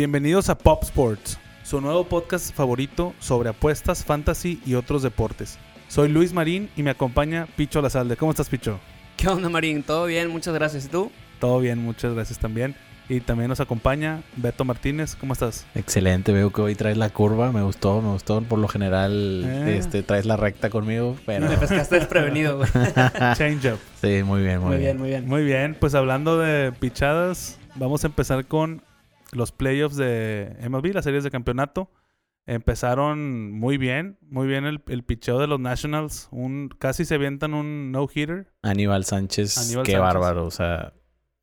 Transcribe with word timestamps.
Bienvenidos 0.00 0.50
a 0.50 0.58
Pop 0.58 0.82
Sports, 0.82 1.38
su 1.64 1.80
nuevo 1.80 2.04
podcast 2.04 2.54
favorito 2.54 3.14
sobre 3.18 3.48
apuestas, 3.48 4.04
fantasy 4.04 4.60
y 4.66 4.74
otros 4.74 5.02
deportes. 5.02 5.58
Soy 5.88 6.10
Luis 6.10 6.34
Marín 6.34 6.68
y 6.76 6.82
me 6.82 6.90
acompaña 6.90 7.46
Picho 7.56 7.80
Lazalde. 7.80 8.14
¿Cómo 8.18 8.30
estás, 8.32 8.50
Picho? 8.50 8.78
¿Qué 9.16 9.26
onda, 9.28 9.48
Marín? 9.48 9.82
¿Todo 9.82 10.04
bien? 10.04 10.28
Muchas 10.28 10.52
gracias. 10.52 10.84
¿Y 10.84 10.88
tú? 10.88 11.10
Todo 11.40 11.60
bien, 11.60 11.78
muchas 11.78 12.12
gracias 12.12 12.38
también. 12.38 12.74
Y 13.08 13.20
también 13.20 13.48
nos 13.48 13.58
acompaña 13.60 14.20
Beto 14.36 14.66
Martínez. 14.66 15.14
¿Cómo 15.14 15.32
estás? 15.32 15.64
Excelente, 15.74 16.30
veo 16.30 16.52
que 16.52 16.60
hoy 16.60 16.74
traes 16.74 16.98
la 16.98 17.08
curva, 17.08 17.50
me 17.50 17.62
gustó, 17.62 18.02
me 18.02 18.10
gustó. 18.10 18.42
Por 18.42 18.58
lo 18.58 18.68
general, 18.68 19.44
Eh. 19.46 19.78
este, 19.78 20.02
traes 20.02 20.26
la 20.26 20.36
recta 20.36 20.68
conmigo, 20.68 21.16
pero... 21.24 21.48
Me 21.48 21.56
pescaste 21.56 21.94
desprevenido, 22.00 22.58
güey. 22.58 22.68
Change 23.34 23.72
up. 23.72 23.78
Sí, 24.02 24.22
muy 24.22 24.42
bien, 24.42 24.58
muy, 24.60 24.70
Muy 24.72 24.76
bien. 24.78 24.96
bien, 24.96 24.98
muy 24.98 25.08
bien. 25.08 25.26
Muy 25.26 25.44
bien, 25.44 25.74
pues 25.80 25.94
hablando 25.94 26.36
de 26.38 26.70
pichadas, 26.72 27.58
vamos 27.76 28.04
a 28.04 28.08
empezar 28.08 28.44
con 28.44 28.82
los 29.32 29.52
playoffs 29.52 29.96
de 29.96 30.56
MLB, 30.68 30.94
las 30.94 31.04
series 31.04 31.24
de 31.24 31.30
campeonato. 31.30 31.90
Empezaron 32.48 33.50
muy 33.50 33.76
bien, 33.76 34.18
muy 34.22 34.46
bien 34.46 34.66
el, 34.66 34.80
el 34.86 35.02
picheo 35.02 35.38
de 35.40 35.48
los 35.48 35.58
Nationals. 35.58 36.28
Un, 36.30 36.68
casi 36.78 37.04
se 37.04 37.16
avientan 37.16 37.54
un 37.54 37.90
no-hitter. 37.90 38.52
Aníbal 38.62 39.04
Sánchez, 39.04 39.58
Aníbal 39.58 39.84
qué 39.84 39.92
Sánchez. 39.92 40.00
bárbaro, 40.00 40.46
o 40.46 40.50
sea, 40.52 40.92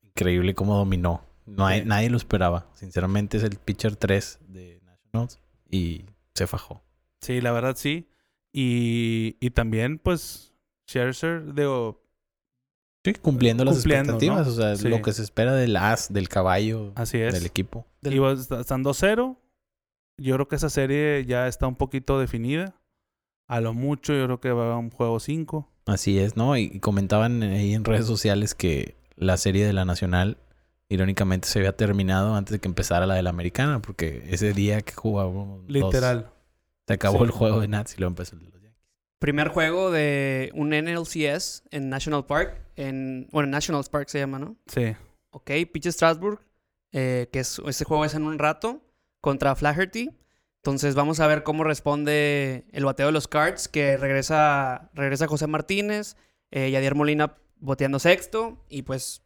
increíble 0.02 0.54
cómo 0.54 0.76
dominó. 0.76 1.22
No 1.46 1.66
hay, 1.66 1.82
Sí. 1.82 1.86
Nadie 1.88 2.08
lo 2.08 2.16
esperaba. 2.16 2.68
Sinceramente 2.72 3.36
es 3.36 3.42
el 3.42 3.56
pitcher 3.58 3.96
3 3.96 4.40
de 4.48 4.80
Nationals 4.82 5.40
y 5.70 6.06
se 6.34 6.46
fajó. 6.46 6.82
Sí, 7.20 7.42
la 7.42 7.52
verdad 7.52 7.76
sí. 7.76 8.08
Y, 8.50 9.36
y 9.40 9.50
también, 9.50 9.98
pues, 9.98 10.54
Scherzer, 10.88 11.52
digo, 11.54 12.02
Sí, 13.04 13.12
cumpliendo 13.14 13.64
las 13.64 13.74
Cumpliendo, 13.76 14.14
expectativas, 14.14 14.46
¿no? 14.46 14.52
o 14.52 14.56
sea, 14.56 14.76
Sí. 14.76 14.88
lo 14.88 15.02
que 15.02 15.12
se 15.12 15.22
espera 15.22 15.54
del 15.54 15.76
as, 15.76 16.12
del 16.12 16.28
caballo, 16.28 16.92
así 16.96 17.18
es. 17.18 17.34
del 17.34 17.44
equipo. 17.46 17.86
Y 18.02 18.18
están 18.60 18.82
2-0. 18.82 19.36
Yo 20.16 20.34
creo 20.36 20.48
que 20.48 20.56
esa 20.56 20.70
serie 20.70 21.24
ya 21.26 21.46
está 21.48 21.66
un 21.66 21.74
poquito 21.76 22.18
definida. 22.18 22.74
A 23.46 23.60
lo 23.60 23.74
mucho, 23.74 24.14
yo 24.14 24.24
creo 24.24 24.40
que 24.40 24.52
va 24.52 24.72
a 24.74 24.78
un 24.78 24.90
juego 24.90 25.20
5. 25.20 25.68
Así 25.86 26.18
es, 26.18 26.34
¿no? 26.36 26.56
Y, 26.56 26.80
comentaban 26.80 27.42
ahí 27.42 27.74
en 27.74 27.84
redes 27.84 28.06
sociales 28.06 28.54
que 28.54 28.96
la 29.16 29.36
serie 29.36 29.66
de 29.66 29.74
la 29.74 29.84
Nacional, 29.84 30.38
irónicamente, 30.88 31.46
se 31.46 31.58
había 31.58 31.76
terminado 31.76 32.34
antes 32.36 32.52
de 32.52 32.58
que 32.60 32.68
empezara 32.68 33.06
la 33.06 33.14
de 33.16 33.22
la 33.22 33.30
Americana, 33.30 33.82
porque 33.82 34.24
ese 34.30 34.54
día 34.54 34.80
que 34.80 34.94
jugábamos 34.94 35.62
Literal. 35.68 36.30
se 36.86 36.94
acabó 36.94 37.18
Sí. 37.18 37.24
el 37.24 37.30
juego 37.32 37.60
de 37.60 37.68
Nats 37.68 37.94
y 37.96 38.00
luego 38.00 38.12
empezó 38.12 38.36
el. 38.36 38.53
Primer 39.18 39.48
juego 39.48 39.90
de 39.90 40.50
un 40.54 40.70
NLCS 40.70 41.64
en 41.70 41.88
National 41.88 42.26
Park. 42.26 42.60
En, 42.76 43.28
bueno, 43.30 43.48
Nationals 43.48 43.88
Park 43.88 44.08
se 44.08 44.18
llama, 44.18 44.38
¿no? 44.38 44.56
Sí. 44.66 44.94
Ok, 45.30 45.50
Pitch 45.72 45.88
Strasbourg, 45.88 46.40
eh, 46.92 47.28
que 47.32 47.40
es, 47.40 47.60
ese 47.66 47.84
juego 47.84 48.04
es 48.04 48.14
en 48.14 48.24
un 48.24 48.38
rato, 48.38 48.82
contra 49.20 49.54
Flaherty. 49.54 50.10
Entonces 50.64 50.94
vamos 50.94 51.20
a 51.20 51.26
ver 51.26 51.42
cómo 51.42 51.64
responde 51.64 52.66
el 52.72 52.84
bateo 52.84 53.06
de 53.06 53.12
los 53.12 53.28
Cards, 53.28 53.68
que 53.68 53.96
regresa, 53.96 54.90
regresa 54.94 55.26
José 55.26 55.46
Martínez, 55.46 56.16
eh, 56.50 56.70
Yadier 56.70 56.94
Molina 56.94 57.36
boteando 57.56 57.98
sexto, 57.98 58.64
y 58.68 58.82
pues 58.82 59.22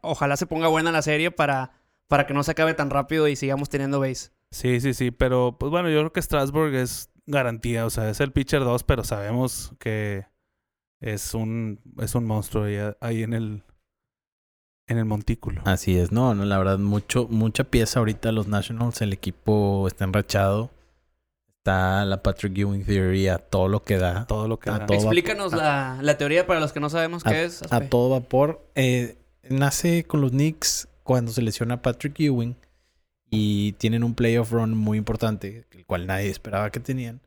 ojalá 0.00 0.36
se 0.36 0.46
ponga 0.46 0.68
buena 0.68 0.92
la 0.92 1.02
serie 1.02 1.30
para, 1.30 1.72
para 2.08 2.26
que 2.26 2.34
no 2.34 2.42
se 2.42 2.50
acabe 2.52 2.74
tan 2.74 2.90
rápido 2.90 3.28
y 3.28 3.36
sigamos 3.36 3.68
teniendo 3.68 4.00
base. 4.00 4.30
Sí, 4.50 4.80
sí, 4.80 4.94
sí. 4.94 5.10
Pero, 5.10 5.56
pues 5.58 5.70
bueno, 5.70 5.90
yo 5.90 6.00
creo 6.00 6.12
que 6.12 6.22
Strasbourg 6.22 6.74
es 6.74 7.10
garantía. 7.26 7.86
O 7.86 7.90
sea, 7.90 8.08
es 8.10 8.20
el 8.20 8.32
pitcher 8.32 8.60
2, 8.60 8.84
pero 8.84 9.04
sabemos 9.04 9.72
que 9.78 10.26
es 11.00 11.34
un, 11.34 11.80
es 11.98 12.14
un 12.14 12.24
monstruo 12.24 12.64
ahí, 12.64 12.78
ahí 13.00 13.22
en 13.22 13.34
el, 13.34 13.62
en 14.86 14.98
el 14.98 15.04
montículo. 15.04 15.62
Así 15.64 15.96
es, 15.96 16.12
no, 16.12 16.34
no, 16.34 16.44
la 16.44 16.58
verdad, 16.58 16.78
mucho, 16.78 17.26
mucha 17.28 17.64
pieza 17.64 17.98
ahorita 18.00 18.32
los 18.32 18.48
Nationals, 18.48 19.00
el 19.02 19.12
equipo 19.12 19.86
está 19.88 20.04
enrachado. 20.04 20.70
Está 21.58 22.04
la 22.04 22.22
Patrick 22.22 22.58
Ewing 22.58 22.84
Theory 22.84 23.28
a 23.28 23.38
todo 23.38 23.68
lo 23.68 23.82
que 23.82 23.96
da. 23.96 24.26
Todo 24.26 24.48
lo 24.48 24.58
que 24.58 24.68
a 24.68 24.80
da. 24.80 24.86
todo 24.86 24.98
Explícanos 24.98 25.54
la, 25.54 25.98
la 26.02 26.18
teoría 26.18 26.46
para 26.46 26.60
los 26.60 26.74
que 26.74 26.80
no 26.80 26.90
sabemos 26.90 27.24
qué 27.24 27.44
es. 27.44 27.62
a 27.72 27.88
todo 27.88 28.10
vapor. 28.10 28.68
Eh, 28.74 29.16
nace 29.48 30.04
con 30.04 30.20
los 30.20 30.32
Knicks 30.32 30.88
cuando 31.02 31.32
se 31.32 31.40
lesiona 31.40 31.80
Patrick 31.80 32.20
Ewing 32.20 32.54
y 33.34 33.72
tienen 33.72 34.04
un 34.04 34.14
playoff 34.14 34.50
run 34.52 34.76
muy 34.76 34.98
importante, 34.98 35.66
el 35.72 35.84
cual 35.86 36.06
nadie 36.06 36.28
esperaba 36.30 36.70
que 36.70 36.80
tenían. 36.80 37.20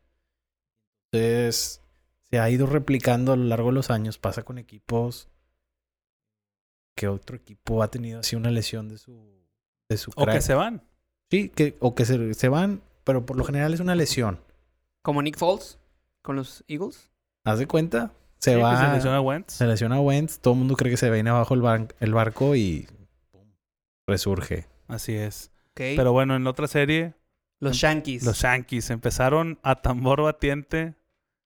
Entonces, 1.12 1.82
se 2.30 2.40
ha 2.40 2.50
ido 2.50 2.66
replicando 2.68 3.34
a 3.34 3.36
lo 3.38 3.46
largo 3.46 3.70
de 3.70 3.76
los 3.76 3.90
años. 3.90 4.18
Pasa 4.18 4.44
con 4.44 4.58
equipos 4.58 5.28
que 6.96 7.08
otro 7.08 7.36
equipo 7.36 7.84
ha 7.84 7.90
tenido 7.92 8.20
así 8.20 8.36
una 8.36 8.52
lesión 8.52 8.90
de 8.90 8.98
su 8.98 9.38
de 9.90 9.98
su 9.98 10.12
O 10.16 10.26
que 10.26 10.42
se 10.42 10.54
van. 10.54 10.82
Sí, 11.32 11.50
que, 11.50 11.76
o 11.80 11.94
que 11.96 12.06
se, 12.06 12.34
se 12.34 12.50
van, 12.50 12.82
pero 13.04 13.26
por 13.26 13.38
lo 13.38 13.44
general 13.44 13.74
es 13.74 13.80
una 13.80 13.96
lesión. 13.96 14.40
Como 15.02 15.22
Nick 15.22 15.38
Foles 15.38 15.78
con 16.22 16.36
los 16.36 16.64
Eagles. 16.68 17.10
¿Haz 17.46 17.60
de 17.60 17.68
cuenta? 17.68 18.12
Se 18.40 18.54
Sí, 18.56 18.60
va. 18.62 18.80
se 18.90 18.94
lesiona 18.96 19.22
Wentz. 19.22 19.54
Se 19.54 19.66
lesiona 19.66 20.02
Wentz, 20.02 20.40
todo 20.40 20.54
el 20.54 20.60
mundo 20.60 20.76
cree 20.76 20.92
que 20.92 20.98
se 20.98 21.10
viene 21.10 21.30
abajo 21.30 21.54
el, 21.54 21.62
ban- 21.62 21.94
el 22.00 22.14
barco 22.14 22.56
y 22.56 22.88
pum, 23.32 23.48
resurge. 24.08 24.66
Así 24.88 25.14
es. 25.16 25.52
Pero 25.78 26.12
bueno, 26.12 26.36
en 26.36 26.44
la 26.44 26.50
otra 26.50 26.68
serie, 26.68 27.14
los 27.60 27.80
Yankees. 27.82 28.24
los 28.24 28.42
Yankees 28.42 28.90
empezaron 28.90 29.60
a 29.64 29.82
tambor 29.82 30.22
batiente 30.22 30.96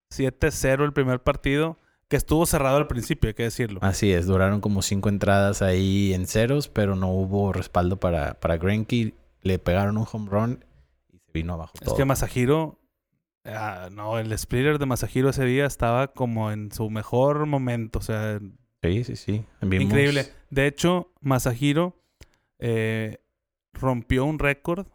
7-0 0.10 0.84
el 0.84 0.94
primer 0.94 1.22
partido, 1.22 1.78
que 2.08 2.18
estuvo 2.18 2.46
cerrado 2.46 2.78
al 2.78 2.88
principio, 2.88 3.30
hay 3.30 3.34
que 3.34 3.44
decirlo. 3.44 3.80
Así 3.82 4.12
es, 4.12 4.26
duraron 4.26 4.60
como 4.60 4.82
cinco 4.82 5.08
entradas 5.10 5.62
ahí 5.62 6.14
en 6.14 6.28
ceros, 6.28 6.68
pero 6.68 6.96
no 6.96 7.08
hubo 7.10 7.54
respaldo 7.54 7.98
para, 8.00 8.40
para 8.40 8.58
Greinke. 8.58 9.14
Le 9.44 9.58
pegaron 9.60 9.98
un 9.98 10.06
home 10.12 10.30
run 10.30 10.66
y 11.12 11.18
se 11.20 11.32
vino 11.34 11.54
abajo 11.54 11.72
Es 11.76 11.86
todo. 11.86 11.96
que 11.96 12.04
Masahiro, 12.06 12.78
ah, 13.46 13.88
no, 13.92 14.20
el 14.20 14.38
splitter 14.38 14.78
de 14.78 14.86
Masahiro 14.86 15.30
ese 15.30 15.46
día 15.46 15.66
estaba 15.66 16.10
como 16.10 16.52
en 16.52 16.72
su 16.74 16.90
mejor 16.90 17.46
momento, 17.46 18.00
o 18.00 18.02
sea, 18.02 18.40
Sí, 18.84 19.04
sí, 19.06 19.16
sí. 19.16 19.46
Vimos- 19.62 19.86
increíble. 19.86 20.26
De 20.50 20.68
hecho, 20.68 21.14
Masahiro 21.22 21.96
eh, 22.60 23.20
rompió 23.74 24.26
un 24.26 24.40
récord 24.40 24.88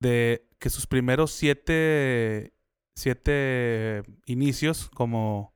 de 0.00 0.48
que 0.58 0.70
sus 0.70 0.86
primeros 0.86 1.30
siete, 1.32 2.54
siete 2.96 4.02
inicios 4.26 4.88
como, 4.90 5.54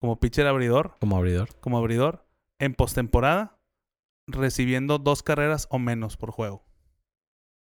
como 0.00 0.18
pitcher 0.20 0.46
abridor, 0.46 0.96
Como 1.00 1.16
abridor. 1.16 1.48
como 1.60 1.78
abridor, 1.78 2.26
en 2.58 2.74
postemporada, 2.74 3.58
recibiendo 4.26 4.98
dos 4.98 5.22
carreras 5.22 5.66
o 5.70 5.78
menos 5.78 6.16
por 6.16 6.30
juego. 6.30 6.64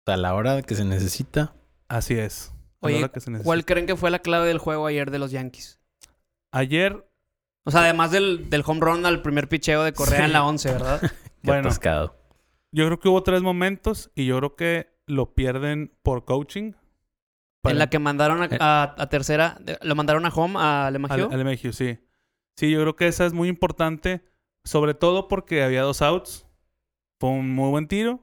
A 0.06 0.17
la 0.17 0.34
hora 0.34 0.61
que 0.62 0.75
se 0.75 0.84
necesita, 0.84 1.55
Así 1.89 2.15
es. 2.15 2.49
a 2.50 2.55
la 2.55 2.87
Oye, 2.89 2.99
hora 2.99 3.09
que 3.12 3.21
se 3.21 3.31
necesita. 3.31 3.47
¿Cuál 3.47 3.65
creen 3.65 3.87
que 3.87 3.97
fue 3.97 4.11
la 4.11 4.19
clave 4.21 4.49
del 4.49 4.59
juego 4.59 4.87
ayer 4.87 5.11
de 5.11 5.19
los 5.19 5.31
Yankees? 5.31 5.81
Ayer 6.53 7.06
O 7.65 7.71
sea, 7.71 7.81
además 7.83 8.11
del, 8.11 8.49
del 8.50 8.62
home 8.67 8.81
run 8.81 9.06
al 9.06 9.23
primer 9.23 9.49
picheo 9.49 9.83
de 9.84 9.93
Correa 9.93 10.19
Sí. 10.21 10.25
en 10.27 10.33
la 10.33 10.44
11, 10.44 10.73
¿verdad? 10.73 11.00
qué 11.00 11.11
Bueno. 11.43 11.61
atascado. 11.69 12.17
Yo 12.75 12.87
creo 12.87 12.99
que 12.99 13.09
hubo 13.09 13.23
tres 13.23 13.43
momentos 13.43 14.11
y 14.15 14.27
yo 14.27 14.37
creo 14.39 14.57
que 14.57 14.89
lo 15.07 15.35
pierden 15.35 15.93
por 16.03 16.25
coaching. 16.25 16.73
En 17.62 17.79
la 17.79 17.89
que 17.89 17.99
mandaron 17.99 18.43
a, 18.43 18.47
Eh. 18.47 18.59
a- 18.61 18.95
a 18.99 19.09
tercera, 19.09 19.59
lo 19.83 19.95
mandaron 19.95 20.27
a 20.27 20.29
home 20.29 20.57
a 20.59 20.91
Lemagio. 20.91 21.27
Al, 21.31 21.35
al 21.39 21.45
Mejio, 21.45 21.73
sí. 21.73 21.99
Sí, 22.57 22.71
yo 22.71 22.81
creo 22.81 22.97
que 22.97 23.07
esa 23.07 23.25
es 23.27 23.33
muy 23.33 23.49
importante, 23.49 24.23
sobre 24.65 24.95
todo 24.95 25.29
porque 25.29 25.62
había 25.62 25.83
dos 25.83 26.03
outs. 26.03 26.47
Fue 27.21 27.31
un 27.31 27.55
muy 27.55 27.71
buen 27.71 27.87
tiro 27.89 28.21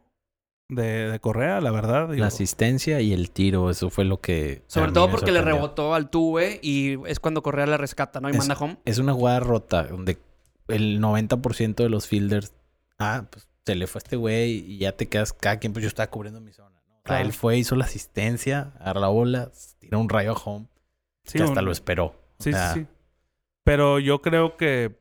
de, 0.69 1.09
de 1.09 1.19
Correa, 1.19 1.59
la 1.61 1.71
verdad. 1.71 2.09
digo. 2.09 2.19
La 2.21 2.27
asistencia 2.27 3.01
y 3.01 3.13
el 3.13 3.31
tiro, 3.31 3.69
eso 3.69 3.89
fue 3.89 4.03
lo 4.05 4.19
que. 4.21 4.63
a 4.67 4.69
Sobre 4.69 4.91
todo 4.91 5.09
porque 5.09 5.31
le 5.31 5.41
rebotó 5.41 5.95
al 5.95 6.09
tuve 6.09 6.59
y 6.61 6.97
es 7.07 7.19
cuando 7.19 7.41
Correa 7.41 7.65
la 7.67 7.77
rescata, 7.77 8.19
¿no? 8.21 8.27
Y 8.29 8.33
Es- 8.33 8.37
manda 8.37 8.55
home. 8.59 8.77
Es 8.85 8.99
una 8.99 9.13
jugada 9.13 9.39
rota 9.39 9.83
donde 9.83 10.19
el 10.67 10.99
90% 11.01 11.83
de 11.83 11.89
los 11.89 12.05
fielders, 12.07 12.53
ah, 12.99 13.25
pues 13.31 13.47
se 13.65 13.75
le 13.75 13.87
fue 13.87 13.99
a 13.99 14.03
este 14.03 14.15
güey 14.15 14.51
y 14.73 14.77
ya 14.79 14.95
te 14.97 15.07
quedas 15.07 15.33
cada 15.33 15.57
quien, 15.59 15.73
pues 15.73 15.83
yo 15.83 15.87
estaba 15.87 16.09
cubriendo 16.09 16.41
mi 16.41 16.51
zona. 16.53 16.81
¿no? 16.87 16.93
O 16.93 16.95
sea, 16.97 17.03
Claro. 17.03 17.25
él 17.25 17.33
fue, 17.33 17.57
hizo 17.57 17.75
la 17.75 17.85
asistencia, 17.85 18.73
agarra 18.79 19.01
la 19.01 19.07
bola, 19.09 19.51
tira 19.79 19.97
un 19.97 20.09
rayo 20.09 20.31
a 20.31 20.35
home, 20.43 20.67
Sí, 21.23 21.37
que 21.37 21.43
hasta 21.43 21.59
un- 21.59 21.65
lo 21.65 21.71
esperó. 21.71 22.05
O 22.05 22.43
Sí, 22.43 22.51
sea, 22.51 22.73
sí, 22.73 22.81
sí. 22.81 22.87
Pero 23.63 23.99
yo 23.99 24.21
creo 24.21 24.57
que 24.57 24.99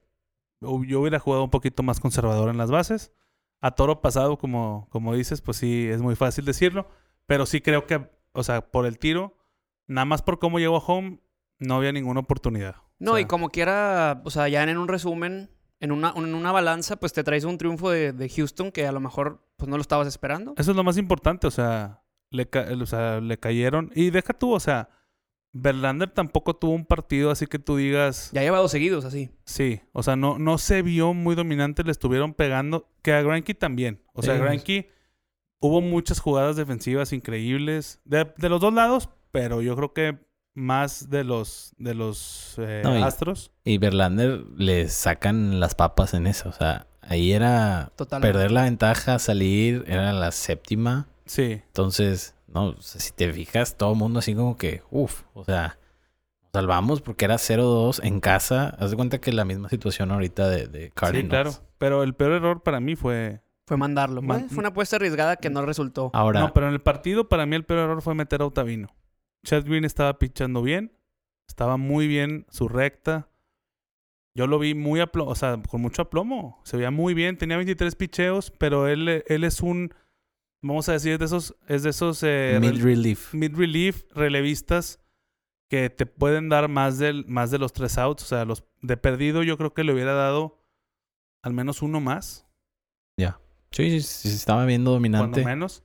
yo 0.60 1.00
hubiera 1.00 1.18
jugado 1.18 1.44
un 1.44 1.50
poquito 1.50 1.82
más 1.82 2.00
conservador 2.00 2.50
en 2.50 2.58
las 2.58 2.70
bases. 2.70 3.12
A 3.62 3.70
toro 3.72 4.00
pasado, 4.02 4.38
como, 4.38 4.86
como 4.90 5.14
dices, 5.14 5.40
pues 5.40 5.56
sí, 5.56 5.88
es 5.88 6.02
muy 6.02 6.14
fácil 6.16 6.44
decirlo. 6.44 6.88
Pero 7.26 7.46
sí 7.46 7.60
creo 7.62 7.86
que, 7.86 8.10
o 8.32 8.42
sea, 8.42 8.70
por 8.70 8.84
el 8.86 8.98
tiro, 8.98 9.36
nada 9.86 10.04
más 10.04 10.20
por 10.22 10.38
cómo 10.38 10.58
llegó 10.58 10.76
a 10.76 10.84
home, 10.86 11.20
no 11.58 11.76
había 11.76 11.92
ninguna 11.92 12.20
oportunidad. 12.20 12.76
No, 12.98 13.12
O 13.12 13.14
sea, 13.14 13.22
y 13.22 13.24
como 13.26 13.48
quiera, 13.48 14.20
o 14.24 14.30
sea, 14.30 14.48
ya 14.48 14.62
en 14.62 14.76
un 14.76 14.88
resumen, 14.88 15.50
en 15.80 15.92
una, 15.92 16.12
en 16.16 16.34
una 16.34 16.52
balanza, 16.52 16.96
pues 16.96 17.12
te 17.12 17.24
traes 17.24 17.44
un 17.44 17.58
triunfo 17.58 17.90
de, 17.90 18.12
de 18.12 18.28
Houston 18.28 18.70
que 18.70 18.86
a 18.86 18.92
lo 18.92 19.00
mejor 19.00 19.42
pues 19.56 19.68
no 19.68 19.76
lo 19.76 19.80
estabas 19.82 20.06
esperando. 20.08 20.54
Eso 20.56 20.70
es 20.72 20.76
lo 20.76 20.84
más 20.84 20.96
importante, 20.98 21.46
o 21.46 21.50
sea, 21.50 22.02
le, 22.30 22.48
ca- 22.48 22.68
o 22.80 22.86
sea, 22.86 23.20
le 23.20 23.38
cayeron. 23.38 23.90
Y 23.94 24.10
deja 24.10 24.32
tú, 24.34 24.52
o 24.52 24.60
sea, 24.60 24.90
Verlander 25.52 26.10
tampoco 26.10 26.54
tuvo 26.54 26.72
un 26.72 26.84
partido 26.86 27.30
así 27.30 27.46
que 27.46 27.58
tú 27.58 27.76
digas, 27.76 28.30
Ya 28.32 28.42
lleva 28.42 28.58
dos 28.58 28.70
seguidos 28.70 29.04
así. 29.04 29.30
sí, 29.44 29.80
o 29.92 30.02
sea, 30.04 30.14
no, 30.16 30.38
no 30.38 30.58
se 30.58 30.82
vio 30.82 31.12
muy 31.12 31.34
dominante, 31.34 31.82
le 31.82 31.90
estuvieron 31.90 32.34
pegando, 32.34 32.88
que 33.02 33.12
a 33.14 33.22
Granky 33.22 33.54
también. 33.54 34.02
O 34.12 34.22
sea, 34.22 34.34
Sí. 34.36 34.40
Granky 34.40 34.86
hubo 35.60 35.80
muchas 35.80 36.20
jugadas 36.20 36.56
defensivas 36.56 37.12
increíbles 37.12 38.00
de, 38.04 38.32
de 38.36 38.48
los 38.48 38.60
dos 38.60 38.72
lados, 38.72 39.08
pero 39.32 39.60
yo 39.60 39.74
creo 39.76 39.92
que 39.92 40.18
más 40.60 41.10
de 41.10 41.24
los 41.24 41.74
de 41.78 41.94
los 41.94 42.54
eh, 42.58 42.82
No, 42.84 42.98
y- 42.98 43.02
Astros. 43.02 43.50
Y 43.64 43.78
Verlander 43.78 44.44
le 44.56 44.88
sacan 44.88 45.58
las 45.60 45.74
papas 45.74 46.14
en 46.14 46.26
eso. 46.26 46.48
O 46.48 46.52
sea, 46.52 46.86
ahí 47.02 47.32
era 47.32 47.92
Totalmente. 47.96 48.32
perder 48.32 48.50
la 48.52 48.62
ventaja, 48.64 49.18
salir, 49.18 49.84
era 49.86 50.12
la 50.12 50.30
séptima. 50.32 51.08
Sí, 51.26 51.62
Entonces, 51.66 52.34
no, 52.48 52.70
o 52.70 52.80
sea, 52.82 53.00
si 53.00 53.12
te 53.12 53.32
fijas, 53.32 53.76
todo 53.76 53.92
el 53.92 53.98
mundo 53.98 54.18
así 54.18 54.34
como 54.34 54.56
que, 54.56 54.82
uff, 54.90 55.22
o 55.34 55.44
sea, 55.44 55.78
nos 56.42 56.50
salvamos 56.52 57.00
porque 57.02 57.24
era 57.24 57.36
0-2 57.38 58.00
en 58.02 58.18
casa. 58.20 58.76
Haz 58.80 58.90
de 58.90 58.96
cuenta 58.96 59.20
que 59.20 59.32
la 59.32 59.44
misma 59.44 59.68
situación 59.68 60.10
ahorita 60.10 60.48
de, 60.48 60.66
de 60.66 60.86
sí, 60.86 60.92
Cardinals. 60.94 61.28
claro. 61.28 61.52
Pero 61.78 62.02
el 62.02 62.14
peor 62.14 62.32
error 62.32 62.62
para 62.62 62.80
mí 62.80 62.96
fue... 62.96 63.40
Fue 63.66 63.76
mandarlo. 63.76 64.20
Man- 64.20 64.40
Fue- 64.40 64.48
Fue 64.48 64.58
una 64.58 64.70
apuesta 64.70 64.96
arriesgada 64.96 65.36
que 65.36 65.48
no 65.48 65.64
resultó. 65.64 66.10
Ahora, 66.12 66.40
No, 66.40 66.52
pero 66.52 66.66
en 66.66 66.72
el 66.72 66.80
partido 66.80 67.28
para 67.28 67.46
mí 67.46 67.54
el 67.54 67.64
peor 67.64 67.78
error 67.80 68.02
fue 68.02 68.16
meter 68.16 68.42
a 68.42 68.46
Otavino. 68.46 68.88
Chad 69.44 69.64
Green 69.64 69.84
estaba 69.84 70.18
pichando 70.18 70.62
bien. 70.62 70.92
Estaba 71.48 71.76
muy 71.76 72.06
bien 72.06 72.46
su 72.50 72.68
recta. 72.68 73.28
Yo 74.34 74.46
lo 74.46 74.58
vi 74.58 74.74
muy 74.74 75.00
aplomo, 75.00 75.30
o 75.30 75.34
sea, 75.34 75.60
con 75.68 75.80
mucho 75.82 76.02
aplomo. 76.02 76.60
Se 76.64 76.76
veía 76.76 76.90
muy 76.90 77.14
bien. 77.14 77.36
Tenía 77.36 77.56
23 77.56 77.96
picheos, 77.96 78.50
pero 78.52 78.86
él, 78.86 79.24
él 79.26 79.44
es 79.44 79.60
un, 79.60 79.92
vamos 80.62 80.88
a 80.88 80.92
decir, 80.92 81.18
de 81.18 81.24
esos, 81.24 81.56
es 81.66 81.82
de 81.82 81.90
esos 81.90 82.22
eh, 82.22 82.58
mid 82.60 82.70
rel- 82.74 82.82
relief. 82.82 83.34
mid-relief 83.34 84.04
relevistas 84.14 85.00
que 85.68 85.90
te 85.90 86.06
pueden 86.06 86.48
dar 86.48 86.68
más, 86.68 86.98
del, 86.98 87.24
más 87.26 87.50
de 87.50 87.58
los 87.58 87.72
tres 87.72 87.98
outs. 87.98 88.22
O 88.22 88.26
sea, 88.26 88.44
los 88.44 88.64
de 88.82 88.96
perdido 88.96 89.42
yo 89.42 89.56
creo 89.58 89.74
que 89.74 89.82
le 89.84 89.92
hubiera 89.92 90.14
dado 90.14 90.62
al 91.42 91.52
menos 91.54 91.82
uno 91.82 92.00
más, 92.00 92.46
Sí, 93.72 93.88
sí, 93.88 94.00
sí, 94.00 94.28
se 94.30 94.34
estaba 94.34 94.64
viendo 94.66 94.90
cuando 94.90 94.96
dominante. 95.20 95.44
menos. 95.44 95.84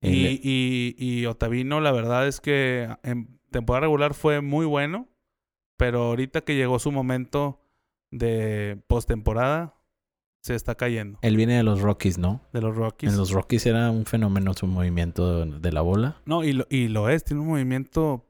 Y 0.00 0.08
Y, 0.08 0.40
y, 0.42 1.20
y 1.22 1.26
Otavino, 1.26 1.80
la 1.80 1.92
verdad 1.92 2.26
es 2.28 2.40
que 2.40 2.88
en 3.02 3.38
temporada 3.50 3.82
regular 3.82 4.14
fue 4.14 4.40
muy 4.40 4.66
bueno, 4.66 5.08
pero 5.76 6.02
ahorita 6.02 6.42
que 6.42 6.56
llegó 6.56 6.78
su 6.78 6.92
momento 6.92 7.60
de 8.10 8.80
postemporada, 8.86 9.74
se 10.40 10.54
está 10.54 10.76
cayendo 10.76 11.18
Él 11.22 11.36
viene 11.36 11.56
de 11.56 11.62
los 11.62 11.80
Rockies, 11.80 12.16
¿no? 12.16 12.40
de 12.52 12.60
los 12.60 12.76
Rockies. 12.76 13.12
En 13.12 13.18
los 13.18 13.32
Rockies 13.32 13.66
era 13.66 13.90
un 13.90 14.06
fenómeno 14.06 14.54
su 14.54 14.66
movimiento 14.66 15.44
de, 15.44 15.58
de 15.58 15.72
la 15.72 15.80
bola. 15.80 16.22
No, 16.26 16.44
y 16.44 16.52
lo, 16.52 16.66
y 16.70 16.88
lo 16.88 17.08
es, 17.08 17.24
tiene 17.24 17.42
un 17.42 17.48
movimiento. 17.48 18.24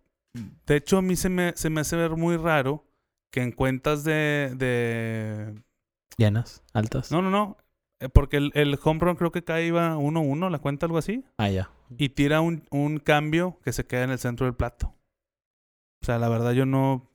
De 0.66 0.76
hecho, 0.76 0.98
a 0.98 1.02
mí 1.02 1.16
se 1.16 1.28
me, 1.28 1.52
se 1.54 1.70
me 1.70 1.82
hace 1.82 1.96
ver 1.96 2.16
muy 2.16 2.36
raro 2.36 2.84
que 3.30 3.42
en 3.42 3.52
cuentas 3.52 4.04
de. 4.04 4.52
de... 4.56 5.54
Llanas, 6.16 6.62
altas. 6.72 7.12
No, 7.12 7.22
no, 7.22 7.30
no. 7.30 7.56
Eh, 8.00 8.08
Porque 8.08 8.36
el, 8.38 8.50
el 8.54 8.78
home 8.82 9.00
run 9.00 9.16
creo 9.16 9.32
que 9.32 9.44
cae 9.44 9.66
iba 9.66 9.96
1-1, 9.96 10.50
la 10.50 10.58
cuenta 10.58 10.86
algo 10.86 10.98
así. 10.98 11.24
Ah, 11.36 11.50
ya. 11.50 11.70
y 11.96 12.10
tira 12.10 12.40
un, 12.40 12.64
un 12.70 12.98
cambio 12.98 13.58
que 13.64 13.72
se 13.72 13.84
queda 13.86 14.04
en 14.04 14.10
el 14.10 14.18
centro 14.18 14.46
del 14.46 14.54
plato. 14.54 14.94
O 16.02 16.06
sea, 16.06 16.18
la 16.18 16.28
verdad 16.28 16.52
yo 16.52 16.64
no 16.66 17.08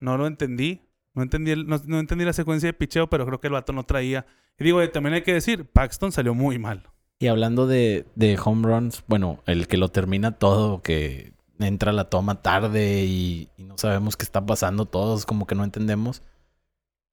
no 0.00 0.16
lo 0.16 0.26
entendí. 0.26 0.82
No 1.14 1.22
entendí, 1.22 1.50
el- 1.50 1.66
no, 1.66 1.80
no 1.86 1.98
entendí 1.98 2.24
la 2.24 2.32
secuencia 2.32 2.68
de 2.68 2.72
picheo, 2.74 3.08
pero 3.10 3.26
creo 3.26 3.40
que 3.40 3.48
el 3.48 3.54
vato 3.54 3.72
no 3.72 3.84
traía. 3.84 4.26
Y 4.58 4.64
digo, 4.64 4.80
eh, 4.80 4.88
también 4.88 5.14
hay 5.14 5.22
que 5.22 5.32
decir, 5.34 5.64
Paxton 5.64 6.12
salió 6.12 6.34
muy 6.34 6.58
mal. 6.58 6.84
Y 7.18 7.26
hablando 7.26 7.66
de, 7.66 8.06
de 8.14 8.38
home 8.42 8.66
runs, 8.68 9.02
bueno, 9.08 9.42
el 9.46 9.66
que 9.66 9.76
lo 9.76 9.88
termina 9.88 10.32
todo, 10.38 10.82
que 10.82 11.32
entra 11.58 11.90
a 11.90 11.94
la 11.94 12.04
toma 12.08 12.40
tarde 12.42 13.04
y, 13.04 13.48
y 13.56 13.64
no 13.64 13.76
sabemos 13.76 14.16
qué 14.16 14.22
está 14.22 14.46
pasando, 14.46 14.86
todos 14.86 15.26
como 15.26 15.46
que 15.48 15.56
no 15.56 15.64
entendemos. 15.64 16.22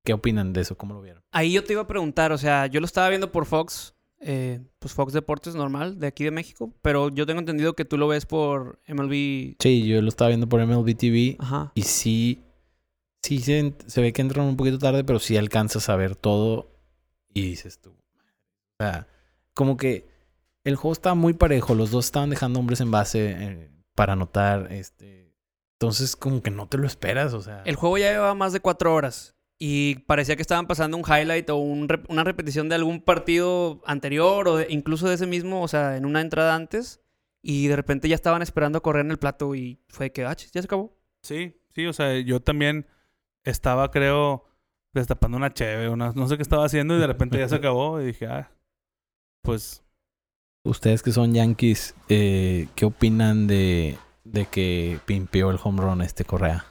¿Qué 0.06 0.14
opinan 0.14 0.54
de 0.54 0.62
eso? 0.62 0.78
¿Cómo 0.78 0.94
lo 0.94 1.02
vieron? 1.02 1.24
Ahí 1.32 1.52
yo 1.52 1.64
te 1.64 1.74
iba 1.74 1.82
a 1.82 1.88
preguntar, 1.88 2.32
o 2.32 2.38
sea, 2.38 2.68
yo 2.68 2.80
lo 2.80 2.86
estaba 2.86 3.10
viendo 3.10 3.32
por 3.32 3.48
Fox, 3.48 3.96
eh, 4.20 4.62
pues 4.78 4.94
Fox 4.94 5.14
Deportes 5.14 5.56
normal, 5.56 6.00
de 6.00 6.06
aquí 6.06 6.24
de 6.24 6.30
México, 6.30 6.72
pero 6.84 7.10
yo 7.10 7.26
tengo 7.26 7.40
entendido 7.40 7.74
que 7.74 7.86
tú 7.86 7.98
lo 7.98 8.08
ves 8.08 8.28
por 8.28 8.80
MLB. 8.88 9.56
Sí, 9.60 9.88
yo 9.88 10.02
lo 10.04 10.08
estaba 10.08 10.30
viendo 10.30 10.48
por 10.48 10.64
MLB 10.64 10.96
TV 10.96 11.38
Ajá. 11.40 11.72
y 11.74 11.82
sí, 11.82 12.44
sí 13.24 13.40
se, 13.40 13.74
se 13.88 14.02
ve 14.02 14.14
que 14.14 14.22
entran 14.22 14.46
un 14.46 14.58
poquito 14.58 14.78
tarde, 14.78 15.04
pero 15.04 15.18
sí 15.18 15.38
alcanzas 15.38 15.90
a 15.90 15.96
ver 15.96 16.16
todo 16.16 16.72
y 17.34 17.42
dices 17.42 17.80
tú. 17.80 17.90
O 17.90 18.84
sea, 18.84 19.08
como 19.56 19.76
que 19.76 20.08
el 20.64 20.76
juego 20.76 20.94
estaba 20.94 21.16
muy 21.16 21.34
parejo, 21.34 21.74
los 21.74 21.90
dos 21.90 22.06
estaban 22.06 22.30
dejando 22.30 22.60
hombres 22.60 22.80
en 22.80 22.92
base 22.92 23.36
eh, 23.38 23.72
para 23.96 24.14
anotar, 24.14 24.72
este... 24.72 25.34
Entonces 25.80 26.16
como 26.16 26.42
que 26.42 26.52
no 26.52 26.68
te 26.68 26.78
lo 26.78 26.88
esperas, 26.88 27.34
o 27.34 27.42
sea... 27.42 27.64
El 27.66 27.76
juego 27.76 27.98
ya 27.98 28.12
llevaba 28.12 28.34
más 28.34 28.54
de 28.54 28.62
cuatro 28.62 28.94
horas 28.94 29.35
y 29.58 29.96
parecía 30.00 30.36
que 30.36 30.42
estaban 30.42 30.68
pasando 30.68 30.98
un 30.98 31.04
highlight 31.04 31.50
o 31.50 31.56
un 31.58 31.88
rep- 31.88 32.06
una 32.10 32.24
repetición 32.24 32.68
de 32.70 32.76
algún 32.76 33.02
partido 33.02 33.82
anterior 33.86 34.48
o 34.48 34.58
de- 34.58 34.68
incluso 34.70 35.08
de 35.08 35.16
ese 35.16 35.28
mismo, 35.28 35.62
o 35.62 35.68
sea, 35.68 35.98
en 35.98 36.06
una 36.06 36.22
entrada 36.22 36.56
antes. 36.56 37.02
Y 37.42 37.68
de 37.68 37.76
repente 37.76 38.10
ya 38.10 38.16
estaban 38.16 38.42
esperando 38.42 38.80
a 38.80 38.82
correr 38.82 39.06
en 39.06 39.12
el 39.12 39.18
plato 39.20 39.54
y 39.56 39.80
fue 39.88 40.12
que, 40.12 40.26
ah, 40.26 40.36
ya 40.36 40.48
se 40.62 40.66
acabó. 40.66 40.98
Sí, 41.22 41.56
sí, 41.76 41.86
o 41.86 41.94
sea, 41.94 42.20
yo 42.20 42.40
también 42.42 42.88
estaba, 43.44 43.92
creo, 43.92 44.46
destapando 44.94 45.38
una 45.38 45.54
cheve, 45.54 45.90
una, 45.90 46.12
no 46.14 46.28
sé 46.28 46.38
qué 46.38 46.42
estaba 46.42 46.66
haciendo 46.66 46.96
y 46.96 47.00
de 47.00 47.08
repente 47.08 47.38
ya 47.38 47.48
se 47.48 47.56
acabó 47.56 48.02
y 48.02 48.06
dije, 48.08 48.26
ah, 48.28 48.52
pues 49.42 49.82
Ustedes 50.64 51.04
que 51.04 51.12
son 51.12 51.32
Yankees, 51.36 51.94
eh, 52.10 52.68
¿qué 52.74 52.86
opinan 52.86 53.46
de, 53.46 54.00
de 54.24 54.48
que 54.48 54.98
pimpeó 55.06 55.52
el 55.52 55.60
home 55.64 55.80
run 55.80 56.02
este 56.02 56.26
Correa? 56.26 56.66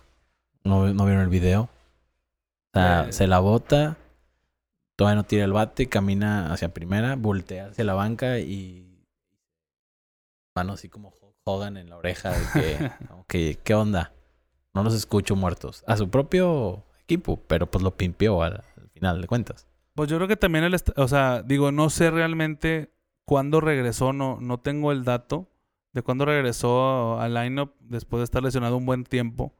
¿No, 0.64 0.92
no 0.92 1.04
vieron 1.06 1.22
el 1.22 1.28
video? 1.28 1.70
O 2.74 2.78
sea, 2.78 3.06
Eh. 3.08 3.12
se 3.12 3.26
la 3.26 3.38
bota, 3.38 3.96
todavía 4.96 5.16
no 5.16 5.24
tira 5.24 5.44
el 5.44 5.52
bate, 5.52 5.88
camina 5.88 6.52
hacia 6.52 6.74
primera, 6.74 7.14
voltea 7.16 7.66
hacia 7.66 7.84
la 7.84 7.94
banca 7.94 8.38
y... 8.40 8.80
Mano 10.56 10.72
así 10.74 10.88
como 10.88 11.12
Hogan 11.44 11.76
en 11.76 11.90
la 11.90 11.96
oreja 11.96 12.30
de 12.30 12.90
que, 13.28 13.58
¿qué 13.62 13.74
onda? 13.74 14.12
No 14.72 14.82
los 14.82 14.94
escucho 14.94 15.36
muertos. 15.36 15.84
A 15.86 15.96
su 15.96 16.08
propio 16.08 16.84
equipo, 17.02 17.36
pero 17.46 17.70
pues 17.70 17.82
lo 17.84 17.96
pimpeó 17.96 18.42
al, 18.42 18.64
al 18.76 18.88
final 18.90 19.20
de 19.20 19.26
cuentas. 19.26 19.66
Pues 19.94 20.08
yo 20.10 20.16
creo 20.16 20.26
que 20.28 20.36
también 20.36 20.64
el, 20.64 20.74
o 20.96 21.08
sea, 21.08 21.42
digo, 21.42 21.70
no 21.70 21.90
sé 21.90 22.10
realmente 22.10 22.92
cuándo 23.26 23.60
regresó, 23.60 24.12
no, 24.12 24.38
no 24.40 24.58
tengo 24.58 24.90
el 24.90 25.04
dato 25.04 25.48
de 25.92 26.02
cuándo 26.02 26.24
regresó 26.24 27.20
al 27.20 27.34
lineup 27.34 27.72
después 27.80 28.18
de 28.20 28.24
estar 28.24 28.42
lesionado 28.42 28.76
un 28.76 28.86
buen 28.86 29.04
tiempo, 29.04 29.54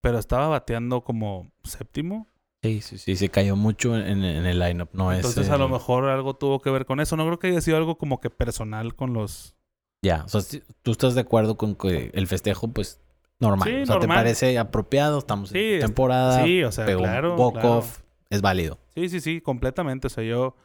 pero 0.00 0.18
estaba 0.18 0.48
bateando 0.48 1.02
como 1.04 1.52
séptimo, 1.62 2.26
Sí, 2.66 2.80
sí, 2.80 2.98
sí, 2.98 3.16
se 3.16 3.28
cayó 3.28 3.56
mucho 3.56 3.96
en, 3.96 4.24
en 4.24 4.46
el 4.46 4.58
lineup, 4.58 4.90
no 4.92 5.12
es... 5.12 5.18
entonces 5.18 5.48
a 5.50 5.56
lo 5.58 5.66
el- 5.66 5.72
mejor 5.72 6.04
algo 6.08 6.34
tuvo 6.36 6.60
que 6.60 6.70
ver 6.70 6.84
con 6.86 7.00
eso, 7.00 7.16
no 7.16 7.24
creo 7.26 7.38
que 7.38 7.48
haya 7.48 7.60
sido 7.60 7.76
algo 7.76 7.96
como 7.98 8.20
que 8.20 8.30
personal 8.30 8.94
con 8.94 9.12
los... 9.12 9.56
Ya, 10.02 10.24
o 10.24 10.28
sea, 10.28 10.60
tú 10.82 10.90
estás 10.92 11.14
de 11.14 11.22
acuerdo 11.22 11.56
con 11.56 11.74
que 11.74 12.10
el 12.14 12.26
festejo, 12.26 12.68
pues, 12.68 13.00
normal. 13.40 13.68
Sí, 13.68 13.74
o 13.82 13.86
sea, 13.86 13.98
¿te 13.98 14.06
parece 14.08 14.58
apropiado? 14.58 15.18
Estamos 15.18 15.50
Sí, 15.50 15.58
en 15.74 15.80
temporada, 15.80 16.44
Sí, 16.44 16.62
o 16.62 16.70
sea, 16.70 16.84
claro. 16.84 17.82
es 18.30 18.42
válido. 18.42 18.78
Sí, 18.94 19.08
sí, 19.08 19.20
sí, 19.20 19.40
completamente, 19.40 20.06
o 20.06 20.10
sea, 20.10 20.22
yo... 20.24 20.56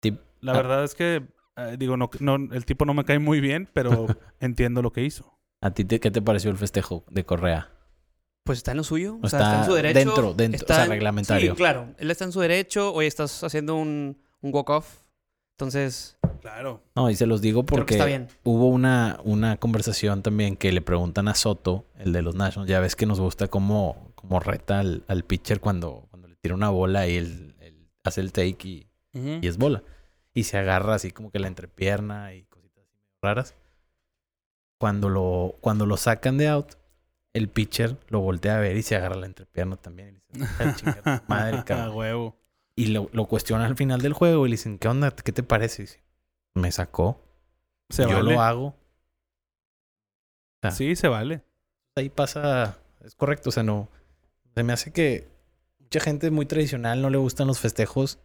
Tip- 0.00 0.20
La 0.40 0.52
ah. 0.52 0.56
verdad 0.56 0.84
es 0.84 0.94
que, 0.94 1.26
eh, 1.56 1.76
digo, 1.78 1.96
no, 1.96 2.08
no, 2.20 2.36
el 2.36 2.64
tipo 2.64 2.84
no 2.84 2.94
me 2.94 3.04
cae 3.04 3.18
muy 3.18 3.40
bien, 3.40 3.68
pero 3.72 4.06
entiendo 4.40 4.82
lo 4.82 4.92
que 4.92 5.02
hizo. 5.04 5.38
¿A 5.60 5.72
ti 5.72 5.84
te- 5.84 5.98
qué 6.00 6.10
te 6.10 6.22
pareció 6.22 6.50
el 6.50 6.56
festejo 6.56 7.04
de 7.10 7.24
Correa? 7.24 7.72
Pues 8.48 8.58
está 8.58 8.70
en 8.72 8.78
lo 8.78 8.84
suyo. 8.84 9.18
O 9.22 9.26
O 9.26 9.28
sea, 9.28 9.38
está, 9.38 9.50
está 9.50 9.60
en 9.60 9.66
su 9.66 9.74
derecho. 9.74 9.98
dentro, 9.98 10.34
dentro, 10.34 10.56
está 10.56 10.72
o 10.72 10.76
sea, 10.76 10.84
en- 10.86 10.90
reglamentario. 10.90 11.50
Sí, 11.52 11.56
claro. 11.56 11.94
Él 11.98 12.10
está 12.10 12.24
en 12.24 12.32
su 12.32 12.40
derecho. 12.40 12.92
Oye, 12.94 13.06
estás 13.06 13.44
haciendo 13.44 13.76
un, 13.76 14.18
un 14.40 14.54
walk-off. 14.54 14.88
Entonces, 15.56 16.16
Claro. 16.40 16.82
No, 16.94 17.10
y 17.10 17.16
se 17.16 17.26
los 17.26 17.40
digo 17.42 17.64
porque 17.66 17.94
está 17.94 18.06
bien. 18.06 18.28
hubo 18.44 18.68
una, 18.68 19.18
una 19.24 19.56
conversación 19.56 20.22
también 20.22 20.56
que 20.56 20.70
le 20.72 20.80
preguntan 20.80 21.26
a 21.28 21.34
Soto, 21.34 21.84
el 21.98 22.12
de 22.12 22.22
los 22.22 22.36
Nationals. 22.36 22.70
Ya 22.70 22.78
ves 22.80 22.94
que 22.96 23.06
nos 23.06 23.18
gusta 23.20 23.48
cómo, 23.48 24.12
cómo 24.14 24.38
reta 24.40 24.78
al, 24.80 25.02
al 25.08 25.24
pitcher 25.24 25.58
cuando, 25.60 26.06
cuando 26.10 26.28
le 26.28 26.36
tira 26.36 26.54
una 26.54 26.70
bola 26.70 27.06
y 27.08 27.16
él, 27.16 27.56
él 27.60 27.88
hace 28.04 28.20
el 28.20 28.32
take 28.32 28.56
y, 28.68 28.86
y 29.12 29.46
es 29.46 29.58
bola. 29.58 29.82
Y 30.32 30.44
se 30.44 30.56
agarra 30.58 30.94
así 30.94 31.10
como 31.10 31.30
que 31.32 31.40
la 31.40 31.48
entrepierna 31.48 32.32
y 32.34 32.44
cositas 32.44 32.84
raras. 33.20 33.54
Cuando 34.78 35.08
lo, 35.08 35.56
cuando 35.60 35.86
lo 35.86 35.96
sacan 35.96 36.38
de 36.38 36.48
out, 36.48 36.74
el 37.34 37.48
pitcher 37.48 37.96
lo 38.08 38.20
voltea 38.20 38.56
a 38.56 38.60
ver 38.60 38.76
y 38.76 38.82
se 38.82 38.96
agarra 38.96 39.16
la 39.16 39.26
entrepierna 39.26 39.76
también. 39.76 40.22
Y 40.32 40.38
le 40.38 40.46
dice, 40.46 40.94
"Ah, 41.04 41.22
madre, 41.28 41.62
cabrón". 41.64 41.96
huevo. 41.96 42.36
Y 42.74 42.86
lo, 42.86 43.08
lo 43.12 43.26
cuestiona 43.26 43.66
al 43.66 43.76
final 43.76 44.00
del 44.00 44.12
juego 44.12 44.46
y 44.46 44.50
le 44.50 44.54
dicen, 44.54 44.78
¿qué 44.78 44.86
onda? 44.88 45.10
¿Qué 45.10 45.32
te 45.32 45.42
parece? 45.42 45.82
Y 45.82 45.86
dice, 45.86 46.02
me 46.54 46.70
sacó. 46.70 47.20
Se 47.90 48.02
yo 48.02 48.08
vale. 48.10 48.32
lo 48.34 48.40
hago. 48.40 48.76
Sí, 50.72 50.96
se 50.96 51.08
vale. 51.08 51.42
Ahí 51.96 52.08
pasa, 52.10 52.78
es 53.04 53.14
correcto, 53.14 53.48
o 53.48 53.52
sea, 53.52 53.62
no. 53.62 53.88
Se 54.54 54.62
me 54.62 54.72
hace 54.72 54.92
que 54.92 55.28
mucha 55.80 56.00
gente 56.00 56.30
muy 56.30 56.46
tradicional 56.46 57.00
no 57.02 57.10
le 57.10 57.18
gustan 57.18 57.46
los 57.46 57.60
festejos 57.60 58.18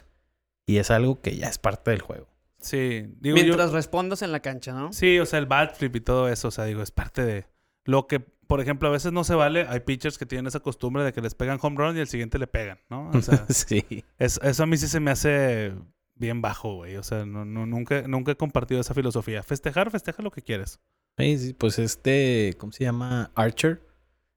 y 0.65 0.77
es 0.77 0.91
algo 0.91 1.21
que 1.21 1.35
ya 1.35 1.47
es 1.47 1.57
parte 1.57 1.91
del 1.91 2.01
juego. 2.01 2.27
Sí. 2.59 3.05
Digo, 3.19 3.37
yo- 3.37 3.43
Mientras 3.43 3.71
respondas 3.71 4.21
en 4.21 4.31
la 4.31 4.39
cancha, 4.41 4.73
¿no? 4.73 4.93
Sí, 4.93 5.19
o 5.19 5.25
sea, 5.25 5.39
el 5.39 5.45
bat 5.45 5.75
flip 5.75 5.95
y 5.95 6.01
todo 6.01 6.27
eso, 6.29 6.47
o 6.47 6.51
sea, 6.51 6.65
digo, 6.65 6.81
es 6.81 6.91
parte 6.91 7.23
de 7.23 7.45
lo 7.85 8.07
que, 8.07 8.23
por 8.53 8.61
ejemplo, 8.61 8.87
a 8.87 8.91
veces 8.91 9.11
no 9.11 9.23
se 9.23 9.33
vale. 9.33 9.65
Hay 9.67 9.79
pitchers 9.79 10.19
que 10.19 10.27
tienen 10.27 10.45
esa 10.45 10.59
costumbre 10.59 11.03
de 11.03 11.11
que 11.11 11.21
les 11.21 11.33
pegan 11.33 11.57
home 11.59 11.75
run 11.75 11.97
y 11.97 12.01
el 12.01 12.07
siguiente 12.07 12.37
le 12.37 12.45
pegan, 12.45 12.77
¿no? 12.87 13.09
O 13.09 13.19
sea, 13.23 13.45
sí. 13.49 14.05
es- 14.19 14.39
eso 14.43 14.61
a 14.61 14.65
mí 14.67 14.77
sí 14.77 14.87
se 14.87 14.99
me 14.99 15.09
hace 15.09 15.73
bien 16.13 16.39
bajo, 16.43 16.75
güey. 16.75 16.97
O 16.97 17.01
sea, 17.01 17.25
no, 17.25 17.45
no, 17.45 17.65
nunca, 17.65 18.03
nunca 18.07 18.33
he 18.33 18.35
compartido 18.37 18.79
esa 18.79 18.93
filosofía. 18.93 19.41
Festejar, 19.41 19.89
festeja 19.89 20.21
lo 20.21 20.29
que 20.29 20.43
quieres. 20.43 20.79
Sí, 21.17 21.37
sí, 21.39 21.53
pues 21.55 21.79
este, 21.79 22.53
¿cómo 22.59 22.71
se 22.71 22.83
llama? 22.83 23.31
Archer. 23.33 23.81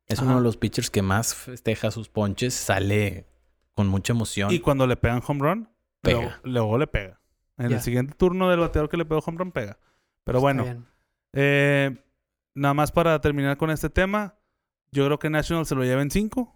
Es 0.06 0.20
uno 0.22 0.36
de 0.36 0.40
los 0.42 0.56
pitchers 0.56 0.88
que 0.88 1.02
más 1.02 1.34
festeja 1.34 1.90
sus 1.90 2.08
ponches. 2.08 2.54
Sale 2.54 3.26
con 3.74 3.86
mucha 3.88 4.14
emoción. 4.14 4.50
Y 4.50 4.60
cuando 4.60 4.86
le 4.86 4.96
pegan 4.96 5.20
home 5.26 5.40
run, 5.40 5.68
Pega. 6.00 6.18
Luego, 6.20 6.32
luego 6.44 6.78
le 6.78 6.86
pega. 6.86 7.20
En 7.58 7.70
el 7.72 7.82
siguiente 7.82 8.14
turno 8.16 8.48
del 8.48 8.60
bateador 8.60 8.88
que 8.88 8.96
le 8.96 9.04
pegó 9.04 9.20
home 9.26 9.36
run, 9.36 9.52
pega. 9.52 9.78
Pero 10.24 10.40
bueno, 10.40 10.62
bien. 10.64 10.86
eh, 11.34 11.96
nada 12.56 12.74
más 12.74 12.90
para 12.90 13.20
terminar 13.20 13.56
con 13.56 13.70
este 13.70 13.90
tema, 13.90 14.34
yo 14.90 15.04
creo 15.04 15.18
que 15.18 15.30
National 15.30 15.66
se 15.66 15.74
lo 15.74 15.84
lleva 15.84 16.02
en 16.02 16.10
5. 16.10 16.52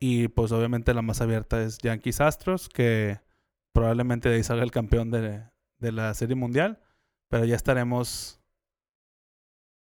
Y 0.00 0.26
pues 0.28 0.50
obviamente 0.50 0.94
la 0.94 1.02
más 1.02 1.20
abierta 1.20 1.62
es 1.62 1.78
Yankees 1.78 2.20
Astros, 2.20 2.68
que 2.68 3.20
probablemente 3.72 4.28
de 4.28 4.36
ahí 4.36 4.42
salga 4.42 4.64
el 4.64 4.72
campeón 4.72 5.12
de, 5.12 5.44
de 5.78 5.92
la 5.92 6.12
Serie 6.14 6.34
Mundial. 6.34 6.80
Pero 7.28 7.44
ya 7.44 7.54
estaremos. 7.54 8.40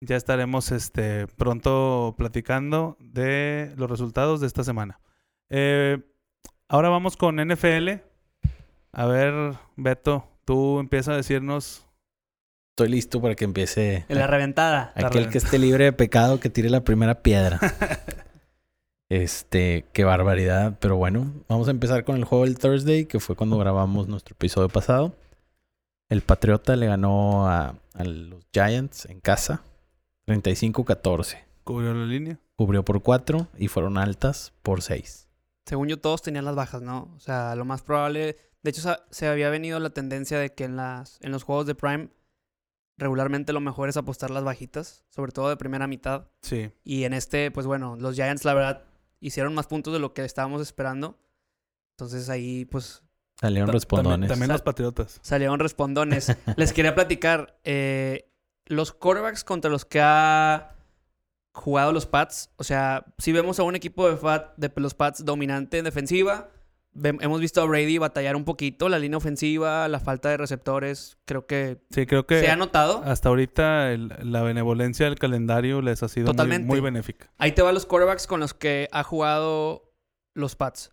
Ya 0.01 0.17
estaremos 0.17 0.71
este, 0.73 1.27
pronto 1.29 2.15
platicando 2.19 2.99
de 3.01 3.73
los 3.77 3.89
resultados 3.89 4.41
de 4.41 4.49
esta 4.49 4.63
semana. 4.63 5.01
Eh, 5.49 6.03
ahora 6.69 6.91
vamos 6.91 7.17
con 7.17 7.37
NFL. 7.37 8.03
A 8.93 9.07
ver, 9.07 9.55
Beto, 9.77 10.29
tú 10.45 10.81
empieza 10.81 11.13
a 11.13 11.17
decirnos. 11.17 11.87
Estoy 12.75 12.89
listo 12.89 13.23
para 13.23 13.37
que 13.37 13.45
empiece. 13.45 14.05
En 14.09 14.19
la 14.19 14.27
reventada. 14.27 14.93
la 14.97 15.07
Aquel 15.07 15.29
que 15.29 15.39
esté 15.39 15.61
libre 15.61 15.85
de 15.85 15.93
pecado 15.93 16.41
que 16.41 16.51
tire 16.51 16.69
la 16.71 16.83
primera 16.83 17.23
piedra. 17.23 17.61
Este, 19.11 19.85
qué 19.93 20.03
barbaridad. 20.03 20.79
Pero 20.81 20.97
bueno, 20.97 21.31
vamos 21.47 21.69
a 21.69 21.71
empezar 21.71 22.03
con 22.05 22.17
el 22.17 22.25
juego 22.25 22.47
del 22.47 22.59
Thursday, 22.59 23.05
que 23.05 23.21
fue 23.21 23.37
cuando 23.37 23.59
grabamos 23.59 24.09
nuestro 24.09 24.33
episodio 24.33 24.69
pasado. 24.71 25.15
El 26.09 26.23
Patriota 26.23 26.75
le 26.75 26.87
ganó 26.87 27.47
a, 27.47 27.77
a 27.93 28.05
los 28.05 28.45
Giants 28.53 29.05
en 29.05 29.21
casa. 29.21 29.63
35-14. 30.27 31.39
Cubrió 31.63 31.95
la 31.95 32.07
línea. 32.07 32.41
Cubrió 32.57 32.85
por 32.85 33.03
4 33.03 33.47
y 33.57 33.69
fueron 33.69 33.99
altas 33.99 34.53
por 34.63 34.83
6. 34.83 35.29
Según 35.67 35.89
yo, 35.89 36.01
todos 36.01 36.23
tenían 36.23 36.47
las 36.47 36.57
bajas, 36.57 36.83
¿no? 36.83 37.09
O 37.15 37.21
sea, 37.21 37.55
lo 37.55 37.65
más 37.65 37.83
probable. 37.83 38.37
De 38.65 38.71
hecho, 38.71 38.97
se 39.11 39.29
había 39.29 39.51
venido 39.51 39.79
la 39.79 39.91
tendencia 39.91 40.41
de 40.41 40.53
que 40.55 40.65
en, 40.65 40.77
las, 40.77 41.19
en 41.21 41.31
los 41.31 41.45
juegos 41.45 41.67
de 41.67 41.77
Prime, 41.77 42.09
regularmente 42.97 43.53
lo 43.53 43.61
mejor 43.61 43.89
es 43.89 43.97
apostar 43.97 44.31
las 44.31 44.45
bajitas, 44.45 45.05
sobre 45.11 45.33
todo 45.33 45.49
de 45.49 45.57
primera 45.57 45.87
mitad. 45.87 46.29
Sí. 46.43 46.71
Y 46.85 47.05
en 47.05 47.13
este, 47.13 47.51
pues 47.51 47.67
bueno, 47.67 47.97
los 47.97 48.15
Giants, 48.15 48.45
la 48.45 48.55
verdad, 48.55 48.85
hicieron 49.21 49.55
más 49.55 49.67
puntos 49.67 49.93
de 49.93 49.99
lo 49.99 50.15
que 50.15 50.25
estábamos 50.25 50.63
esperando. 50.63 51.19
Entonces 51.93 52.29
ahí, 52.29 52.65
pues, 52.65 53.03
Salieron 53.41 53.69
respondones. 53.73 54.29
También, 54.29 54.51
los 54.51 54.63
Patriotas. 54.63 55.19
salieron 55.23 55.59
respondones. 55.59 56.37
Les 56.57 56.73
quería 56.73 56.95
platicar, 56.95 57.59
eh, 57.65 58.31
los 58.67 58.93
quarterbacks 58.93 59.45
contra 59.45 59.71
los 59.71 59.85
que 59.85 60.01
ha 60.01 60.75
jugado 61.53 61.93
los 61.93 62.07
Pats, 62.07 62.51
o 62.57 62.65
sea, 62.65 63.05
si 63.19 63.33
vemos 63.33 63.61
a 63.61 63.63
un 63.63 63.77
equipo 63.77 64.09
de, 64.11 64.17
Fat, 64.17 64.57
de 64.57 64.73
los 64.77 64.95
Pats 64.95 65.25
dominante 65.25 65.79
en 65.79 65.85
defensiva, 65.85 66.51
hemos 67.03 67.41
visto 67.41 67.61
a 67.61 67.65
Brady 67.65 67.99
batallar 67.99 68.37
un 68.37 68.45
poquito, 68.45 68.89
la 68.89 68.99
línea 68.99 69.17
ofensiva, 69.19 69.89
la 69.89 70.01
falta 70.01 70.29
de 70.31 70.37
receptores, 70.37 71.17
creo 71.25 71.47
que 71.47 71.79
Sí, 71.91 72.07
creo 72.07 72.27
que 72.27 72.41
se 72.41 72.49
ha 72.51 72.57
notado. 72.57 73.03
hasta 73.05 73.29
ahorita 73.29 73.93
el- 73.93 74.13
la 74.23 74.43
benevolencia 74.43 75.07
del 75.07 75.19
calendario 75.19 75.81
les 75.83 76.03
ha 76.03 76.09
sido 76.09 76.27
muy, 76.27 76.33
Totalmente. 76.33 76.67
muy 76.69 76.81
benéfica. 76.81 77.31
Ahí 77.39 77.53
te 77.53 77.63
van 77.63 77.75
los 77.75 77.87
quarterbacks 77.87 78.27
con 78.27 78.41
los 78.41 78.55
que 78.55 78.89
ha 78.93 79.03
jugado 79.03 79.93
los 80.35 80.55
Pats. 80.57 80.91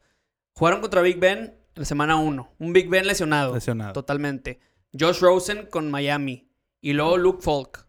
Jugaron 0.54 0.82
contra 0.82 1.02
Big 1.02 1.20
Ben 1.20 1.40
en 1.40 1.56
la 1.76 1.86
semana 1.86 2.16
1, 2.18 2.54
un 2.60 2.74
Big 2.74 2.90
Ben 2.90 3.06
lesionado. 3.08 3.54
Lesionado. 3.54 3.94
Totalmente. 3.94 4.60
Josh 5.00 5.20
Rosen 5.22 5.68
con 5.68 5.90
Miami. 5.90 6.50
Y 6.82 6.94
luego 6.94 7.18
Luke 7.18 7.42
Falk. 7.42 7.88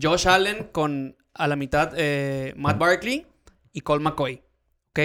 Josh 0.00 0.28
Allen 0.28 0.68
con 0.72 1.16
a 1.34 1.48
la 1.48 1.56
mitad 1.56 1.92
eh, 1.96 2.52
Matt 2.56 2.78
Barkley 2.78 3.26
y 3.72 3.80
Colt 3.80 4.02
McCoy. 4.02 4.42
¿Ok? 4.90 5.00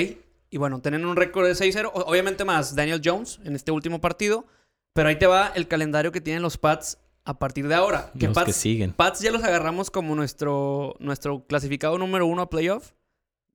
Y 0.55 0.57
bueno, 0.57 0.79
tienen 0.79 1.05
un 1.05 1.17
récord 1.17 1.45
de 1.45 1.53
6-0. 1.53 1.91
o- 1.93 1.99
Obviamente 2.09 2.45
más 2.45 2.75
Daniel 2.75 3.01
Jones 3.03 3.41
en 3.43 3.57
este 3.57 3.71
último 3.73 3.99
partido. 3.99 4.45
Pero 4.93 5.09
ahí 5.09 5.17
te 5.19 5.27
va 5.27 5.51
el 5.53 5.67
calendario 5.67 6.13
que 6.13 6.21
tienen 6.21 6.41
los 6.41 6.57
Pats 6.57 6.97
a 7.25 7.37
partir 7.37 7.67
de 7.67 7.75
ahora. 7.75 8.13
Que 8.17 8.27
los 8.27 8.35
Pats, 8.35 8.45
que 8.45 8.53
siguen. 8.53 8.93
Pats 8.93 9.19
ya 9.19 9.33
los 9.33 9.43
agarramos 9.43 9.91
como 9.91 10.15
nuestro, 10.15 10.95
nuestro 10.99 11.45
clasificado 11.45 11.97
número 11.97 12.25
uno 12.25 12.41
a 12.43 12.49
playoff. 12.49 12.93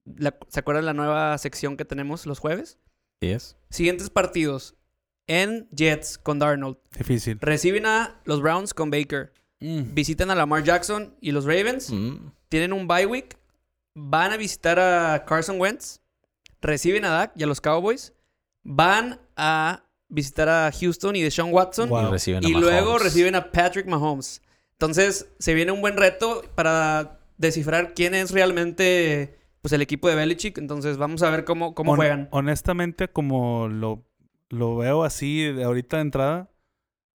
La- 0.05 0.37
¿Se 0.49 0.61
acuerdan 0.61 0.85
la 0.85 0.93
nueva 0.93 1.39
sección 1.39 1.79
que 1.79 1.87
tenemos 1.87 2.27
los 2.27 2.39
jueves? 2.39 2.77
¿Sí 3.23 3.31
es? 3.31 3.57
Siguientes 3.71 4.11
partidos. 4.11 4.75
En 5.27 5.67
Jets 5.71 6.19
con 6.19 6.39
Darnold. 6.39 6.77
Difícil. 6.99 7.39
Reciben 7.41 7.87
a 7.87 8.21
los 8.27 8.43
Browns 8.43 8.75
con 8.75 8.91
Baker. 8.91 9.33
Visitan 9.59 10.31
a 10.31 10.35
Lamar 10.35 10.65
Jackson 10.65 11.15
y 11.23 11.31
los 11.33 11.47
Ravens. 11.47 11.89
Mm. 11.91 12.31
Tienen 12.51 12.75
un 12.75 12.87
bye 12.87 13.07
week. 13.07 13.39
Van 13.95 14.33
a 14.33 14.37
visitar 14.37 14.79
a 14.79 15.25
Carson 15.25 15.59
Wentz. 15.59 16.01
Reciben 16.61 17.05
a 17.05 17.11
Dak 17.11 17.33
y 17.37 17.43
a 17.43 17.47
los 17.47 17.61
Cowboys. 17.61 18.13
Van 18.63 19.21
a 19.37 19.85
visitar 20.09 20.49
a 20.49 20.71
Houston 20.73 21.17
y 21.17 21.23
Deshaun 21.23 21.53
Watson. 21.53 21.89
Wow. 21.89 22.09
Y 22.09 22.11
reciben 22.11 22.45
a 22.45 22.49
Y 22.49 22.53
luego 22.53 22.99
reciben 22.99 23.35
a 23.35 23.51
Patrick 23.51 23.87
Mahomes. 23.87 24.43
Entonces, 24.73 25.29
se 25.39 25.55
viene 25.55 25.73
un 25.73 25.81
buen 25.81 25.97
reto 25.97 26.43
para 26.55 27.21
descifrar 27.39 27.95
quién 27.95 28.15
es 28.15 28.31
realmente 28.31 29.39
pues, 29.63 29.73
el 29.73 29.83
equipo 29.83 30.09
de 30.09 30.15
Belichick. 30.15 30.59
Entonces, 30.59 30.97
vamos 30.97 31.23
a 31.23 31.31
ver 31.31 31.45
cómo, 31.45 31.75
cómo 31.75 31.93
Hon- 31.93 31.97
juegan. 31.97 32.29
Honestamente, 32.33 33.09
como 33.09 33.69
lo, 33.69 34.05
lo 34.49 34.77
veo 34.77 35.05
así 35.05 35.45
de 35.45 35.65
ahorita 35.65 35.97
de 35.97 36.03
entrada, 36.03 36.51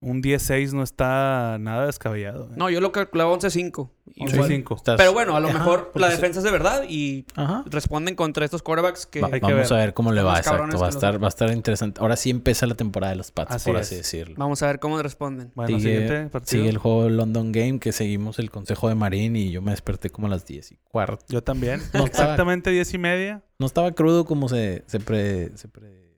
un 0.01 0.21
10-6 0.21 0.73
no 0.73 0.83
está 0.83 1.57
nada 1.59 1.87
descabellado. 1.87 2.45
¿eh? 2.51 2.53
No, 2.57 2.69
yo 2.69 2.79
lo 2.79 2.91
calculaba 2.91 3.31
11-5. 3.33 3.89
Once 4.19 4.35
Igual. 4.35 4.49
cinco. 4.49 4.75
Estás- 4.75 4.97
Pero 4.97 5.13
bueno, 5.13 5.35
a 5.35 5.39
lo 5.39 5.47
Ajá, 5.47 5.57
mejor 5.57 5.91
la 5.95 6.07
se- 6.07 6.13
defensa 6.15 6.39
es 6.39 6.43
de 6.43 6.51
verdad 6.51 6.83
y 6.87 7.25
Ajá. 7.35 7.63
responden 7.65 8.13
contra 8.15 8.45
estos 8.45 8.61
quarterbacks 8.61 9.07
que... 9.07 9.19
Va- 9.21 9.29
hay 9.31 9.39
que 9.41 9.51
vamos 9.51 9.69
ver. 9.69 9.73
a 9.79 9.81
ver 9.83 9.93
cómo 9.95 10.11
le 10.11 10.21
va, 10.21 10.37
exacto. 10.37 10.59
Va 10.59 10.65
a, 10.65 10.69
que 10.69 10.77
los 10.77 10.95
estar, 10.95 11.21
va 11.23 11.25
a 11.25 11.29
estar 11.29 11.49
interesante. 11.51 12.01
Ahora 12.01 12.15
sí 12.17 12.29
empieza 12.29 12.67
la 12.67 12.75
temporada 12.75 13.11
de 13.11 13.17
los 13.17 13.31
Pats, 13.31 13.55
Así 13.55 13.71
por 13.71 13.79
es. 13.79 13.87
así 13.87 13.95
decirlo. 13.95 14.35
Vamos 14.37 14.61
a 14.61 14.67
ver 14.67 14.79
cómo 14.79 15.01
responden. 15.01 15.51
Bueno, 15.55 15.79
siguiente 15.79 16.27
partido. 16.29 16.45
sigue 16.61 16.69
el 16.69 16.77
juego 16.77 17.05
de 17.05 17.09
London 17.09 17.51
Game, 17.51 17.79
que 17.79 17.91
seguimos 17.91 18.37
el 18.37 18.51
consejo 18.51 18.89
de 18.89 18.95
Marín 18.95 19.35
y 19.35 19.49
yo 19.51 19.63
me 19.63 19.71
desperté 19.71 20.11
como 20.11 20.27
a 20.27 20.29
las 20.29 20.45
10 20.45 20.73
y 20.73 20.77
cuarto. 20.83 21.25
Yo 21.29 21.41
también. 21.41 21.81
No 21.93 22.05
Exactamente 22.05 22.69
10 22.69 22.93
y 22.93 22.97
media. 22.99 23.43
No 23.57 23.65
estaba 23.65 23.91
crudo 23.93 24.25
como 24.25 24.49
se, 24.49 24.83
se, 24.85 24.99
pre- 24.99 25.57
se, 25.57 25.67
pre- 25.67 26.13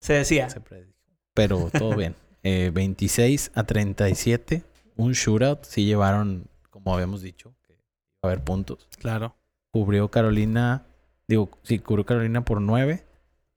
Se 0.00 0.12
decía. 0.12 0.48
se 0.48 0.60
predijo. 0.60 0.92
Pero 1.34 1.70
todo 1.76 1.96
bien. 1.96 2.14
Eh, 2.44 2.70
26 2.72 3.50
a 3.54 3.64
37. 3.64 4.62
Un 4.96 5.12
shootout. 5.12 5.64
Sí 5.64 5.84
llevaron, 5.84 6.46
como 6.70 6.94
habíamos 6.94 7.20
dicho, 7.22 7.54
que 7.66 7.72
iba 7.72 7.80
a 8.22 8.26
haber 8.28 8.44
puntos. 8.44 8.86
Claro. 8.98 9.34
Cubrió 9.72 10.10
Carolina. 10.10 10.86
Digo, 11.26 11.50
sí, 11.62 11.78
cubrió 11.80 12.04
Carolina 12.06 12.44
por 12.44 12.60
9 12.60 13.04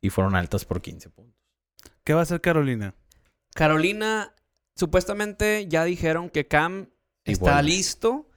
y 0.01 0.09
fueron 0.09 0.35
altas 0.35 0.65
por 0.65 0.81
15 0.81 1.09
puntos. 1.09 1.35
¿Qué 2.03 2.13
va 2.13 2.21
a 2.21 2.23
hacer 2.23 2.39
Carolina? 2.41 2.95
Carolina, 3.53 4.33
supuestamente 4.75 5.67
ya 5.67 5.83
dijeron 5.83 6.29
que 6.29 6.47
Cam 6.47 6.87
Y 7.25 7.33
está 7.33 7.55
vuelve. 7.55 7.63
listo. 7.63 8.29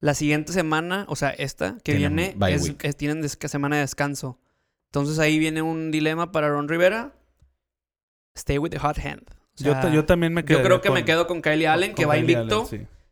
La 0.00 0.14
siguiente 0.14 0.52
semana, 0.52 1.04
o 1.08 1.16
sea, 1.16 1.30
esta 1.30 1.76
que 1.82 1.96
Tienen 1.96 2.14
viene, 2.38 2.54
es, 2.54 2.72
es- 2.82 2.96
tienen 2.96 3.28
semana 3.28 3.76
de 3.76 3.82
descanso. 3.82 4.38
Entonces 4.90 5.18
ahí 5.18 5.38
viene 5.40 5.60
un 5.60 5.90
dilema 5.90 6.30
para 6.32 6.48
Ron 6.48 6.68
Rivera. 6.68 7.12
Stay 8.36 8.58
with 8.58 8.70
the 8.70 8.78
hot 8.78 8.96
hand. 8.98 9.24
Yo, 9.58 9.90
yo 9.90 10.04
también 10.04 10.32
me 10.32 10.44
quedo. 10.44 10.58
yo 10.58 10.64
creo 10.64 10.80
que 10.80 10.90
me 10.90 11.04
quedo 11.04 11.26
con 11.26 11.42
Kylie 11.42 11.66
Allen, 11.68 11.94
que 11.94 12.06
va 12.06 12.16
invicto. 12.16 12.68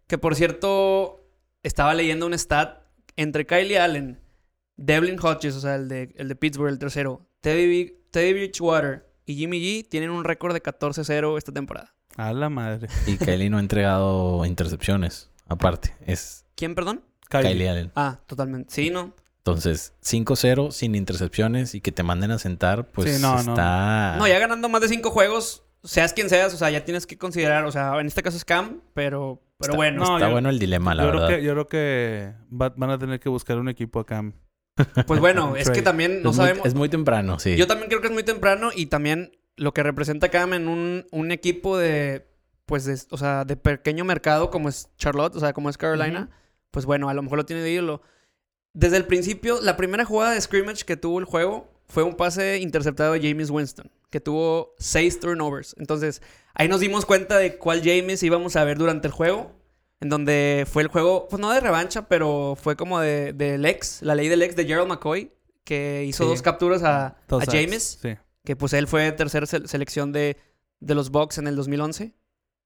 Que 0.06 0.18
por 0.18 0.36
cierto, 0.36 1.24
estaba 1.62 1.94
leyendo 1.94 2.26
un 2.26 2.34
stat 2.34 2.82
entre 3.16 3.46
Kylie 3.46 3.78
Allen, 3.78 4.20
Devlin 4.76 5.18
Hodges, 5.20 5.56
o 5.56 5.60
sea, 5.60 5.74
el 5.76 5.88
de, 5.88 6.14
el 6.16 6.28
de 6.28 6.36
Pittsburgh, 6.36 6.70
el 6.70 6.78
tercero, 6.78 7.26
Teddy, 7.40 7.94
Teddy 8.10 8.32
Bridgewater 8.32 9.06
y 9.24 9.34
Jimmy 9.34 9.58
G 9.60 9.88
tienen 9.88 10.10
un 10.10 10.24
récord 10.24 10.52
de 10.52 10.62
14-0 10.62 11.38
esta 11.38 11.52
temporada. 11.52 11.94
A 12.16 12.32
la 12.32 12.48
madre. 12.48 12.88
Y 13.06 13.16
Kylie 13.16 13.50
no 13.50 13.56
ha 13.56 13.60
entregado 13.60 14.44
intercepciones. 14.46 15.30
Aparte, 15.48 15.94
es 16.06 16.44
¿Quién, 16.54 16.74
perdón? 16.74 17.02
Kylie. 17.28 17.50
Kylie 17.50 17.68
Allen. 17.68 17.92
Ah, 17.96 18.20
totalmente. 18.26 18.72
Sí, 18.72 18.90
¿no? 18.90 19.12
Entonces, 19.38 19.92
5-0 20.02 20.72
sin 20.72 20.94
intercepciones 20.96 21.74
y 21.74 21.80
que 21.80 21.92
te 21.92 22.02
manden 22.02 22.32
a 22.32 22.38
sentar, 22.38 22.86
pues 22.88 23.14
Sí, 23.16 23.22
no, 23.22 23.34
no. 23.34 23.52
está... 23.52 24.16
No, 24.18 24.26
ya 24.26 24.38
ganando 24.40 24.68
más 24.68 24.80
de 24.80 24.88
cinco 24.88 25.10
juegos, 25.10 25.62
seas 25.86 26.12
quien 26.12 26.28
seas, 26.28 26.52
o 26.52 26.56
sea, 26.56 26.70
ya 26.70 26.84
tienes 26.84 27.06
que 27.06 27.16
considerar, 27.18 27.64
o 27.64 27.72
sea, 27.72 27.98
en 28.00 28.06
este 28.06 28.22
caso 28.22 28.36
es 28.36 28.44
Cam, 28.44 28.80
pero, 28.94 29.40
pero 29.58 29.72
Está- 29.72 29.76
bueno. 29.76 30.04
No, 30.04 30.16
está 30.16 30.26
yo- 30.28 30.32
bueno 30.32 30.48
el 30.50 30.58
dilema, 30.58 30.94
la 30.94 31.04
yo, 31.04 31.10
verdad. 31.12 31.26
creo 31.28 31.38
que, 31.38 31.44
yo 31.44 31.52
creo 31.52 31.66
que 31.68 32.32
va- 32.52 32.74
van 32.76 32.90
a 32.90 32.98
tener 32.98 33.20
que 33.20 33.28
buscar 33.28 33.58
un 33.58 33.68
equipo 33.68 34.00
acá. 34.00 34.24
Pues 35.06 35.20
bueno, 35.20 35.54
es 35.56 35.70
que 35.70 35.82
también 35.82 36.22
no 36.22 36.30
es, 36.30 36.36
muy, 36.36 36.46
sabemos. 36.46 36.66
es 36.66 36.74
muy 36.74 36.88
temprano, 36.88 37.38
sí. 37.38 37.56
Yo 37.56 37.66
también 37.66 37.88
creo 37.88 38.00
que 38.00 38.08
es 38.08 38.12
muy 38.12 38.22
temprano 38.24 38.70
y 38.74 38.86
también 38.86 39.32
lo 39.56 39.72
que 39.72 39.82
representa 39.82 40.28
Cam 40.28 40.52
en 40.52 40.68
un, 40.68 41.06
un 41.10 41.32
equipo 41.32 41.78
de, 41.78 42.26
pues, 42.66 42.84
de, 42.84 42.98
o 43.10 43.16
sea, 43.16 43.44
de 43.46 43.56
pequeño 43.56 44.04
mercado 44.04 44.50
como 44.50 44.68
es 44.68 44.90
Charlotte, 44.98 45.34
o 45.36 45.40
sea, 45.40 45.52
como 45.54 45.70
es 45.70 45.78
Carolina, 45.78 46.28
pues 46.70 46.84
bueno, 46.84 47.08
a 47.08 47.14
lo 47.14 47.22
mejor 47.22 47.38
lo 47.38 47.46
tiene 47.46 47.62
de 47.62 47.70
ídolo. 47.72 48.02
Desde 48.74 48.98
el 48.98 49.06
principio, 49.06 49.58
la 49.62 49.78
primera 49.78 50.04
jugada 50.04 50.32
de 50.32 50.40
scrimmage 50.42 50.84
que 50.84 50.98
tuvo 50.98 51.18
el 51.18 51.24
juego 51.24 51.72
fue 51.88 52.02
un 52.02 52.14
pase 52.16 52.58
interceptado 52.58 53.14
de 53.14 53.20
James 53.26 53.48
Winston, 53.48 53.90
que 54.16 54.20
tuvo 54.20 54.74
seis 54.78 55.20
turnovers. 55.20 55.74
Entonces, 55.78 56.22
ahí 56.54 56.68
nos 56.68 56.80
dimos 56.80 57.04
cuenta 57.04 57.36
de 57.36 57.58
cuál 57.58 57.82
James 57.84 58.22
íbamos 58.22 58.56
a 58.56 58.64
ver 58.64 58.78
durante 58.78 59.08
el 59.08 59.12
juego. 59.12 59.52
En 60.00 60.08
donde 60.08 60.66
fue 60.70 60.80
el 60.82 60.88
juego, 60.88 61.26
pues 61.28 61.38
no 61.38 61.50
de 61.52 61.60
revancha, 61.60 62.08
pero 62.08 62.56
fue 62.58 62.76
como 62.76 62.98
de, 62.98 63.34
del 63.34 63.66
ex, 63.66 64.00
la 64.00 64.14
ley 64.14 64.28
del 64.28 64.40
ex 64.40 64.56
de 64.56 64.64
Gerald 64.64 64.88
McCoy, 64.88 65.32
que 65.64 66.04
hizo 66.08 66.24
Sí. 66.24 66.30
dos 66.30 66.40
capturas 66.40 66.82
a, 66.82 67.08
a. 67.28 67.44
James, 67.46 67.98
Sí. 68.00 68.14
que 68.42 68.56
pues 68.56 68.72
él 68.72 68.86
fue 68.88 69.12
tercera 69.12 69.44
se- 69.44 69.68
selección 69.68 70.12
de, 70.12 70.38
de 70.80 70.94
los 70.94 71.10
Bucks 71.10 71.36
en 71.36 71.46
el 71.46 71.56
2011. 71.56 72.14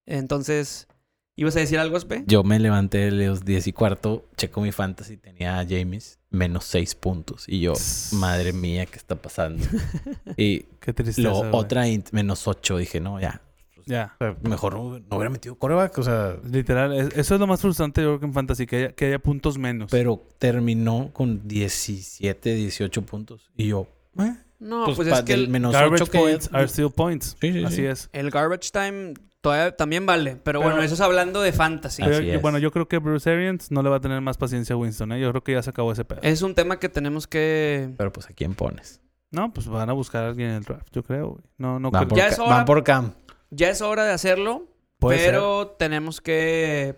Entonces, 0.07 0.87
¿ibas 1.35 1.57
a 1.57 1.61
decir 1.61 1.81
algo, 1.81 1.97
Espe? 1.97 2.23
Yo 2.29 2.45
me 2.45 2.61
levanté 2.61 2.99
de 2.99 3.27
los 3.27 3.45
10 3.45 3.67
y 3.67 3.73
cuarto, 3.73 4.29
checo 4.37 4.61
mi 4.61 4.71
fantasy, 4.71 5.17
tenía 5.17 5.59
a 5.59 5.67
James 5.69 6.20
menos 6.31 6.65
6 6.67 6.95
puntos. 6.95 7.45
Y 7.49 7.61
yo, 7.61 7.73
madre 8.13 8.53
mía, 8.53 8.87
¿qué 8.87 8.97
está 8.97 9.17
pasando? 9.17 9.65
y 10.37 10.61
Qué 10.81 10.93
tristeza. 10.93 11.23
luego 11.23 11.41
güey. 11.41 11.51
otra 11.55 11.87
int- 11.89 12.13
menos 12.13 12.47
8, 12.49 12.79
dije, 12.79 13.01
no, 13.01 13.21
ya. 13.21 13.43
Ya. 13.87 14.15
O 14.21 14.25
sea, 14.25 14.37
Mejor 14.43 14.75
no, 14.75 14.99
no 15.01 15.17
hubiera 15.17 15.31
metido 15.31 15.57
coreback, 15.57 15.99
o 15.99 16.03
sea. 16.05 16.37
Literal, 16.45 16.93
es- 16.93 17.17
eso 17.17 17.35
es 17.35 17.41
lo 17.41 17.47
más 17.47 17.61
frustrante 17.61 18.01
yo 18.03 18.09
creo 18.09 18.21
que 18.21 18.27
en 18.27 18.33
Fantasy, 18.35 18.67
que 18.67 18.77
haya, 18.77 18.93
que 18.93 19.07
haya 19.07 19.19
puntos 19.19 19.59
menos. 19.59 19.91
Pero 19.91 20.25
terminó 20.39 21.11
con 21.13 21.49
17, 21.49 22.55
18 22.55 23.03
puntos. 23.03 23.51
Y 23.57 23.69
yo, 23.69 23.89
eh, 24.19 24.33
No, 24.61 24.85
pues, 24.85 24.97
pues, 24.97 25.09
es 25.09 25.23
que 25.23 25.33
el, 25.33 25.49
menos 25.49 25.73
Garbage 25.73 26.03
8 26.05 26.13
que... 26.13 26.19
points 26.19 26.51
are 26.53 26.69
still 26.69 26.91
points. 26.91 27.37
Sí, 27.41 27.53
sí, 27.53 27.65
Así 27.65 27.77
sí. 27.77 27.85
es. 27.87 28.09
el 28.13 28.31
garbage 28.31 28.71
time 28.71 29.15
todavía 29.41 29.77
también 29.77 30.07
vale. 30.07 30.33
Pero, 30.37 30.61
Pero- 30.61 30.71
bueno, 30.71 30.83
eso 30.83 30.95
es 30.95 31.01
hablando 31.01 31.41
de 31.43 31.53
fantasy. 31.53 32.03
Pero 32.03 32.17
Así 32.17 32.27
yo- 32.27 32.35
es. 32.35 32.43
bueno, 32.43 32.59
yo 32.59 32.71
creo 32.71 32.89
que 32.89 32.99
Bruce 32.99 33.31
Arians 33.31 33.71
no 33.71 33.83
le 33.83 33.89
va 33.91 33.97
a 33.97 34.01
tener 34.01 34.21
más 34.21 34.37
paciencia 34.37 34.75
a 34.75 34.77
Winston, 34.77 35.13
¿eh? 35.13 35.21
Yo 35.21 35.31
creo 35.31 35.43
que 35.45 35.53
ya 35.53 35.63
se 35.63 35.71
acabó 35.71 35.93
ese 35.93 36.05
pedo. 36.05 36.21
Es 36.23 36.43
un 36.43 36.55
tema 36.55 36.79
que 36.79 36.89
tenemos 36.89 37.27
que... 37.27 37.93
Pero 37.97 38.13
pues, 38.13 38.29
¿a 38.29 38.33
quién 38.33 38.55
pones? 38.55 39.01
No, 39.31 39.53
pues 39.53 39.69
van 39.69 39.89
a 39.89 39.93
buscar 39.93 40.25
a 40.25 40.29
alguien 40.29 40.51
en 40.51 40.57
el 40.57 40.63
draft, 40.65 40.89
yo 40.93 41.03
creo, 41.03 41.29
güey. 41.31 41.45
No, 41.57 41.79
no 41.79 41.91
Van 41.91 42.01
creo. 42.03 42.09
por, 42.09 42.19
Ya 42.19 42.29
es 42.29 42.39
hora- 42.39 42.51
van 42.57 42.65
por 42.65 42.83
Cam. 42.85 43.13
Ya 43.51 43.71
es 43.71 43.81
hora 43.81 44.05
de 44.05 44.13
hacerlo, 44.13 44.67
Puede 44.99 45.19
ser. 45.19 45.31
pero 45.33 45.69
tenemos 45.79 46.21
que... 46.21 46.97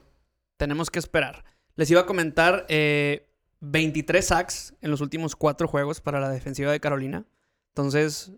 Tenemos 0.57 0.91
que 0.91 0.99
esperar. 0.99 1.45
Les 1.77 1.91
iba 1.91 2.01
a 2.03 2.07
comentar 2.07 2.67
eh, 2.69 3.29
23 3.61 4.25
sacks 4.27 4.75
en 4.81 4.91
los 4.91 5.01
últimos 5.01 5.37
cuatro 5.37 5.67
juegos 5.69 6.01
para 6.01 6.21
la 6.21 6.29
defensiva 6.31 6.71
de 6.73 6.81
Carolina. 6.81 7.25
Entonces, 7.69 8.33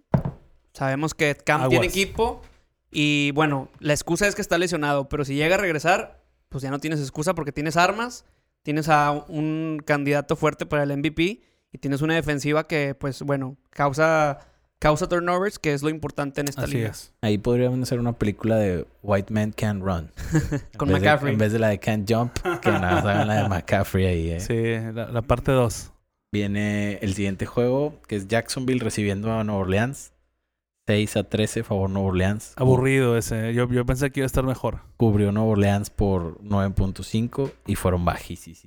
sabemos 0.72 1.14
que 1.14 1.34
Cam 1.36 1.56
Aguas. 1.62 1.70
tiene 1.70 1.86
equipo 1.86 2.40
y 2.94 3.32
bueno, 3.32 3.68
la 3.80 3.92
excusa 3.92 4.26
es 4.26 4.34
que 4.34 4.40
está 4.42 4.56
lesionado, 4.56 5.08
pero 5.10 5.24
si 5.26 5.34
llega 5.34 5.56
a 5.56 5.58
regresar, 5.58 6.22
pues 6.48 6.62
ya 6.62 6.70
no 6.70 6.78
tienes 6.78 7.00
excusa 7.00 7.34
porque 7.34 7.52
tienes 7.52 7.76
armas, 7.76 8.24
tienes 8.62 8.88
a 8.88 9.10
un 9.12 9.82
candidato 9.84 10.36
fuerte 10.36 10.64
para 10.64 10.84
el 10.84 10.96
MVP 10.96 11.42
y 11.72 11.78
tienes 11.78 12.00
una 12.00 12.14
defensiva 12.14 12.66
que, 12.66 12.94
pues 12.94 13.20
bueno, 13.22 13.56
causa, 13.70 14.38
causa 14.78 15.08
turnovers, 15.08 15.58
que 15.58 15.72
es 15.74 15.82
lo 15.82 15.88
importante 15.90 16.40
en 16.40 16.48
esta 16.48 16.62
Así 16.62 16.74
liga. 16.76 16.90
es. 16.90 17.12
Ahí 17.20 17.36
podríamos 17.38 17.80
hacer 17.82 17.98
una 17.98 18.12
película 18.12 18.56
de 18.56 18.86
White 19.02 19.32
Man 19.34 19.50
Can't 19.52 19.82
Run. 19.82 20.12
Con 20.78 20.88
En 20.88 20.94
vez 20.94 21.02
de- 21.02 21.08
McCaffrey. 21.08 21.32
en 21.32 21.38
vez 21.38 21.52
de 21.52 21.58
la 21.58 21.68
de 21.68 21.80
Can't 21.80 22.08
Jump, 22.10 22.32
que 22.62 22.70
nada 22.70 22.98
hagan 23.00 23.26
la 23.28 23.42
de 23.42 23.48
McCaffrey 23.48 24.06
ahí. 24.06 24.30
eh. 24.30 24.40
Sí, 24.40 24.92
la, 24.94 25.06
la 25.08 25.22
parte 25.22 25.50
2. 25.52 25.90
Viene 26.32 26.94
el 27.02 27.14
siguiente 27.14 27.46
juego, 27.46 28.00
que 28.08 28.16
es 28.16 28.26
Jacksonville 28.28 28.80
recibiendo 28.80 29.32
a 29.32 29.44
Nueva 29.44 29.60
Orleans. 29.60 30.12
6 30.86 31.16
a 31.16 31.24
13, 31.24 31.62
favor 31.64 31.88
Nueva 31.90 32.08
Orleans. 32.08 32.52
Aburrido 32.56 33.16
ese. 33.16 33.54
Yo, 33.54 33.68
yo 33.68 33.86
pensé 33.86 34.10
que 34.10 34.20
iba 34.20 34.24
a 34.24 34.26
estar 34.26 34.44
mejor. 34.44 34.80
Cubrió 34.96 35.32
Nueva 35.32 35.48
Orleans 35.50 35.90
por 35.90 36.38
9.5 36.42 37.50
y 37.66 37.74
fueron 37.76 38.04
bajísimos. 38.04 38.62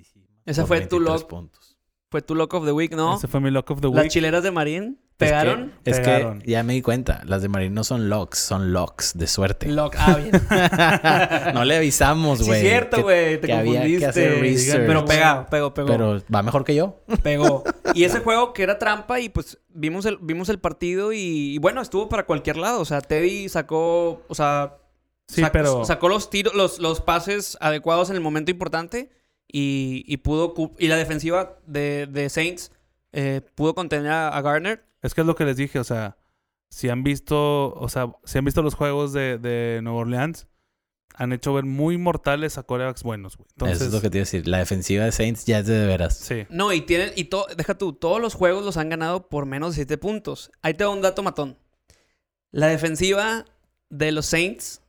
Esa 0.45 0.61
por 0.63 0.67
fue 0.67 0.87
tu 0.87 0.95
23 0.97 1.21
lock. 1.21 1.29
puntos. 1.29 1.77
Fue 2.09 2.21
tu 2.21 2.35
lock 2.35 2.53
of 2.53 2.65
the 2.65 2.71
week, 2.71 2.95
¿no? 2.95 3.15
Ese 3.17 3.27
fue 3.27 3.39
mi 3.41 3.51
lock 3.51 3.69
of 3.71 3.81
the 3.81 3.87
Las 3.89 4.03
week. 4.03 4.11
chileras 4.11 4.41
de 4.41 4.51
Marín 4.51 4.99
pegaron. 5.17 5.73
Es 5.83 5.97
que, 5.99 6.05
Pegaron. 6.05 6.41
que 6.41 6.51
ya 6.51 6.63
me 6.63 6.73
di 6.73 6.81
cuenta, 6.81 7.21
las 7.25 7.41
de 7.41 7.49
Marín 7.49 7.73
no 7.73 7.83
son 7.83 8.09
locks, 8.09 8.37
son 8.39 8.71
locks 8.71 9.17
de 9.17 9.27
suerte. 9.27 9.67
Lock. 9.67 9.95
Ah, 9.97 10.15
bien. 10.17 10.31
no 11.53 11.65
le 11.65 11.77
avisamos, 11.77 12.39
sí, 12.39 12.45
güey. 12.45 12.61
cierto, 12.61 12.97
que- 12.97 13.03
güey. 13.03 13.41
Te 13.41 13.47
que 13.47 13.53
había 13.53 13.71
que 13.73 13.77
confundiste. 13.79 14.05
hacer 14.05 14.39
research. 14.39 14.87
Pero 14.87 15.05
pegado, 15.05 15.47
pegó, 15.49 15.73
pegó. 15.73 15.87
Pero 15.87 16.21
va 16.33 16.41
mejor 16.43 16.63
que 16.63 16.75
yo. 16.75 17.01
Pegó. 17.23 17.63
Y 17.93 18.03
ese 18.03 18.19
juego 18.19 18.53
que 18.53 18.63
era 18.63 18.77
trampa 18.79 19.19
y 19.19 19.29
pues 19.29 19.57
vimos 19.69 20.05
el, 20.05 20.17
vimos 20.21 20.49
el 20.49 20.59
partido 20.59 21.13
y, 21.13 21.19
y 21.55 21.57
bueno, 21.57 21.81
estuvo 21.81 22.09
para 22.09 22.25
cualquier 22.25 22.57
lado. 22.57 22.79
O 22.81 22.85
sea, 22.85 23.01
Teddy 23.01 23.49
sacó, 23.49 24.23
o 24.27 24.35
sea, 24.35 24.75
Sí, 25.29 25.41
sac- 25.41 25.49
pero... 25.51 25.83
sacó 25.83 26.07
los 26.07 26.29
tiros, 26.29 26.53
los, 26.55 26.79
los 26.79 27.01
pases 27.01 27.57
adecuados 27.59 28.09
en 28.09 28.15
el 28.15 28.21
momento 28.21 28.49
importante 28.49 29.09
y, 29.45 30.03
y 30.07 30.17
pudo 30.17 30.53
y 30.79 30.87
la 30.87 30.95
defensiva 30.95 31.57
de, 31.65 32.07
de 32.09 32.29
Saints 32.29 32.71
eh, 33.11 33.41
pudo 33.55 33.73
contener 33.75 34.11
a, 34.11 34.29
a 34.29 34.41
Garner. 34.41 34.85
Es 35.01 35.13
que 35.13 35.21
es 35.21 35.27
lo 35.27 35.35
que 35.35 35.45
les 35.45 35.57
dije, 35.57 35.79
o 35.79 35.83
sea, 35.83 36.17
si 36.69 36.89
han 36.89 37.03
visto, 37.03 37.73
o 37.73 37.89
sea, 37.89 38.11
si 38.25 38.37
han 38.37 38.45
visto 38.45 38.61
los 38.61 38.75
juegos 38.75 39.13
de, 39.13 39.37
de 39.37 39.79
Nueva 39.83 39.99
Orleans, 39.99 40.47
han 41.15 41.33
hecho 41.33 41.53
ver 41.53 41.63
muy 41.65 41.97
mortales 41.97 42.57
a 42.59 42.63
corebacks 42.63 43.01
buenos, 43.01 43.37
güey. 43.37 43.47
Entonces, 43.53 43.77
Eso 43.77 43.85
es 43.87 43.93
lo 43.93 44.01
que 44.01 44.09
te 44.09 44.17
iba 44.17 44.21
a 44.21 44.25
decir. 44.25 44.47
La 44.47 44.59
defensiva 44.59 45.05
de 45.05 45.11
Saints 45.11 45.45
ya 45.45 45.59
es 45.59 45.65
de, 45.65 45.73
de 45.79 45.87
veras. 45.87 46.15
sí. 46.15 46.45
No, 46.49 46.71
y 46.73 46.81
tienen, 46.81 47.11
y 47.15 47.25
todo, 47.25 47.47
deja 47.55 47.75
tú, 47.75 47.93
todos 47.93 48.21
los 48.21 48.35
juegos 48.35 48.63
los 48.63 48.77
han 48.77 48.89
ganado 48.89 49.27
por 49.29 49.45
menos 49.47 49.71
de 49.71 49.75
7 49.85 49.97
puntos. 49.97 50.51
Ahí 50.61 50.75
te 50.75 50.83
va 50.83 50.91
un 50.91 51.01
dato 51.01 51.23
matón. 51.23 51.57
La 52.51 52.67
defensiva 52.67 53.45
de 53.89 54.11
los 54.11 54.27
Saints 54.27 54.81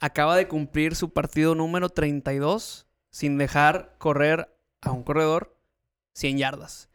acaba 0.00 0.36
de 0.36 0.48
cumplir 0.48 0.96
su 0.96 1.12
partido 1.12 1.54
número 1.54 1.88
32 1.88 2.86
sin 3.10 3.38
dejar 3.38 3.94
correr 3.98 4.54
a 4.82 4.90
un 4.92 5.02
corredor 5.02 5.56
100 6.14 6.38
yardas. 6.38 6.89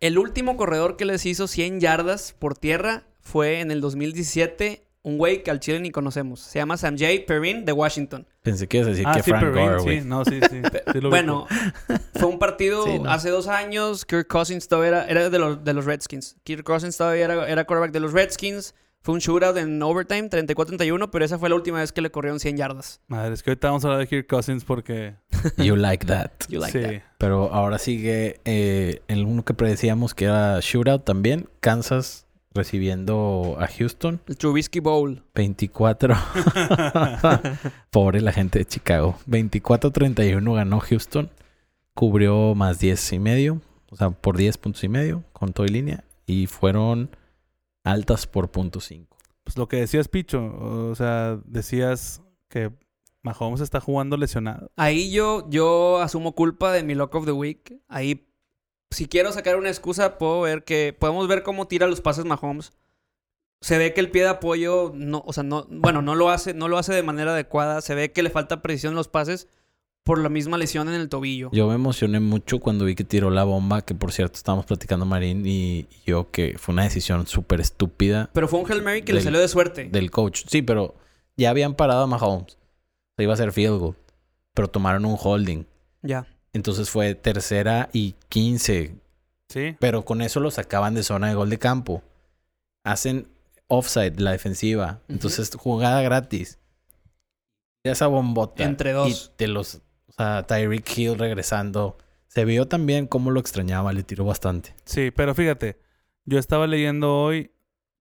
El 0.00 0.18
último 0.18 0.56
corredor 0.56 0.96
que 0.96 1.04
les 1.04 1.26
hizo 1.26 1.46
100 1.46 1.80
yardas 1.80 2.34
por 2.38 2.56
tierra 2.56 3.04
fue 3.20 3.60
en 3.60 3.70
el 3.70 3.80
2017, 3.82 4.86
un 5.02 5.18
güey 5.18 5.42
que 5.42 5.50
al 5.50 5.60
chile 5.60 5.78
ni 5.80 5.90
conocemos. 5.90 6.40
Se 6.40 6.58
llama 6.58 6.76
Samjay 6.78 7.26
Perrin 7.26 7.64
de 7.66 7.72
Washington. 7.72 8.26
Pensé 8.42 8.66
que 8.66 8.78
ibas 8.78 8.86
a 8.88 8.90
decir 8.90 9.04
Ah, 9.06 9.12
que 9.16 9.22
sí, 9.22 9.30
Frank 9.30 9.42
Perrin, 9.44 9.66
Gore, 9.66 9.78
sí. 9.80 9.84
güey. 9.84 10.00
No, 10.02 10.24
sí, 10.24 10.40
sí. 10.50 10.62
Sí 10.92 11.00
lo 11.00 11.10
Bueno, 11.10 11.46
fue 12.14 12.28
un 12.28 12.38
partido 12.38 12.84
Sí, 12.84 12.98
no. 12.98 13.10
hace 13.10 13.28
dos 13.28 13.46
años. 13.46 14.04
Kirk 14.06 14.26
Cousins 14.26 14.68
todavía 14.68 14.88
era, 14.88 15.06
era 15.06 15.30
de, 15.30 15.38
los, 15.38 15.62
de 15.64 15.74
los 15.74 15.84
Redskins. 15.84 16.36
Kirk 16.44 16.64
Cousins 16.64 16.96
todavía 16.96 17.26
era, 17.26 17.48
era 17.48 17.64
quarterback 17.66 17.92
de 17.92 18.00
los 18.00 18.12
Redskins. 18.14 18.74
Fue 19.02 19.14
un 19.14 19.20
shootout 19.20 19.56
en 19.56 19.82
overtime, 19.82 20.28
34-31, 20.28 21.08
pero 21.10 21.24
esa 21.24 21.38
fue 21.38 21.48
la 21.48 21.54
última 21.54 21.78
vez 21.78 21.90
que 21.90 22.02
le 22.02 22.10
corrieron 22.10 22.38
100 22.38 22.56
yardas. 22.58 23.00
Madre, 23.08 23.32
es 23.32 23.42
que 23.42 23.50
ahorita 23.50 23.68
vamos 23.68 23.84
a 23.84 23.88
hablar 23.88 24.00
de 24.00 24.06
Kirk 24.06 24.26
Cousins 24.26 24.64
porque... 24.64 25.14
You 25.56 25.74
like 25.76 26.04
that. 26.06 26.30
You 26.48 26.60
like 26.60 26.78
sí. 26.78 26.84
that. 26.84 27.02
Pero 27.16 27.50
ahora 27.52 27.78
sigue 27.78 28.40
eh, 28.44 29.00
el 29.08 29.24
uno 29.24 29.42
que 29.42 29.54
predecíamos 29.54 30.14
que 30.14 30.26
era 30.26 30.60
shootout 30.60 31.04
también. 31.04 31.48
Kansas 31.60 32.26
recibiendo 32.52 33.56
a 33.58 33.68
Houston. 33.68 34.20
El 34.26 34.36
Trubisky 34.36 34.80
Bowl. 34.80 35.22
24. 35.34 36.14
Pobre 37.90 38.20
la 38.20 38.32
gente 38.32 38.58
de 38.58 38.66
Chicago. 38.66 39.16
24-31 39.28 40.54
ganó 40.54 40.80
Houston. 40.80 41.30
Cubrió 41.94 42.54
más 42.54 42.78
10 42.80 43.14
y 43.14 43.18
medio. 43.18 43.62
O 43.90 43.96
sea, 43.96 44.10
por 44.10 44.36
10 44.36 44.58
puntos 44.58 44.84
y 44.84 44.88
medio. 44.88 45.24
Con 45.32 45.54
todo 45.54 45.64
y 45.64 45.70
línea. 45.70 46.04
Y 46.26 46.46
fueron 46.46 47.16
altas 47.84 48.26
por 48.26 48.50
punto 48.50 48.80
5. 48.80 49.16
Pues 49.44 49.56
lo 49.56 49.68
que 49.68 49.76
decías, 49.76 50.08
Picho, 50.08 50.44
o 50.44 50.94
sea, 50.94 51.38
decías 51.44 52.22
que 52.48 52.72
Mahomes 53.22 53.60
está 53.60 53.80
jugando 53.80 54.16
lesionado. 54.16 54.70
Ahí 54.76 55.10
yo, 55.10 55.48
yo 55.50 56.00
asumo 56.00 56.34
culpa 56.34 56.72
de 56.72 56.82
mi 56.82 56.94
Lock 56.94 57.14
of 57.14 57.24
the 57.24 57.32
Week. 57.32 57.80
Ahí, 57.88 58.28
si 58.90 59.06
quiero 59.06 59.32
sacar 59.32 59.56
una 59.56 59.68
excusa, 59.68 60.18
puedo 60.18 60.42
ver 60.42 60.64
que... 60.64 60.96
Podemos 60.98 61.28
ver 61.28 61.42
cómo 61.42 61.66
tira 61.68 61.86
los 61.86 62.00
pases 62.00 62.24
Mahomes. 62.24 62.72
Se 63.60 63.76
ve 63.76 63.92
que 63.92 64.00
el 64.00 64.10
pie 64.10 64.22
de 64.22 64.28
apoyo 64.28 64.92
no... 64.94 65.22
O 65.26 65.32
sea, 65.32 65.42
no... 65.42 65.66
Bueno, 65.68 66.02
no 66.02 66.14
lo 66.14 66.30
hace, 66.30 66.54
no 66.54 66.68
lo 66.68 66.78
hace 66.78 66.94
de 66.94 67.02
manera 67.02 67.32
adecuada. 67.32 67.80
Se 67.82 67.94
ve 67.94 68.12
que 68.12 68.22
le 68.22 68.30
falta 68.30 68.62
precisión 68.62 68.92
en 68.92 68.96
los 68.96 69.08
pases 69.08 69.48
por 70.10 70.18
la 70.18 70.28
misma 70.28 70.58
lesión 70.58 70.88
en 70.88 70.94
el 70.96 71.08
tobillo. 71.08 71.50
Yo 71.52 71.68
me 71.68 71.76
emocioné 71.76 72.18
mucho 72.18 72.58
cuando 72.58 72.84
vi 72.84 72.96
que 72.96 73.04
tiró 73.04 73.30
la 73.30 73.44
bomba. 73.44 73.82
Que 73.82 73.94
por 73.94 74.10
cierto, 74.10 74.38
estábamos 74.38 74.66
platicando 74.66 75.06
Marín 75.06 75.46
y 75.46 75.86
yo 76.04 76.32
que 76.32 76.56
fue 76.58 76.72
una 76.72 76.82
decisión 76.82 77.28
súper 77.28 77.60
estúpida 77.60 78.28
Pero 78.32 78.48
fue 78.48 78.58
un 78.58 78.68
Hail 78.68 78.82
Mary 78.82 79.02
que 79.02 79.12
le 79.12 79.20
salió 79.20 79.38
de 79.38 79.46
suerte. 79.46 79.84
del 79.84 80.10
coach. 80.10 80.42
Sí, 80.48 80.62
pero 80.62 80.96
ya 81.36 81.50
habían 81.50 81.76
parado 81.76 82.02
a 82.02 82.06
Mahomes. 82.08 82.58
Se 83.16 83.22
iba 83.22 83.32
a 83.32 83.34
hacer 83.34 83.52
field 83.52 83.78
goal. 83.78 83.96
Pero 84.52 84.66
tomaron 84.66 85.04
un 85.04 85.16
holding. 85.16 85.64
Ya. 86.02 86.26
Entonces 86.52 86.90
fue 86.90 87.14
tercera 87.14 87.88
y 87.92 88.16
15. 88.30 88.96
Sí. 89.48 89.76
Pero 89.78 90.04
con 90.04 90.22
eso 90.22 90.40
lo 90.40 90.50
sacaban 90.50 90.96
de 90.96 91.04
zona 91.04 91.28
de 91.28 91.36
gol 91.36 91.50
de 91.50 91.60
campo. 91.60 92.02
Hacen 92.82 93.28
offside 93.68 94.18
la 94.18 94.32
defensiva. 94.32 95.02
Entonces 95.06 95.52
jugada 95.56 96.02
gratis. 96.02 96.58
Esa 97.84 98.08
bombota. 98.08 98.64
Entre 98.64 98.90
dos. 98.90 99.30
Y 99.38 99.38
de 99.38 99.46
los... 99.46 99.82
Sea, 100.24 100.46
Tyreek 100.46 100.98
Hill 100.98 101.18
regresando. 101.18 101.96
Se 102.26 102.44
vio 102.44 102.68
también 102.68 103.06
cómo 103.06 103.30
lo 103.30 103.40
extrañaba. 103.40 103.92
Le 103.92 104.02
tiró 104.02 104.24
bastante. 104.24 104.74
Sí, 104.84 105.10
pero 105.10 105.34
fíjate, 105.34 105.80
yo 106.24 106.38
estaba 106.38 106.66
leyendo 106.66 107.16
hoy 107.16 107.52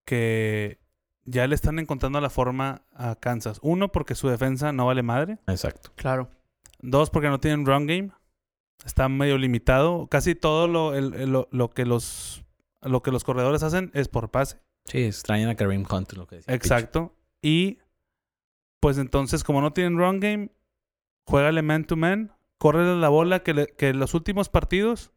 que 0.06 0.80
ya 1.26 1.48
le 1.48 1.56
están 1.56 1.80
encontrando 1.80 2.20
la 2.22 2.30
forma 2.30 2.84
a 2.94 3.16
Kansas. 3.16 3.60
Uno, 3.62 3.92
porque 3.92 4.16
su 4.16 4.28
defensa 4.30 4.72
no 4.72 4.86
vale 4.86 5.04
madre. 5.04 5.38
Exacto. 5.48 5.92
Claro. 5.96 6.30
Dos, 6.80 7.10
porque 7.10 7.30
no 7.30 7.40
tienen 7.40 7.66
run 7.66 7.88
game. 7.88 8.12
Está 8.86 9.10
medio 9.10 9.38
limitado. 9.38 10.08
Casi 10.08 10.36
todo 10.36 10.68
lo, 10.68 10.96
el- 10.96 11.14
el- 11.14 11.32
lo, 11.32 11.48
lo 11.52 11.70
que 11.70 11.86
los, 11.86 12.44
lo 12.82 13.02
que 13.04 13.12
los 13.12 13.24
corredores 13.24 13.64
hacen 13.64 13.92
es 13.94 14.08
por 14.08 14.32
pase. 14.32 14.58
Sí, 14.86 15.04
extrañan 15.04 15.50
a 15.50 15.56
Kareem 15.56 15.86
Hunt, 15.90 16.14
lo 16.14 16.26
que 16.28 16.38
decía. 16.38 16.54
Pitch. 16.54 16.64
Exacto. 16.66 17.16
Y 17.42 17.80
pues 18.80 18.98
entonces, 18.98 19.44
como 19.44 19.62
no 19.62 19.74
tienen 19.74 19.98
run 19.98 20.20
game, 20.20 20.50
juégale 21.30 21.62
man 21.62 21.86
to 21.86 21.96
man, 21.96 22.32
córrele 22.58 22.96
la 23.00 23.10
bola, 23.10 23.40
que, 23.44 23.54
le- 23.54 23.68
que 23.68 23.94
los 23.94 24.14
últimos 24.14 24.50
partidos, 24.50 25.12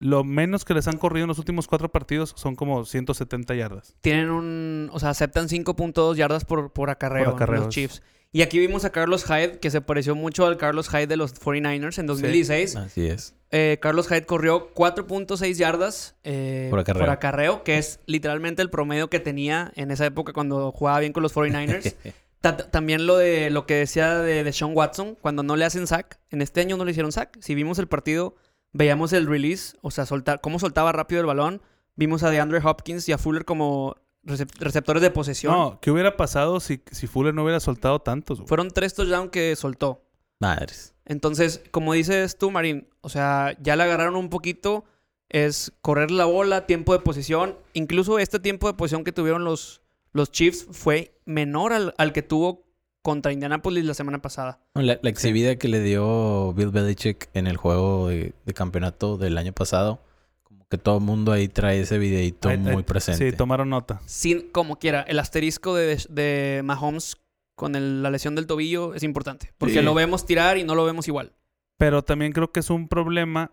lo 0.00 0.22
menos 0.24 0.64
que 0.64 0.74
les 0.74 0.86
han 0.88 0.96
corrido 0.98 1.24
en 1.24 1.28
los 1.28 1.38
últimos 1.38 1.66
cuatro 1.66 1.90
partidos 1.90 2.32
son 2.36 2.54
como 2.54 2.84
170 2.84 3.54
yardas. 3.54 3.96
Tienen 4.00 4.30
un. 4.30 4.90
O 4.92 5.00
sea, 5.00 5.10
aceptan 5.10 5.48
5.2 5.48 6.14
yardas 6.14 6.44
por, 6.44 6.72
por 6.72 6.90
acarreo 6.90 7.24
Por 7.24 7.34
acarreos. 7.34 7.64
los 7.66 7.74
Chiefs. 7.74 8.02
Y 8.30 8.42
aquí 8.42 8.58
vimos 8.58 8.84
a 8.84 8.90
Carlos 8.90 9.24
Hyde, 9.24 9.58
que 9.58 9.70
se 9.70 9.80
pareció 9.80 10.14
mucho 10.14 10.44
al 10.46 10.58
Carlos 10.58 10.90
Hyde 10.90 11.06
de 11.06 11.16
los 11.16 11.34
49ers 11.40 11.98
en 11.98 12.06
2016. 12.06 12.76
Así 12.76 13.06
es. 13.06 13.34
Eh, 13.50 13.78
Carlos 13.80 14.06
Hyde 14.06 14.26
corrió 14.26 14.74
4.6 14.74 15.54
yardas 15.54 16.14
eh, 16.24 16.66
Por 16.70 16.80
acarreo. 17.08 17.62
que 17.64 17.78
es 17.78 18.00
literalmente 18.04 18.60
el 18.60 18.68
promedio 18.68 19.08
que 19.08 19.18
tenía 19.18 19.72
en 19.76 19.90
esa 19.90 20.04
época 20.04 20.34
cuando 20.34 20.70
jugaba 20.72 21.00
bien 21.00 21.14
con 21.14 21.22
los 21.22 21.34
49ers. 21.34 21.94
Ta- 22.40 22.56
ta- 22.56 22.70
También 22.70 23.06
lo 23.06 23.16
de 23.16 23.50
lo 23.50 23.66
que 23.66 23.74
decía 23.74 24.18
de, 24.18 24.44
de 24.44 24.52
Sean 24.52 24.72
Watson, 24.74 25.16
cuando 25.20 25.42
no 25.42 25.56
le 25.56 25.64
hacen 25.64 25.86
sack. 25.86 26.18
En 26.30 26.42
este 26.42 26.60
año 26.60 26.76
no 26.76 26.84
le 26.84 26.92
hicieron 26.92 27.12
sack. 27.12 27.38
Si 27.40 27.54
vimos 27.54 27.78
el 27.78 27.88
partido, 27.88 28.36
veíamos 28.72 29.12
el 29.12 29.26
release, 29.26 29.76
o 29.82 29.90
sea, 29.90 30.06
soltar, 30.06 30.40
cómo 30.40 30.58
soltaba 30.58 30.92
rápido 30.92 31.20
el 31.20 31.26
balón. 31.26 31.62
Vimos 31.96 32.22
a 32.22 32.30
DeAndre 32.30 32.60
Hopkins 32.62 33.08
y 33.08 33.12
a 33.12 33.18
Fuller 33.18 33.44
como 33.44 33.96
recep- 34.24 34.56
receptores 34.60 35.02
de 35.02 35.10
posesión. 35.10 35.52
No, 35.52 35.78
¿qué 35.80 35.90
hubiera 35.90 36.16
pasado 36.16 36.60
si, 36.60 36.80
si 36.92 37.06
Fuller 37.08 37.34
no 37.34 37.42
hubiera 37.42 37.58
soltado 37.60 37.98
tantos? 38.00 38.38
güey? 38.38 38.48
Fueron 38.48 38.70
tres 38.70 38.94
touchdowns 38.94 39.30
que 39.30 39.56
soltó. 39.56 40.04
Madres. 40.38 40.94
Entonces, 41.06 41.62
como 41.72 41.94
dices 41.94 42.38
tú, 42.38 42.50
Marín, 42.52 42.88
o 43.00 43.08
sea, 43.08 43.56
ya 43.60 43.74
le 43.74 43.82
agarraron 43.82 44.14
un 44.14 44.28
poquito. 44.30 44.84
Es 45.30 45.72
correr 45.82 46.10
la 46.10 46.24
bola, 46.26 46.66
tiempo 46.66 46.92
de 46.92 47.00
posición. 47.00 47.56
Incluso 47.72 48.18
este 48.18 48.38
tiempo 48.38 48.66
de 48.68 48.74
posición 48.74 49.04
que 49.04 49.12
tuvieron 49.12 49.44
los, 49.44 49.82
los 50.12 50.30
Chiefs 50.32 50.66
fue 50.70 51.18
menor 51.24 51.72
al, 51.72 51.94
al 51.98 52.12
que 52.12 52.22
tuvo 52.22 52.66
contra 53.02 53.32
Indianapolis 53.32 53.84
la 53.84 53.94
semana 53.94 54.20
pasada. 54.20 54.60
La, 54.74 54.98
la 55.00 55.10
exhibida 55.10 55.56
que 55.56 55.68
le 55.68 55.80
dio 55.80 56.52
Bill 56.54 56.70
Belichick 56.70 57.28
en 57.34 57.46
el 57.46 57.56
juego 57.56 58.08
de, 58.08 58.34
de 58.44 58.54
campeonato 58.54 59.16
del 59.16 59.38
año 59.38 59.52
pasado, 59.52 60.02
como 60.42 60.66
que 60.68 60.78
todo 60.78 60.98
el 60.98 61.04
mundo 61.04 61.32
ahí 61.32 61.48
trae 61.48 61.80
ese 61.80 61.98
videito 61.98 62.50
muy 62.58 62.82
presente. 62.82 63.30
Sí, 63.30 63.36
tomaron 63.36 63.70
nota. 63.70 64.00
Sin, 64.06 64.50
como 64.50 64.78
quiera, 64.78 65.02
el 65.02 65.18
asterisco 65.20 65.74
de, 65.74 65.96
de 66.10 66.62
Mahomes 66.64 67.16
con 67.54 67.74
el- 67.76 68.02
la 68.02 68.10
lesión 68.10 68.34
del 68.34 68.46
tobillo 68.46 68.94
es 68.94 69.02
importante. 69.02 69.52
Porque 69.58 69.74
Sí. 69.74 69.82
lo 69.82 69.94
vemos 69.94 70.26
tirar 70.26 70.58
y 70.58 70.64
no 70.64 70.74
lo 70.74 70.84
vemos 70.84 71.08
igual. 71.08 71.32
Pero 71.76 72.02
también 72.02 72.32
creo 72.32 72.50
que 72.52 72.60
es 72.60 72.70
un 72.70 72.88
problema 72.88 73.52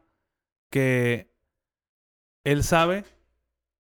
que 0.71 1.31
él 2.43 2.63
sabe 2.63 3.03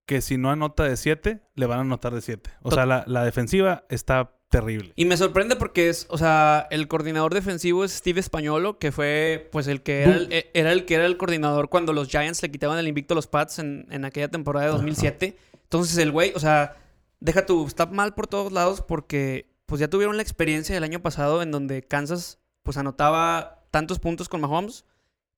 que 0.05 0.21
si 0.21 0.37
no 0.37 0.51
anota 0.51 0.83
de 0.83 0.97
7, 0.97 1.41
le 1.55 1.65
van 1.65 1.79
a 1.79 1.81
anotar 1.81 2.13
de 2.13 2.21
7. 2.21 2.49
O 2.61 2.71
sea, 2.71 2.85
la, 2.85 3.03
la 3.07 3.23
defensiva 3.23 3.85
está 3.89 4.35
terrible. 4.49 4.93
Y 4.95 5.05
me 5.05 5.17
sorprende 5.17 5.55
porque 5.55 5.89
es, 5.89 6.05
o 6.09 6.17
sea, 6.17 6.67
el 6.71 6.87
coordinador 6.87 7.33
defensivo 7.33 7.83
es 7.83 7.91
Steve 7.91 8.19
Españolo, 8.19 8.79
que 8.79 8.91
fue 8.91 9.49
pues 9.51 9.67
el 9.67 9.81
que 9.81 10.03
era 10.03 10.15
el, 10.15 10.45
era 10.53 10.71
el 10.71 10.85
que 10.85 10.95
era 10.95 11.05
el 11.05 11.17
coordinador 11.17 11.69
cuando 11.69 11.93
los 11.93 12.07
Giants 12.07 12.41
le 12.41 12.51
quitaban 12.51 12.79
el 12.79 12.87
invicto 12.87 13.13
a 13.13 13.15
los 13.15 13.27
Pats 13.27 13.59
en, 13.59 13.87
en 13.89 14.05
aquella 14.05 14.29
temporada 14.29 14.67
de 14.67 14.71
2007. 14.73 15.37
Entonces 15.63 15.97
el 15.97 16.11
güey, 16.11 16.31
o 16.35 16.39
sea, 16.39 16.77
deja 17.19 17.45
tu, 17.45 17.65
está 17.65 17.87
mal 17.87 18.13
por 18.13 18.27
todos 18.27 18.51
lados 18.51 18.81
porque 18.81 19.51
pues 19.65 19.79
ya 19.81 19.89
tuvieron 19.89 20.15
la 20.15 20.23
experiencia 20.23 20.75
del 20.75 20.83
año 20.83 21.01
pasado 21.01 21.41
en 21.41 21.51
donde 21.51 21.81
Kansas 21.83 22.39
pues 22.63 22.77
anotaba 22.77 23.65
tantos 23.71 23.99
puntos 23.99 24.29
con 24.29 24.41
Mahomes, 24.41 24.85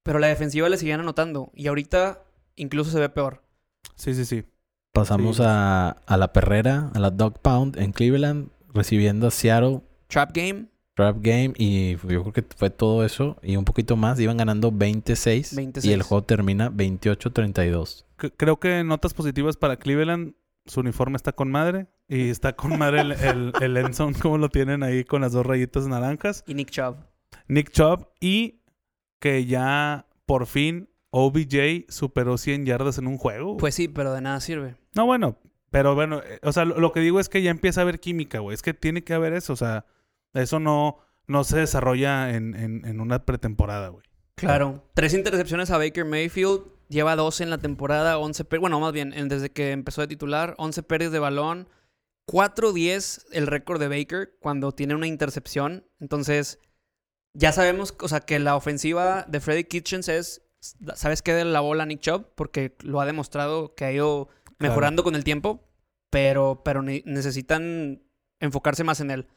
pero 0.03 0.19
la 0.19 0.27
defensiva 0.27 0.69
le 0.69 0.77
seguían 0.77 0.99
anotando 0.99 1.51
y 1.56 1.67
ahorita 1.67 2.23
incluso 2.56 2.91
se 2.91 2.99
ve 2.99 3.10
peor. 3.10 3.41
Sí, 3.95 4.13
sí, 4.13 4.25
sí. 4.25 4.45
Pasamos 5.01 5.38
Sí. 5.38 5.43
a, 5.45 5.89
a 6.05 6.17
la 6.17 6.33
perrera, 6.33 6.91
a 6.93 6.99
la 6.99 7.10
Dog 7.12 7.39
Pound 7.39 7.77
en 7.79 7.91
Cleveland, 7.91 8.49
recibiendo 8.73 9.27
a 9.27 9.31
Seattle 9.31 9.81
Trap 10.07 10.31
game, 10.33 10.65
Trap 10.95 11.17
Game 11.21 11.53
y 11.57 11.91
yo 11.97 12.23
creo 12.23 12.33
que 12.33 12.43
fue 12.55 12.69
todo 12.69 13.05
eso 13.05 13.38
y 13.43 13.55
un 13.55 13.65
poquito 13.65 13.95
más. 13.95 14.19
Iban 14.19 14.38
ganando 14.38 14.71
26, 14.71 15.53
y 15.53 15.55
26. 15.57 15.93
el 15.93 16.01
juego 16.01 16.23
termina 16.23 16.71
28-32. 16.71 18.05
C- 18.19 18.31
creo 18.36 18.60
que 18.60 18.83
notas 18.83 19.13
positivas 19.13 19.57
para 19.57 19.77
Cleveland. 19.77 20.33
Su 20.65 20.79
uniforme 20.81 21.15
está 21.17 21.31
con 21.33 21.49
madre. 21.51 21.88
Y 22.10 22.29
está 22.29 22.53
con 22.55 22.77
madre 22.79 23.01
el, 23.01 23.12
el, 23.13 23.53
el 23.62 23.77
end 23.77 23.93
zone, 23.93 24.17
como 24.19 24.38
lo 24.38 24.49
tienen 24.49 24.81
ahí 24.83 25.03
con 25.03 25.21
las 25.21 25.33
dos 25.33 25.45
rayitas 25.45 25.88
naranjas. 25.88 26.43
y 26.47 26.53
Nick 26.55 26.71
Chubb. 26.71 26.95
Nick 27.47 27.71
Chubb. 27.71 28.07
Y 28.19 28.62
que 29.19 29.45
ya 29.45 30.07
por 30.25 30.45
fin 30.47 30.89
OBJ 31.10 31.86
superó 31.89 32.38
100 32.38 32.65
yardas 32.65 32.98
en 32.98 33.08
un 33.08 33.17
juego. 33.17 33.58
Pues 33.58 33.76
sí, 33.76 33.88
pero 33.88 34.13
de 34.13 34.22
nada 34.22 34.39
sirve. 34.41 34.76
No, 34.96 35.06
bueno, 35.06 35.38
pero 35.72 35.96
bueno, 35.96 36.22
eh, 36.26 36.39
o 36.43 36.52
sea, 36.52 36.65
lo, 36.65 36.80
lo 36.80 36.91
que 36.91 37.00
digo 37.00 37.20
es 37.20 37.30
que 37.30 37.41
ya 37.41 37.52
empieza 37.52 37.82
a 37.82 37.84
haber 37.84 38.00
química, 38.00 38.39
güey. 38.39 38.54
Es 38.56 38.62
que 38.62 38.74
tiene 38.74 39.04
que 39.04 39.13
haber 39.13 39.34
eso, 39.34 39.54
o 39.54 39.58
sea, 39.58 39.86
eso 40.34 40.60
no, 40.60 40.98
no 41.28 41.43
se 41.43 41.58
desarrolla 41.60 42.32
en, 42.36 42.56
en, 42.56 42.86
en 42.86 43.00
una 43.00 43.26
pretemporada, 43.26 43.89
güey. 43.89 44.04
Claro. 44.36 44.84
Tres 44.93 45.13
intercepciones 45.13 45.72
a 45.72 45.78
Baker 45.78 46.06
Mayfield. 46.06 46.62
Lleva 46.89 47.15
12 47.15 47.43
en 47.43 47.50
la 47.50 47.58
temporada, 47.58 48.17
11 48.17 48.46
pérdidas. 48.46 48.62
Bueno, 48.62 48.80
más 48.80 48.93
bien, 48.93 49.12
en- 49.13 49.28
desde 49.30 49.50
que 49.52 49.72
empezó 49.72 50.02
de 50.02 50.08
titular, 50.08 50.54
11 50.58 50.84
pérdidas 50.84 51.12
de 51.12 51.20
balón. 51.20 51.67
4-10 52.32 53.26
el 53.32 53.48
récord 53.48 53.80
de 53.80 53.88
Baker 53.88 54.38
cuando 54.41 54.72
tiene 54.74 54.96
una 54.96 55.08
intercepción. 55.08 55.86
Entonces, 56.00 56.60
ya 57.34 57.52
sabemos, 57.52 57.96
o 58.02 58.08
sea, 58.08 58.20
que 58.20 58.38
la 58.39 58.56
ofensiva 58.56 59.26
de 59.28 59.39
Freddy 59.39 59.63
Kitchens 59.63 60.08
es, 60.10 60.41
¿sabes 60.96 61.22
qué? 61.22 61.34
De 61.34 61.46
la 61.46 61.60
bola 61.60 61.84
a 61.84 61.86
Nick 61.86 62.00
Chubb, 62.02 62.26
porque 62.36 62.76
lo 62.82 63.00
ha 63.02 63.06
demostrado 63.06 63.74
que 63.76 63.86
ha 63.86 63.91
ido 63.91 64.30
mejorando 64.60 65.04
con 65.04 65.15
el 65.15 65.24
tiempo, 65.24 65.63
pero, 66.10 66.62
pero 66.63 66.82
ne- 66.82 67.04
necesitan 67.06 68.02
enfocarse 68.39 68.84
más 68.84 69.00
en 69.00 69.12
él. 69.12 69.28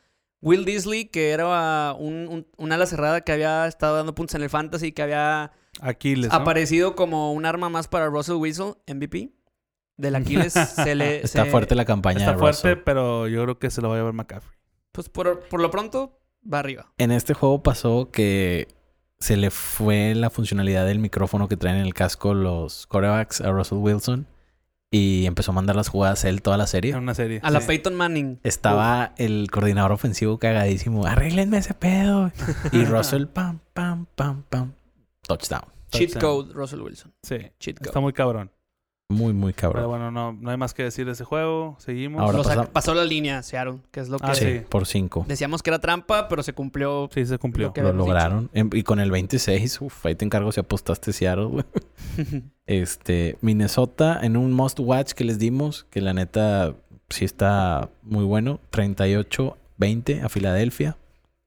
Will 0.42 0.64
Disley, 0.64 1.04
que 1.06 1.30
era 1.30 1.92
un, 1.98 2.26
un, 2.28 2.46
un 2.56 2.72
ala 2.72 2.87
cerrada 2.87 3.20
que 3.20 3.33
había 3.33 3.66
estado 3.66 3.96
dando 3.96 4.14
puntos 4.14 4.35
en 4.37 4.42
el 4.42 4.48
fantasy, 4.50 4.92
que 4.92 5.02
había 5.02 5.52
Aquiles, 5.83 6.30
¿no? 6.30 6.35
aparecido 6.37 6.96
como 6.96 7.33
un 7.35 7.44
arma 7.44 7.68
más 7.68 7.88
para 7.88 8.06
Russell 8.06 8.37
Wilson, 8.37 8.76
MVP. 8.87 9.35
Del 9.98 10.14
Aquiles 10.16 10.52
se 10.74 10.94
le... 10.94 11.22
Está 11.22 11.44
se- 11.44 11.50
fuerte 11.50 11.74
la 11.74 11.85
campaña 11.85 12.20
Está 12.20 12.33
de 12.33 12.38
fuerte, 12.38 12.68
Russell. 12.70 12.83
pero 12.85 13.28
yo 13.28 13.42
creo 13.42 13.59
que 13.59 13.70
se 13.70 13.83
lo 13.83 13.90
va 13.90 13.96
a 13.96 13.98
llevar 13.98 14.14
McCaffrey. 14.14 14.59
Pues 14.92 15.11
por, 15.11 15.40
por 15.48 15.61
lo 15.61 15.70
pronto, 15.70 16.18
va 16.50 16.61
arriba. 16.61 16.90
En 16.96 17.11
este 17.11 17.35
juego 17.35 17.62
pasó 17.62 18.11
que 18.11 18.66
se 19.20 19.37
le 19.37 19.50
fue 19.50 20.14
la 20.14 20.30
funcionalidad 20.30 20.87
del 20.87 20.98
micrófono 20.98 21.46
que 21.48 21.56
traen 21.56 21.76
en 21.76 21.87
el 21.87 21.94
casco 21.94 22.35
los 22.35 22.87
quarterbacks 22.87 23.40
a 23.40 23.50
Russell 23.50 23.78
Wilson 23.78 24.26
y 24.90 25.26
empezó 25.26 25.52
a 25.52 25.54
mandar 25.54 25.76
las 25.76 25.88
jugadas 25.88 26.24
él 26.24 26.42
toda 26.42 26.56
la 26.56 26.66
serie. 26.66 26.92
En 26.92 26.98
una 26.98 27.14
serie. 27.14 27.40
A 27.42 27.50
la. 27.50 27.61
Peyton 27.61 27.94
Manning. 27.94 28.40
Estaba 28.42 29.12
el 29.18 29.48
coordinador 29.50 29.92
ofensivo 29.92 30.38
cagadísimo. 30.38 31.06
Arréglenme 31.06 31.59
ese 31.59 31.74
pedo. 31.74 32.33
Y 32.72 32.85
Russell, 32.85 33.26
pam, 33.26 33.61
pam, 33.72 34.06
pam, 34.16 34.42
pam. 34.48 34.72
Touchdown. 35.22 35.62
Cheat 35.92 36.12
Touchdown. 36.14 36.20
code, 36.46 36.54
Russell 36.54 36.80
Wilson. 36.80 37.12
Sí, 37.22 37.37
Cheat 37.61 37.78
code. 37.78 37.88
está 37.88 38.00
muy 38.00 38.12
cabrón. 38.12 38.50
Muy, 39.10 39.32
muy 39.34 39.52
Pero 39.52 39.72
cabrón. 39.72 39.88
bueno, 39.90 40.10
no, 40.10 40.32
no 40.32 40.50
hay 40.50 40.56
más 40.56 40.72
que 40.72 40.84
decir 40.84 41.04
de 41.04 41.12
ese 41.12 41.24
juego. 41.24 41.76
Seguimos. 41.78 42.22
Ahora 42.22 42.38
pasa- 42.38 42.72
pasó 42.72 42.94
la 42.94 43.04
línea, 43.04 43.42
Seattle, 43.42 43.78
que 43.90 44.00
es 44.00 44.08
lo 44.08 44.18
que 44.18 44.26
Ah, 44.26 44.34
sí, 44.34 44.44
sí. 44.44 44.60
por 44.68 44.86
cinco. 44.86 45.24
decíamos 45.28 45.62
que 45.62 45.70
era 45.70 45.80
trampa, 45.80 46.28
pero 46.28 46.42
se 46.42 46.52
cumplió. 46.52 47.08
Sí, 47.12 47.26
se 47.26 47.36
cumplió. 47.38 47.66
Lo 47.68 47.72
que- 47.72 47.82
Lo 47.82 47.88
habíamos 47.88 48.06
dicho. 48.06 48.14
lograron. 48.14 48.50
Em- 48.54 48.70
Y 48.72 48.82
con 48.84 49.00
el 49.00 49.10
26, 49.10 49.80
uf, 49.80 50.06
ahí 50.06 50.14
te 50.14 50.24
encargo 50.24 50.52
si 50.52 50.60
apostaste 50.60 51.12
Seattle, 51.12 51.46
güey. 51.46 51.64
Este, 52.66 53.36
Minnesota 53.40 54.20
en 54.22 54.36
un 54.36 54.52
must 54.52 54.78
watch 54.78 55.12
que 55.12 55.24
les 55.24 55.38
dimos, 55.40 55.86
que 55.90 56.00
la 56.00 56.14
neta 56.14 56.74
sí 57.08 57.24
está 57.24 57.90
muy 58.02 58.24
bueno. 58.24 58.60
38-20 58.70 60.22
a 60.22 60.28
Filadelfia, 60.28 60.96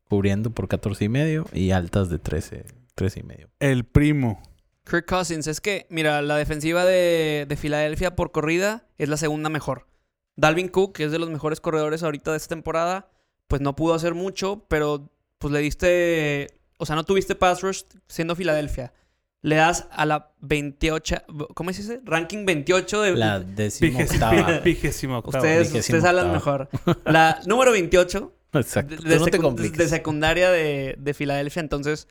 cubriendo 0.09 0.49
por 0.51 0.67
14 0.67 1.05
y 1.05 1.09
medio 1.09 1.45
y 1.53 1.71
altas 1.71 2.09
de 2.09 2.19
13, 2.19 2.65
13 2.95 3.21
y 3.21 3.23
medio. 3.23 3.49
El 3.59 3.85
primo. 3.85 4.41
Kirk 4.89 5.05
Cousins, 5.05 5.47
es 5.47 5.61
que, 5.61 5.87
mira, 5.89 6.21
la 6.21 6.35
defensiva 6.35 6.85
de, 6.85 7.45
de 7.47 7.55
Filadelfia 7.55 8.15
por 8.15 8.31
corrida 8.31 8.85
es 8.97 9.09
la 9.09 9.17
segunda 9.17 9.49
mejor. 9.49 9.87
Dalvin 10.35 10.67
Cook, 10.67 10.93
que 10.93 11.05
es 11.05 11.11
de 11.11 11.19
los 11.19 11.29
mejores 11.29 11.61
corredores 11.61 12.03
ahorita 12.03 12.31
de 12.31 12.37
esta 12.37 12.49
temporada, 12.49 13.09
pues 13.47 13.61
no 13.61 13.75
pudo 13.75 13.93
hacer 13.93 14.13
mucho, 14.13 14.65
pero 14.67 15.09
pues 15.37 15.53
le 15.53 15.59
diste, 15.59 16.47
o 16.77 16.85
sea, 16.85 16.95
no 16.95 17.03
tuviste 17.03 17.35
pass 17.35 17.61
rush 17.61 17.83
siendo 18.07 18.35
Filadelfia. 18.35 18.93
Le 19.41 19.57
das 19.57 19.87
a 19.91 20.05
la 20.05 20.31
28, 20.39 21.15
¿cómo 21.53 21.73
se 21.73 21.81
dice? 21.81 22.01
Ranking 22.05 22.45
28 22.45 23.01
de... 23.01 23.15
La 23.15 23.39
décima 23.41 23.99
octava. 24.03 24.59
Vigésimo 24.59 25.21
ustedes, 25.25 25.73
ustedes 25.73 26.03
hablan 26.05 26.31
mejor. 26.31 26.69
La 27.03 27.41
número 27.45 27.73
28 27.73 28.33
Exacto. 28.53 28.95
de, 28.95 29.09
de 29.09 29.19
no 29.19 29.25
te 29.25 29.69
de 29.69 29.87
secundaria 29.89 30.49
de, 30.49 30.95
de 30.97 31.13
Filadelfia. 31.13 31.59
Entonces, 31.59 32.07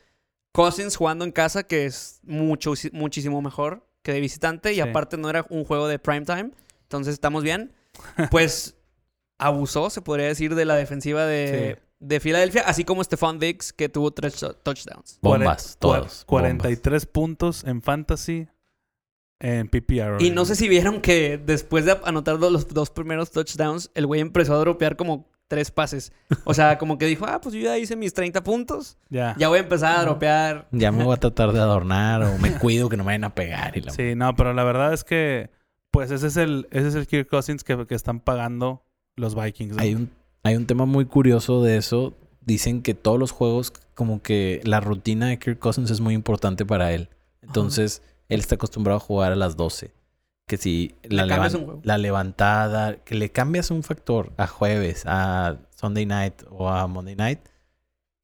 Cousins 0.53 0.97
jugando 0.97 1.25
en 1.25 1.33
casa, 1.33 1.63
que 1.63 1.87
es 1.87 2.21
mucho, 2.25 2.75
muchísimo 2.93 3.41
mejor 3.43 3.87
que 4.03 4.13
de 4.13 4.21
visitante. 4.21 4.73
Y 4.73 4.77
Sí. 4.77 4.81
aparte 4.81 5.17
no 5.17 5.31
era 5.31 5.47
un 5.49 5.65
juego 5.65 5.89
de 5.89 5.99
prime 5.99 6.25
time. 6.27 6.51
Entonces 6.83 7.15
estamos 7.15 7.43
bien. 7.43 7.73
Pues 8.31 8.77
abusó, 9.39 9.91
se 9.91 10.03
podría 10.03 10.27
decir, 10.27 10.55
de 10.55 10.65
la 10.65 10.77
defensiva 10.77 11.27
de, 11.27 11.79
de 11.99 12.21
Filadelfia. 12.21 12.63
Así 12.67 12.85
como 12.85 13.03
Stephon 13.03 13.39
Diggs, 13.39 13.73
que 13.73 13.89
tuvo 13.89 14.11
tres 14.13 14.35
to- 14.37 14.55
touchdowns. 14.55 15.19
Bombas, 15.21 15.77
todos. 15.79 16.25
cua- 16.27 16.41
43 16.43 17.07
puntos 17.07 17.65
en 17.65 17.83
fantasy. 17.83 18.49
en 19.41 19.69
PPR. 19.69 20.23
Y 20.23 20.31
no 20.31 20.45
sé 20.45 20.55
si 20.55 20.69
vieron 20.69 21.01
que 21.01 21.37
después 21.39 21.85
de 21.85 21.99
anotar 22.05 22.39
los, 22.39 22.53
los 22.53 22.69
dos 22.69 22.91
primeros 22.91 23.31
touchdowns, 23.33 23.91
el 23.95 24.07
güey 24.07 24.21
empezó 24.21 24.55
a 24.55 24.59
dropear 24.59 24.97
como 24.97 25.29
tres 25.53 25.71
pases. 25.71 26.13
O 26.45 26.55
sea, 26.55 26.79
como 26.79 26.97
que 26.97 27.05
dijo, 27.05 27.27
ah, 27.27 27.39
pues 27.39 27.55
yo 27.55 27.61
ya 27.61 27.77
hice 27.77 27.95
mis 27.95 28.15
30 28.15 28.43
puntos. 28.43 28.97
Ya. 29.11 29.37
Ya 29.39 29.49
voy 29.49 29.59
a 29.59 29.61
empezar 29.61 29.99
a 29.99 30.01
dropear. 30.01 30.67
Ya 30.73 30.91
me 30.91 31.05
voy 31.05 31.13
a 31.13 31.19
tratar 31.19 31.53
de 31.53 31.61
adornar 31.61 32.23
o 32.23 32.39
me 32.39 32.53
cuido 32.55 32.89
que 32.89 32.97
no 32.97 33.05
me 33.05 33.09
vayan 33.09 33.25
a 33.25 33.35
pegar. 33.35 33.77
Y 33.77 33.83
la... 33.83 33.93
Sí, 33.93 34.15
no, 34.17 34.35
pero 34.35 34.55
la 34.55 34.65
verdad 34.65 34.95
es 34.95 35.05
que, 35.05 35.51
pues 35.91 36.11
ese 36.11 36.29
es 36.29 36.39
el, 36.39 36.69
ese 36.71 36.89
es 36.89 36.95
el 36.95 37.07
Kirk 37.07 37.29
Cousins 37.29 37.65
que, 37.65 37.87
que 37.87 37.95
están 37.95 38.21
pagando 38.21 38.83
los 39.15 39.35
Vikings. 39.35 39.77
¿no? 39.77 39.83
Hay 39.83 39.95
un, 39.95 40.11
hay 40.43 40.57
un 40.57 40.65
tema 40.65 40.87
muy 40.87 41.05
curioso 41.05 41.63
de 41.63 41.77
eso. 41.77 42.15
Dicen 42.41 42.81
que 42.81 42.95
todos 42.95 43.19
los 43.19 43.31
juegos, 43.31 43.75
como 43.95 44.23
que 44.23 44.63
la 44.65 44.81
rutina 44.81 45.27
de 45.27 45.39
Kirk 45.39 45.59
Cousins 45.59 45.91
es 45.91 46.01
muy 46.01 46.15
importante 46.15 46.65
para 46.65 46.95
él. 46.95 47.11
Entonces, 47.43 48.01
él 48.31 48.41
está 48.41 48.55
acostumbrado 48.55 48.97
a 48.97 49.01
jugar 49.01 49.33
a 49.33 49.37
las 49.37 49.59
12. 49.59 49.93
Que 50.47 50.57
si 50.57 50.95
la, 51.05 51.25
Le 51.25 51.35
levan- 51.37 51.99
levantada, 51.99 52.97
que 53.05 53.15
le 53.15 53.31
cambias 53.31 53.71
un 53.71 53.83
factor 53.83 54.33
a 54.37 54.47
jueves, 54.47 55.05
a 55.07 55.57
Sunday 55.71 56.07
night 56.07 56.35
o 56.51 56.69
a 56.69 56.87
Monday 56.87 57.17
night 57.17 57.41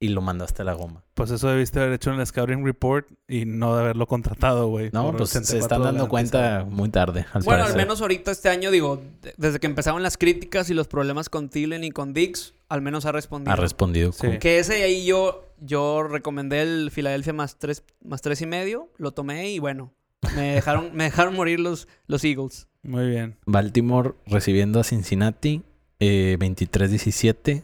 y 0.01 0.09
lo 0.09 0.21
mandaste 0.21 0.61
a 0.61 0.65
la 0.65 0.73
goma. 0.73 1.03
Pues 1.13 1.29
eso 1.31 1.49
debiste 1.49 1.79
haber 1.79 1.91
hecho 1.93 2.11
en 2.13 2.19
el 2.21 2.25
Scouting 2.25 2.63
Report 2.63 3.05
y 3.27 3.43
no 3.45 3.75
de 3.75 3.81
haberlo 3.81 4.07
contratado, 4.07 4.67
güey. 4.67 4.89
No, 4.93 5.11
pues 5.11 5.31
se 5.31 5.39
84 5.39 5.59
están 5.65 5.81
dando 5.83 6.07
cuenta 6.07 6.65
muy 6.69 6.87
tarde. 6.89 7.25
Al 7.33 7.43
Bueno, 7.43 7.65
al 7.65 7.75
menos 7.75 7.99
ahorita 8.01 8.31
este 8.31 8.47
año, 8.47 8.71
digo, 8.71 9.01
de- 9.21 9.33
desde 9.37 9.59
que 9.59 9.67
empezaron 9.67 10.01
las 10.01 10.17
críticas 10.17 10.69
y 10.69 10.73
los 10.73 10.87
problemas 10.87 11.27
con 11.29 11.49
Thielen 11.49 11.83
y 11.83 11.91
con 11.91 12.13
Dix, 12.13 12.53
al 12.69 12.81
menos 12.81 13.05
ha 13.05 13.11
respondido. 13.11 13.51
ha 13.51 13.57
respondido. 13.57 14.11
Sí. 14.13 14.37
Que 14.39 14.59
ese 14.59 14.83
ahí 14.83 15.05
yo, 15.05 15.43
yo 15.59 16.03
recomendé 16.03 16.61
el 16.61 16.91
Philadelphia 16.91 17.33
más 17.33 17.57
tres, 17.57 17.83
más 18.01 18.21
tres 18.21 18.41
y 18.41 18.45
medio, 18.45 18.89
lo 18.97 19.11
tomé 19.11 19.49
y 19.51 19.59
bueno, 19.59 19.91
me 20.35 20.53
dejaron, 20.55 20.91
me 20.93 21.05
dejaron 21.05 21.35
morir 21.35 21.59
los, 21.59 21.87
los 22.07 22.23
Eagles. 22.23 22.67
Muy 22.83 23.07
bien. 23.07 23.37
Baltimore 23.45 24.13
recibiendo 24.25 24.79
a 24.79 24.83
Cincinnati 24.83 25.63
eh, 25.99 26.37
23-17. 26.39 27.63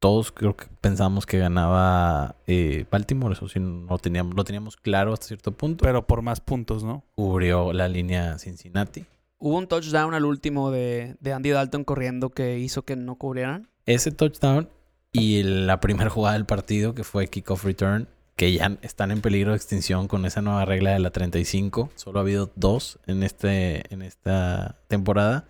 Todos 0.00 0.30
creo 0.30 0.56
que 0.56 0.66
pensábamos 0.80 1.26
que 1.26 1.38
ganaba 1.38 2.36
eh, 2.46 2.84
Baltimore. 2.90 3.34
Eso 3.34 3.48
sí, 3.48 3.58
no 3.60 3.98
teníamos, 3.98 4.34
lo 4.34 4.44
teníamos 4.44 4.76
claro 4.76 5.12
hasta 5.12 5.26
cierto 5.26 5.52
punto. 5.52 5.84
Pero 5.84 6.06
por 6.06 6.22
más 6.22 6.40
puntos, 6.40 6.84
¿no? 6.84 7.04
Cubrió 7.16 7.72
la 7.72 7.88
línea 7.88 8.38
Cincinnati. 8.38 9.04
Hubo 9.38 9.56
un 9.56 9.68
touchdown 9.68 10.14
al 10.14 10.24
último 10.24 10.70
de, 10.70 11.16
de 11.20 11.32
Andy 11.32 11.50
Dalton 11.50 11.84
corriendo 11.84 12.30
que 12.30 12.58
hizo 12.58 12.82
que 12.82 12.96
no 12.96 13.16
cubrieran. 13.16 13.68
Ese 13.86 14.10
touchdown 14.10 14.68
y 15.12 15.42
la 15.42 15.80
primera 15.80 16.10
jugada 16.10 16.34
del 16.34 16.44
partido 16.44 16.94
que 16.94 17.04
fue 17.04 17.28
kickoff 17.28 17.64
return, 17.64 18.08
que 18.38 18.52
ya 18.52 18.78
están 18.82 19.10
en 19.10 19.20
peligro 19.20 19.50
de 19.50 19.56
extinción 19.56 20.06
con 20.06 20.24
esa 20.24 20.40
nueva 20.40 20.64
regla 20.64 20.92
de 20.92 21.00
la 21.00 21.10
35. 21.10 21.90
Solo 21.96 22.20
ha 22.20 22.22
habido 22.22 22.52
dos 22.54 23.00
en, 23.08 23.24
este, 23.24 23.92
en 23.92 24.00
esta 24.00 24.78
temporada. 24.86 25.48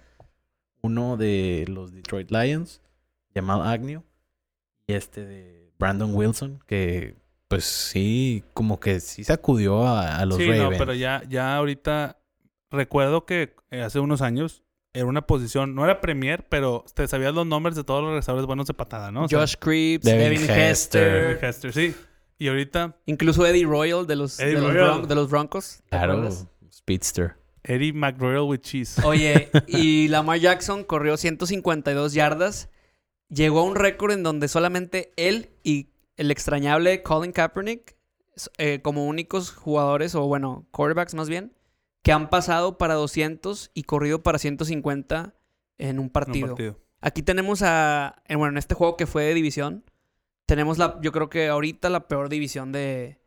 Uno 0.81 1.19
de 1.19 1.67
los 1.69 1.93
Detroit 1.93 2.31
Lions, 2.31 2.81
llamado 3.35 3.63
Agnew, 3.63 4.03
y 4.87 4.95
este 4.95 5.27
de 5.27 5.71
Brandon 5.79 6.15
Wilson, 6.15 6.61
que 6.67 7.15
pues 7.47 7.65
sí, 7.65 8.43
como 8.55 8.81
que 8.81 9.01
sí 9.01 9.23
sacudió 9.23 9.87
a, 9.87 10.17
a 10.17 10.25
los 10.25 10.39
sí, 10.39 10.47
Ravens. 10.47 10.71
no, 10.71 10.79
pero 10.79 10.95
ya, 10.95 11.23
ya 11.29 11.57
ahorita 11.57 12.17
recuerdo 12.71 13.27
que 13.27 13.55
eh, 13.71 13.83
hace 13.83 14.01
unos 14.01 14.23
años 14.23 14.63
era 14.95 15.05
una 15.05 15.27
posición, 15.27 15.75
no 15.75 15.85
era 15.85 16.01
Premier, 16.01 16.47
pero 16.49 16.87
te 16.95 17.07
sabías 17.07 17.35
los 17.35 17.47
nombres 17.47 17.77
de 17.77 17.85
todos 17.85 18.01
los 18.01 18.11
regresadores 18.13 18.47
buenos 18.47 18.67
de 18.67 18.73
patada, 18.73 19.13
¿no? 19.13 19.25
O 19.25 19.29
sea, 19.29 19.41
Josh 19.41 19.57
Creeps, 19.59 20.07
Devin 20.07 20.41
Devin, 20.41 20.51
Hester. 20.51 21.33
Hester, 21.33 21.45
Hester, 21.45 21.73
sí. 21.75 21.95
Y 22.39 22.49
ahorita 22.49 22.97
incluso 23.07 23.45
Eddie 23.47 23.65
Royal 23.67 24.07
de 24.07 24.17
los, 24.17 24.39
Eddie 24.39 24.55
de 24.55 24.61
los, 24.61 24.73
Royal. 24.75 24.91
Bron- 25.03 25.07
de 25.07 25.15
los 25.15 25.31
Broncos. 25.31 25.81
¿te 25.85 25.89
Claro? 25.91 26.31
Speedster. 26.73 27.37
Eddie 27.65 27.93
McRoyal 27.93 28.43
with 28.43 28.61
cheese. 28.61 29.01
Oye, 29.05 29.51
y 29.67 30.09
Lamar 30.09 30.39
Jackson 30.39 30.85
corrió 30.85 31.17
152 31.17 32.13
yardas. 32.15 32.71
Llegó 33.29 33.61
a 33.61 33.65
un 33.65 33.75
récord 33.75 34.13
en 34.13 34.23
donde 34.23 34.49
solamente 34.49 35.13
él 35.17 35.51
y 35.63 35.89
el 36.17 36.31
extrañable 36.31 37.03
Colin 37.03 37.33
Kaepernick, 37.33 37.97
eh, 38.57 38.81
como 38.83 39.07
únicos 39.07 39.51
jugadores, 39.51 40.15
o 40.15 40.27
bueno, 40.27 40.67
quarterbacks 40.71 41.15
más 41.15 41.29
bien, 41.29 41.53
que 42.03 42.13
han 42.13 42.31
pasado 42.31 42.79
para 42.79 42.95
200 42.95 43.71
y 43.75 43.83
corrido 43.83 44.23
para 44.23 44.39
150 44.39 45.35
en 45.79 45.89
un 45.89 45.91
en 45.91 45.99
un 45.99 46.11
partido. 46.11 46.47
partido. 46.49 46.79
Aquí 47.01 47.23
tenemos 47.23 47.63
a. 47.63 48.23
en- 48.27 48.39
bueno, 48.39 48.53
en 48.53 48.59
este 48.59 48.75
juego 48.75 48.97
que 48.97 49.07
fue 49.07 49.25
de 49.25 49.35
división. 49.35 49.85
Tenemos 50.49 50.79
la. 50.79 50.99
Yo 51.03 51.13
creo 51.13 51.29
que 51.29 51.49
ahorita 51.49 51.91
la 51.91 52.09
peor 52.09 52.31
división 52.31 52.73
de, 52.73 53.21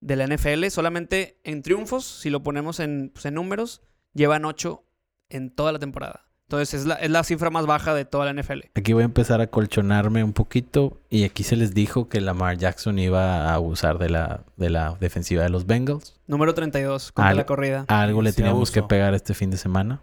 de 0.00 0.16
la 0.16 0.26
NFL. 0.26 0.66
Solamente 0.68 1.38
en 1.44 1.60
triunfos, 1.62 2.04
si 2.06 2.30
lo 2.30 2.42
ponemos 2.42 2.80
en, 2.80 3.10
pues, 3.12 3.26
en 3.26 3.34
números, 3.34 3.82
llevan 4.14 4.46
8 4.46 4.82
en 5.28 5.50
toda 5.50 5.70
la 5.72 5.78
temporada. 5.78 6.26
Entonces 6.48 6.80
es 6.80 6.86
la, 6.86 6.94
es 6.96 7.10
la 7.10 7.24
cifra 7.24 7.50
más 7.50 7.66
baja 7.66 7.94
de 7.94 8.04
toda 8.06 8.30
la 8.30 8.32
NFL. 8.42 8.60
Aquí 8.74 8.92
voy 8.94 9.02
a 9.02 9.04
empezar 9.04 9.40
a 9.42 9.46
colchonarme 9.48 10.24
un 10.24 10.32
poquito. 10.32 11.00
Y 11.10 11.24
aquí 11.24 11.42
se 11.44 11.56
les 11.56 11.74
dijo 11.74 12.08
que 12.08 12.20
Lamar 12.22 12.56
Jackson 12.56 12.98
iba 12.98 13.48
a 13.50 13.54
abusar 13.54 13.98
de 13.98 14.08
la, 14.10 14.44
de 14.56 14.70
la 14.70 14.96
defensiva 15.00 15.42
de 15.42 15.50
los 15.50 15.66
Bengals. 15.66 16.18
Número 16.26 16.52
32 16.54 17.12
contra 17.12 17.30
Al- 17.30 17.36
la 17.36 17.46
corrida. 17.46 17.84
Algo 17.88 18.22
le 18.22 18.30
Sí, 18.32 18.36
teníamos 18.38 18.70
que 18.70 18.82
pegar 18.82 19.14
este 19.14 19.34
fin 19.34 19.50
de 19.50 19.56
semana. 19.58 20.02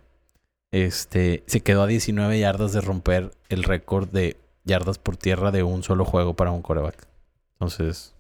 Este 0.71 1.43
se 1.47 1.62
quedó 1.62 1.84
a 1.84 1.88
19 1.88 2.39
yardas 2.39 2.73
de 2.73 2.82
romper 2.82 3.32
el 3.49 3.63
récord 3.63 4.08
de 4.10 4.38
yardas 4.63 4.98
por 4.98 5.17
tierra 5.17 5.52
de 5.52 5.63
un 5.63 5.84
solo 5.84 6.06
juego 6.06 6.36
para 6.36 6.52
un 6.52 6.62
coreback. 6.62 7.08
Entonces, 7.54 8.15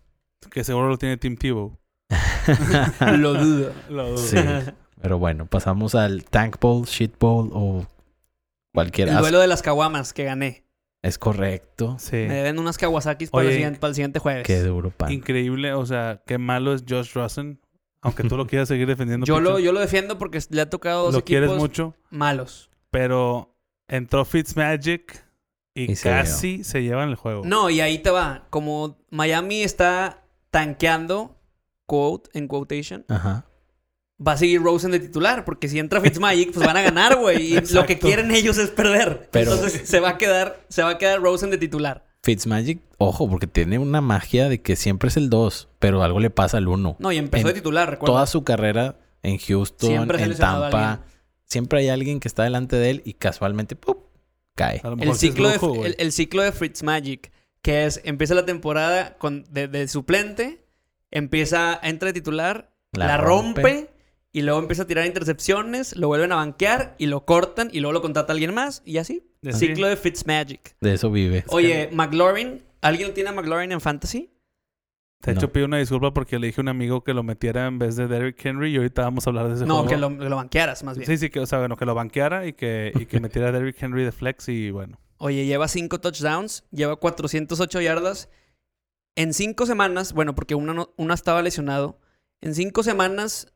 Que 0.51 0.63
seguro 0.63 0.89
lo 0.89 0.97
tiene 0.97 1.17
Tim 1.17 1.37
Tebow. 1.37 1.77
lo 3.17 3.33
dudo. 3.33 3.73
Lo 3.89 4.09
dudo. 4.09 4.17
sí. 4.17 4.37
Pero 5.01 5.17
bueno, 5.17 5.45
pasamos 5.45 5.95
al 5.95 6.25
Tank 6.25 6.57
Bowl, 6.59 6.85
Shit 6.85 7.17
Bowl 7.19 7.49
o 7.53 7.85
cualquier. 8.73 9.09
El 9.09 9.17
duelo 9.17 9.39
de 9.39 9.47
las 9.47 9.61
caguamas 9.61 10.13
que 10.13 10.25
gané. 10.25 10.65
Es 11.01 11.17
correcto. 11.17 11.95
Sí. 11.99 12.17
Me 12.17 12.33
deben 12.33 12.59
unas 12.59 12.77
Kawasakis 12.77 13.29
para, 13.29 13.47
el 13.47 13.53
siguiente, 13.53 13.79
para 13.79 13.89
el 13.89 13.95
siguiente 13.95 14.19
jueves. 14.19 14.45
Qué 14.45 14.59
duro 14.61 14.91
pan. 14.91 15.11
Increíble, 15.11 15.73
o 15.73 15.85
sea, 15.85 16.21
qué 16.25 16.37
malo 16.37 16.73
es 16.73 16.83
Josh 16.87 17.13
Rosen. 17.13 17.61
Aunque 18.01 18.23
tú 18.23 18.37
lo 18.37 18.47
quieras 18.47 18.67
seguir 18.67 18.87
defendiendo. 18.87 19.25
Yo 19.25 19.39
lo, 19.39 19.59
yo 19.59 19.71
lo 19.71 19.79
defiendo 19.79 20.17
porque 20.17 20.39
le 20.49 20.61
ha 20.61 20.69
tocado 20.69 21.05
dos 21.05 21.13
lo 21.13 21.23
quieres 21.23 21.49
equipos 21.49 21.61
mucho, 21.61 21.95
malos. 22.09 22.69
pero 22.91 23.57
entró 23.87 24.23
Fitzmagic 24.23 25.25
y, 25.73 25.95
casi 25.95 26.63
se 26.63 26.83
llevan 26.83 27.09
el 27.09 27.15
juego. 27.15 27.43
No, 27.45 27.69
y 27.69 27.81
ahí 27.81 27.99
te 27.99 28.09
va. 28.09 28.45
Como 28.49 28.97
Miami 29.09 29.63
está 29.63 30.23
tanqueando, 30.51 31.37
quote, 31.85 32.29
en 32.37 32.47
quotation, 32.47 33.05
Ajá. 33.07 33.45
va 34.25 34.33
a 34.33 34.37
seguir 34.37 34.61
Rosen 34.61 34.91
de 34.91 34.99
titular. 34.99 35.45
Porque 35.45 35.67
si 35.67 35.79
entra 35.79 36.01
Fitzmagic, 36.01 36.51
pues 36.53 36.65
van 36.65 36.77
a 36.77 36.81
ganar, 36.81 37.15
güey. 37.17 37.53
Y 37.53 37.61
lo 37.73 37.85
que 37.85 37.99
quieren 37.99 38.31
ellos 38.31 38.57
es 38.57 38.69
perder. 38.69 39.29
Pero- 39.31 39.53
Entonces 39.53 39.87
se 39.87 39.99
va 39.99 40.09
a 40.09 40.17
quedar, 40.17 40.65
se 40.69 40.83
va 40.83 40.91
a 40.91 40.97
quedar 40.97 41.21
Rosen 41.21 41.49
de 41.49 41.57
titular. 41.57 42.05
Fitzmagic, 42.21 42.81
ojo, 42.97 43.29
porque 43.29 43.47
tiene 43.47 43.79
una 43.79 44.01
magia 44.01 44.49
de 44.49 44.61
que 44.61 44.75
siempre 44.75 45.07
es 45.07 45.15
el 45.15 45.29
2, 45.29 45.69
pero 45.79 46.03
algo 46.03 46.19
le 46.19 46.29
pasa 46.29 46.57
al 46.57 46.67
1. 46.67 46.97
No, 46.99 47.11
y 47.13 47.17
empezó 47.17 47.47
En 47.47 47.53
de 47.53 47.53
titular, 47.53 47.89
recuerda. 47.89 48.13
Toda 48.13 48.27
su 48.27 48.43
carrera 48.43 48.97
en 49.23 49.37
Houston, 49.37 49.89
Siempre 49.89 50.21
en 50.21 50.35
Tampa, 50.35 51.01
siempre 51.45 51.79
hay 51.79 51.89
alguien 51.89 52.19
que 52.19 52.27
está 52.27 52.43
delante 52.43 52.75
de 52.75 52.89
él 52.89 53.01
y 53.05 53.13
casualmente 53.13 53.77
¡pum! 53.77 53.95
Cae. 54.55 54.81
El 54.99 55.15
ciclo, 55.15 55.49
de, 55.49 55.87
el, 55.87 55.95
el 55.97 56.11
ciclo 56.11 56.43
de 56.43 56.51
Fitzmagic, 56.51 57.31
que 57.61 57.85
es, 57.85 58.01
empieza 58.03 58.35
la 58.35 58.45
temporada 58.45 59.17
con, 59.17 59.45
de, 59.49 59.67
de 59.67 59.87
suplente, 59.87 60.65
empieza, 61.11 61.79
entra 61.81 62.07
de 62.07 62.13
titular, 62.13 62.71
la, 62.93 63.17
rompe. 63.17 63.89
y 64.31 64.41
luego 64.41 64.59
empieza 64.59 64.83
a 64.83 64.87
tirar 64.87 65.05
intercepciones, 65.05 65.95
lo 65.95 66.07
vuelven 66.07 66.31
a 66.31 66.35
banquear 66.35 66.95
y 66.97 67.07
lo 67.07 67.25
cortan 67.25 67.69
y 67.71 67.79
luego 67.79 67.93
lo 67.93 68.01
contrata 68.01 68.33
alguien 68.33 68.53
más 68.53 68.81
y 68.85 68.97
así. 68.97 69.23
Así. 69.47 69.67
Ciclo 69.67 69.87
de 69.87 69.95
Fitzmagic. 69.95 70.75
De 70.81 70.93
eso 70.93 71.09
vive. 71.11 71.45
Oye, 71.47 71.89
McLaurin, 71.93 72.61
¿alguien 72.81 73.13
tiene 73.13 73.29
a 73.29 73.33
McLaurin 73.33 73.71
en 73.71 73.81
Fantasy? 73.81 74.31
De 75.23 75.33
hecho, 75.33 75.47
No. 75.47 75.51
pido 75.51 75.65
una 75.65 75.77
disculpa 75.77 76.13
porque 76.13 76.39
le 76.39 76.47
dije 76.47 76.61
a 76.61 76.63
un 76.63 76.69
amigo 76.69 77.03
que 77.03 77.13
lo 77.13 77.23
metiera 77.23 77.67
en 77.67 77.77
vez 77.77 77.97
de 77.97 78.07
Derrick 78.07 78.43
Henry 78.45 78.71
y 78.73 78.77
ahorita 78.77 79.01
vamos 79.01 79.27
a 79.27 79.29
hablar 79.31 79.49
de 79.49 79.55
ese 79.55 79.65
No, 79.65 79.75
juego. 79.83 79.89
que 79.89 79.97
lo, 79.97 80.17
que 80.17 80.29
lo 80.29 80.35
banquearas 80.37 80.83
más 80.83 80.97
bien. 80.97 81.07
Sí, 81.07 81.17
sí, 81.17 81.29
que, 81.29 81.41
o 81.41 81.45
sea, 81.45 81.59
bueno, 81.59 81.75
que 81.75 81.85
lo 81.85 81.93
banqueara 81.93 82.45
y 82.47 82.53
que, 82.53 82.93
y 82.95 83.05
que 83.05 83.19
metiera 83.21 83.49
a 83.49 83.51
Derrick 83.51 83.81
Henry 83.81 84.03
de 84.05 84.11
flex 84.13 84.47
y 84.49 84.71
bueno. 84.71 84.97
Oye, 85.17 85.45
lleva 85.45 85.67
cinco 85.67 85.99
touchdowns, 85.99 86.63
lleva 86.71 86.95
408 86.95 87.81
yardas. 87.81 88.29
En 89.15 89.33
cinco 89.33 89.65
semanas, 89.65 90.13
bueno, 90.13 90.33
porque 90.35 90.55
una, 90.55 90.73
no- 90.73 90.93
una 90.95 91.13
estaba 91.15 91.41
lesionado. 91.41 91.99
En 92.39 92.55
cinco 92.55 92.83
semanas 92.83 93.51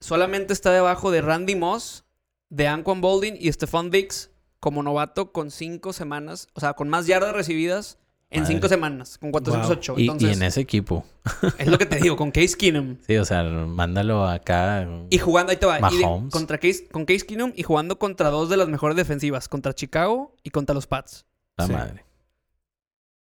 solamente 0.00 0.52
está 0.52 0.72
debajo 0.72 1.12
de 1.12 1.22
Randy 1.22 1.54
Moss, 1.54 2.04
de 2.50 2.66
Anquan 2.66 3.00
Bolding 3.00 3.34
y 3.38 3.52
Stephon 3.52 3.90
Diggs 3.92 4.32
como 4.58 4.82
novato 4.82 5.30
con 5.30 5.52
cinco 5.52 5.92
semanas, 5.92 6.48
o 6.54 6.60
sea, 6.60 6.72
con 6.74 6.88
más 6.88 7.06
yardas 7.06 7.34
recibidas 7.34 7.98
en 8.34 8.42
Madre. 8.42 8.54
cinco 8.54 8.68
semanas, 8.68 9.18
con 9.18 9.30
408. 9.30 9.94
Y, 9.96 10.02
y 10.02 10.04
Entonces, 10.04 10.36
en 10.36 10.42
ese 10.42 10.60
equipo. 10.60 11.04
es 11.58 11.66
lo 11.68 11.78
que 11.78 11.86
te 11.86 11.96
digo, 11.96 12.16
con 12.16 12.30
Case 12.30 12.56
Keenum. 12.56 12.98
Sí, 13.06 13.16
o 13.16 13.24
sea, 13.24 13.42
mándalo 13.44 14.26
acá. 14.28 14.86
Y 15.10 15.18
jugando, 15.18 15.50
ahí 15.52 15.56
te 15.56 15.66
va. 15.66 15.78
y 15.78 15.96
de- 15.96 16.02
Mahomes. 16.02 16.32
contra 16.32 16.58
Case, 16.58 16.86
con 16.88 17.04
Case 17.04 17.24
Keenum 17.26 17.52
y 17.56 17.62
jugando 17.62 17.98
contra 17.98 18.30
dos 18.30 18.48
de 18.50 18.56
las 18.56 18.68
mejores 18.68 18.96
defensivas, 18.96 19.48
contra 19.48 19.72
Chicago 19.74 20.34
y 20.42 20.50
contra 20.50 20.74
los 20.74 20.86
Pats. 20.86 21.24
La 21.56 21.66
Sí. 21.66 21.72
madre. 21.72 22.04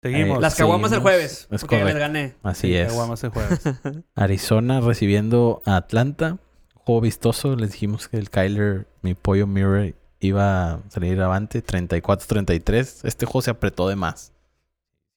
Seguimos. 0.02 0.40
Las 0.40 0.54
caguamas 0.54 0.92
el 0.92 1.00
jueves. 1.00 1.48
Es 1.50 1.60
porque 1.62 1.76
les 1.76 1.84
correcto. 1.84 2.00
gané. 2.00 2.34
Así 2.42 2.68
Sí, 2.68 2.74
es. 2.76 2.88
caguamas 2.88 3.24
el 3.24 3.30
jueves. 3.30 3.60
Arizona 4.14 4.80
recibiendo 4.80 5.62
a 5.66 5.76
Atlanta. 5.76 6.38
juego 6.74 7.00
vistoso. 7.00 7.56
Les 7.56 7.72
dijimos 7.72 8.06
que 8.08 8.16
el 8.18 8.30
Kyler, 8.30 8.86
mi 9.02 9.14
pollo 9.14 9.46
Murray, 9.48 9.96
iba 10.20 10.74
a 10.74 10.80
salir 10.90 11.20
avante. 11.20 11.60
34-33. 11.64 13.00
Este 13.04 13.26
juego 13.26 13.42
se 13.42 13.50
apretó 13.50 13.88
de 13.88 13.96
más. 13.96 14.32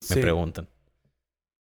Me 0.02 0.16
Sí. 0.16 0.22
preguntan. 0.22 0.70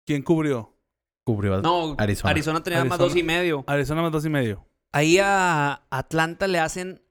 ¿Quién 0.06 0.24
cubrió? 0.24 0.76
Cubrió 1.24 1.56
a 1.56 1.62
No, 1.62 1.96
Arizona. 1.98 2.32
Arizona, 2.32 2.63
tenía 2.63 2.84
más 2.86 2.98
dos 2.98 3.15
y 3.15 3.24
medio. 3.24 3.63
Arizona 3.67 4.02
más 4.02 4.12
dos 4.12 4.26
y 4.26 4.30
medio. 4.30 4.65
Ahí 4.91 5.20
a 5.22 5.84
Atlanta 5.89 6.48
le 6.48 6.60
hacen 6.60 7.02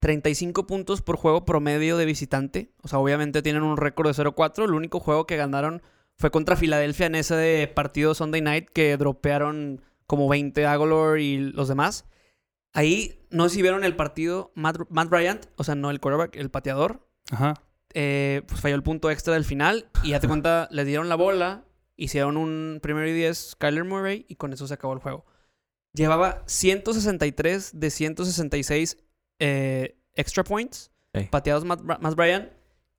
35 0.00 0.66
puntos 0.66 1.02
por 1.02 1.16
juego 1.16 1.44
promedio 1.44 1.96
de 1.96 2.04
visitante. 2.04 2.72
O 2.82 2.88
sea, 2.88 2.98
obviamente 2.98 3.42
tienen 3.42 3.62
un 3.62 3.76
récord 3.76 4.06
de 4.08 4.14
0-4. 4.14 4.64
El 4.64 4.72
único 4.74 5.00
juego 5.00 5.26
que 5.26 5.36
ganaron 5.36 5.82
fue 6.16 6.30
contra 6.30 6.56
Filadelfia 6.56 7.06
en 7.06 7.14
ese 7.16 7.34
de 7.36 7.68
partido 7.68 8.14
Sunday 8.14 8.40
Night 8.40 8.68
que 8.70 8.96
dropearon 8.96 9.82
como 10.06 10.28
20 10.28 10.66
Agolor 10.66 11.20
y 11.20 11.38
los 11.52 11.68
demás. 11.68 12.06
Ahí 12.72 13.20
no 13.30 13.48
sé 13.48 13.56
si 13.56 13.62
vieron 13.62 13.84
el 13.84 13.94
partido 13.96 14.52
Matt, 14.54 14.78
Matt 14.88 15.08
Bryant, 15.10 15.46
o 15.56 15.64
sea, 15.64 15.74
no 15.74 15.90
el 15.90 16.00
quarterback, 16.00 16.36
el 16.36 16.50
pateador. 16.50 17.06
Ajá. 17.30 17.54
Eh, 17.94 18.42
pues 18.46 18.60
falló 18.60 18.74
el 18.74 18.82
punto 18.82 19.10
extra 19.10 19.34
del 19.34 19.44
final 19.44 19.88
y 20.02 20.10
ya 20.10 20.20
te 20.20 20.28
cuenta, 20.28 20.68
le 20.72 20.84
dieron 20.84 21.08
la 21.08 21.14
bola, 21.16 21.64
hicieron 21.96 22.36
un 22.36 22.78
primero 22.82 23.08
y 23.08 23.12
10 23.12 23.56
Kyler 23.58 23.84
Murray 23.84 24.24
y 24.28 24.36
con 24.36 24.52
eso 24.52 24.66
se 24.66 24.74
acabó 24.74 24.92
el 24.94 25.00
juego. 25.00 25.24
Llevaba 25.94 26.42
163 26.46 27.78
de 27.80 27.90
166 27.90 28.98
eh, 29.40 29.96
extra 30.14 30.44
points 30.44 30.90
pateados 31.30 31.64
Bra- 31.64 31.98
Matt 32.00 32.14
Bryan 32.14 32.50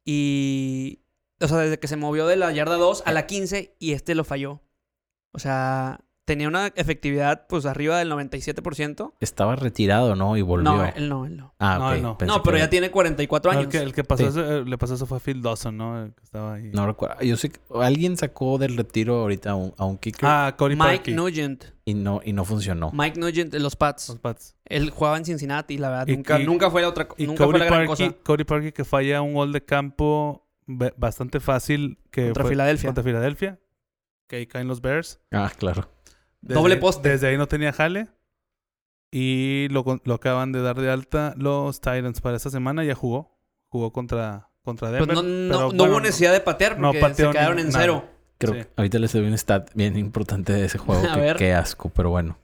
y 0.05 1.01
o 1.41 1.47
sea, 1.47 1.57
desde 1.59 1.79
que 1.79 1.87
se 1.87 1.95
movió 1.95 2.27
de 2.27 2.35
la 2.35 2.51
yarda 2.51 2.75
2 2.75 3.03
a 3.05 3.11
la 3.13 3.25
15 3.27 3.75
y 3.79 3.93
este 3.93 4.15
lo 4.15 4.23
falló. 4.25 4.61
O 5.31 5.39
sea, 5.39 6.01
tenía 6.29 6.47
una 6.47 6.67
efectividad 6.75 7.47
pues 7.47 7.65
arriba 7.65 7.97
del 7.97 8.11
97%. 8.11 9.13
Estaba 9.19 9.55
retirado, 9.55 10.15
¿no? 10.15 10.37
Y 10.37 10.43
volvió. 10.43 10.71
No, 10.71 10.85
él 10.85 11.09
no, 11.09 11.25
él 11.25 11.37
no. 11.37 11.55
Ah, 11.57 11.77
No, 11.79 11.87
ok. 11.87 11.93
él 11.95 12.01
no. 12.03 12.17
No, 12.35 12.43
pero 12.43 12.55
que- 12.57 12.61
ya 12.61 12.69
tiene 12.69 12.91
44 12.91 13.51
No, 13.51 13.57
años. 13.59 13.73
el, 13.73 13.79
que, 13.81 13.85
el 13.85 13.93
que 13.93 14.03
pasó 14.03 14.23
Sí. 14.23 14.29
eso, 14.39 14.63
le 14.63 14.77
pasó 14.77 14.93
eso 14.93 15.07
fue 15.07 15.17
a 15.17 15.19
Phil 15.19 15.41
Dawson, 15.41 15.75
¿no? 15.75 16.03
El 16.03 16.13
que 16.13 16.23
estaba 16.23 16.53
ahí. 16.53 16.69
No 16.71 16.85
recuerdo. 16.85 17.19
Yo 17.21 17.35
sé 17.35 17.49
que 17.49 17.59
alguien 17.81 18.15
sacó 18.15 18.59
del 18.59 18.77
retiro 18.77 19.15
ahorita 19.21 19.51
a 19.51 19.55
un, 19.55 19.73
a 19.77 19.85
un 19.85 19.97
kicker 19.97 20.29
Ah, 20.29 20.53
Cody 20.55 20.75
Mike 20.75 20.85
Parkey. 20.97 21.13
Nugent. 21.15 21.65
y, 21.85 21.95
no, 21.95 22.21
y 22.23 22.33
no 22.33 22.45
funcionó. 22.45 22.91
Mike 22.93 23.19
Nugent 23.19 23.53
los 23.55 23.75
Pats. 23.75 24.09
Los 24.09 24.19
Pats. 24.19 24.55
Él 24.65 24.91
jugaba 24.91 25.17
en 25.17 25.25
Cincinnati 25.25 25.73
y 25.73 25.77
la 25.79 25.89
verdad 25.89 26.07
Y- 26.07 26.15
nunca, 26.17 26.39
y- 26.39 26.45
nunca 26.45 26.69
fue 26.69 26.83
la 26.83 26.89
otra 26.89 27.07
Y 27.17 27.25
nunca 27.25 27.45
fue 27.45 27.57
la 27.57 27.65
gran 27.65 27.87
Parkey, 27.87 28.07
cosa 28.09 28.15
Cody 28.23 28.43
Parkey 28.43 28.71
que 28.71 28.85
falla 28.85 29.21
un 29.23 29.33
gol 29.33 29.51
de 29.51 29.65
campo 29.65 30.45
bastante 30.67 31.39
fácil 31.39 31.97
que 32.11 32.25
contra 32.25 32.43
fue 32.43 32.51
Filadelfia. 32.51 32.87
contra 32.89 33.03
Filadelfia. 33.03 33.59
Que 34.27 34.35
ahí 34.35 34.45
caen 34.45 34.67
los 34.67 34.79
Bears. 34.81 35.19
Ah, 35.31 35.51
claro. 35.57 35.89
Desde 36.41 36.59
Doble 36.61 36.75
ahí- 36.75 36.79
poste. 36.79 37.09
Desde 37.09 37.27
ahí 37.27 37.37
no 37.37 37.47
tenía 37.47 37.71
jale. 37.73 38.07
Y 39.11 39.67
lo, 39.71 39.83
lo 40.03 40.13
acaban 40.13 40.51
de 40.51 40.61
dar 40.61 40.79
de 40.79 40.89
alta 40.91 41.33
los 41.37 41.81
Titans 41.81 42.21
para 42.21 42.37
esta 42.37 42.49
semana. 42.49 42.83
Ya 42.83 42.95
jugó. 42.95 43.37
Jugó 43.69 43.91
contra, 43.91 44.49
contra 44.63 44.89
Pues 44.89 44.99
Denver. 45.07 45.15
no, 45.15 45.21
no, 45.23 45.27
pero 45.57 45.59
no 45.71 45.77
bueno, 45.77 45.93
hubo 45.93 45.99
necesidad 46.01 46.31
de 46.33 46.39
patear 46.41 46.79
no 46.79 46.87
porque 46.89 46.99
pateó 47.01 47.27
se 47.31 47.37
quedaron 47.37 47.55
ni- 47.57 47.61
en 47.63 47.67
nada. 47.69 47.79
cero. 47.81 48.05
Creo 48.37 48.53
Sí. 48.53 48.59
que 48.61 48.67
ahorita 48.77 48.99
les 48.99 49.13
doy 49.13 49.27
un 49.27 49.37
stat 49.37 49.69
bien 49.73 49.97
importante 49.97 50.53
de 50.53 50.65
ese 50.65 50.77
juego 50.79 51.07
A 51.07 51.15
que 51.15 51.19
ver. 51.21 51.35
qué 51.37 51.53
asco, 51.53 51.89
pero 51.89 52.09
bueno. 52.09 52.37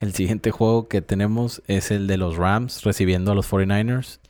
El 0.00 0.12
siguiente 0.14 0.50
juego 0.52 0.86
que 0.88 1.02
tenemos 1.02 1.62
es 1.66 1.90
el 1.90 2.06
de 2.06 2.16
los 2.18 2.36
Rams 2.36 2.84
recibiendo 2.84 3.32
a 3.32 3.34
los 3.34 3.46
49ers. 3.50 4.20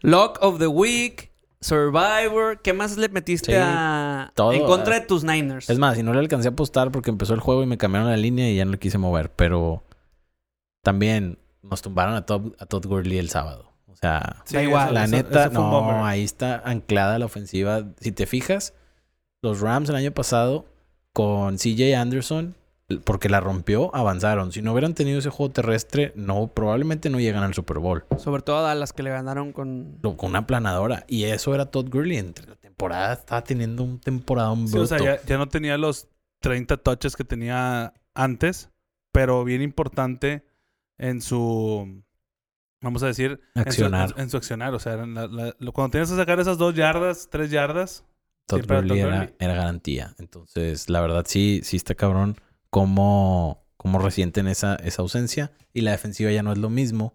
Lock 0.00 0.38
of 0.40 0.58
the 0.60 0.68
Week, 0.68 1.32
Survivor. 1.60 2.60
¿Qué 2.62 2.72
más 2.72 2.96
le 2.96 3.08
metiste 3.08 3.52
Sí, 3.52 3.58
a 3.60 4.30
todo, 4.34 4.52
en 4.52 4.64
contra 4.64 4.94
de 5.00 5.06
tus 5.06 5.24
Niners? 5.24 5.68
Es 5.70 5.78
más, 5.78 5.96
si 5.96 6.02
no 6.02 6.12
le 6.12 6.18
alcancé 6.20 6.48
a 6.48 6.52
apostar 6.52 6.90
porque 6.92 7.10
empezó 7.10 7.34
el 7.34 7.40
juego 7.40 7.62
y 7.62 7.66
me 7.66 7.78
cambiaron 7.78 8.08
la 8.10 8.16
línea 8.16 8.50
y 8.50 8.56
ya 8.56 8.64
no 8.64 8.72
le 8.72 8.78
quise 8.78 8.98
mover, 8.98 9.30
pero 9.32 9.82
también 10.82 11.38
nos 11.62 11.82
tumbaron 11.82 12.14
a 12.14 12.26
Todd, 12.26 12.52
a 12.58 12.66
Todd 12.66 12.86
Gurley 12.86 13.18
el 13.18 13.30
sábado. 13.30 13.72
O 13.88 13.96
sea, 13.96 14.42
Da 14.50 14.62
igual. 14.62 14.94
la 14.94 15.04
eso- 15.04 15.16
neta, 15.16 15.44
eso 15.46 15.52
no, 15.52 16.04
ahí 16.04 16.22
está 16.22 16.60
anclada 16.64 17.18
la 17.18 17.24
ofensiva. 17.24 17.84
Si 17.98 18.12
te 18.12 18.26
fijas, 18.26 18.74
los 19.42 19.60
Rams 19.60 19.88
el 19.88 19.96
año 19.96 20.12
pasado 20.12 20.66
con 21.12 21.56
CJ 21.58 21.96
Anderson, 21.96 22.54
porque 23.04 23.28
la 23.28 23.40
rompió, 23.40 23.94
avanzaron. 23.94 24.52
Si 24.52 24.62
no 24.62 24.72
hubieran 24.72 24.94
tenido 24.94 25.18
ese 25.18 25.30
juego 25.30 25.52
terrestre, 25.52 26.12
no, 26.14 26.48
probablemente 26.48 27.10
no 27.10 27.18
llegan 27.18 27.42
al 27.42 27.52
Super 27.54 27.78
Bowl. 27.78 28.04
Sobre 28.18 28.42
todo 28.42 28.58
a 28.58 28.62
Dallas 28.62 28.92
que 28.92 29.02
le 29.02 29.10
ganaron 29.10 29.52
con 29.52 29.98
Con 30.02 30.30
una 30.30 30.46
planadora. 30.46 31.04
Y 31.08 31.24
eso 31.24 31.54
era 31.54 31.66
Todd 31.66 31.88
Gurley. 31.90 32.16
Entre 32.18 32.46
la 32.46 32.54
temporada 32.56 33.14
estaba 33.14 33.42
teniendo 33.42 33.82
un 33.82 33.98
temporadón 33.98 34.68
Sí, 34.68 34.78
o 34.78 34.86
sea, 34.86 34.98
ya, 34.98 35.20
ya 35.24 35.36
no 35.38 35.48
tenía 35.48 35.76
los 35.78 36.08
30 36.42 36.76
touches 36.76 37.16
que 37.16 37.24
tenía 37.24 37.92
antes, 38.14 38.70
pero 39.12 39.42
bien 39.44 39.62
importante 39.62 40.44
en 40.98 41.20
su, 41.20 42.02
vamos 42.80 43.02
a 43.02 43.06
decir, 43.08 43.40
en 43.56 43.62
su- 43.64 43.68
Accionar. 43.68 44.02
En 44.10 44.14
su, 44.14 44.20
en 44.20 44.30
su 44.30 44.36
accionar. 44.36 44.74
O 44.74 44.78
sea, 44.78 44.96
la- 45.06 45.26
la- 45.26 45.54
cuando 45.72 45.90
tienes 45.90 46.08
que 46.10 46.16
sacar 46.16 46.38
esas 46.38 46.56
dos 46.56 46.74
yardas, 46.74 47.28
tres 47.30 47.50
yardas, 47.50 48.04
Todd 48.46 48.64
Gurley 48.64 49.00
era, 49.00 49.10
Gurley. 49.18 49.34
era 49.40 49.54
garantía. 49.54 50.14
Entonces, 50.20 50.88
la 50.88 51.00
verdad, 51.00 51.24
sí, 51.26 51.62
sí 51.64 51.76
está 51.76 51.96
cabrón 51.96 52.36
cómo, 52.70 53.66
cómo 53.76 53.98
resienten 53.98 54.46
esa, 54.46 54.76
esa 54.76 55.02
ausencia. 55.02 55.52
Y 55.72 55.82
la 55.82 55.92
defensiva 55.92 56.30
ya 56.30 56.42
no 56.42 56.52
es 56.52 56.58
lo 56.58 56.70
mismo. 56.70 57.14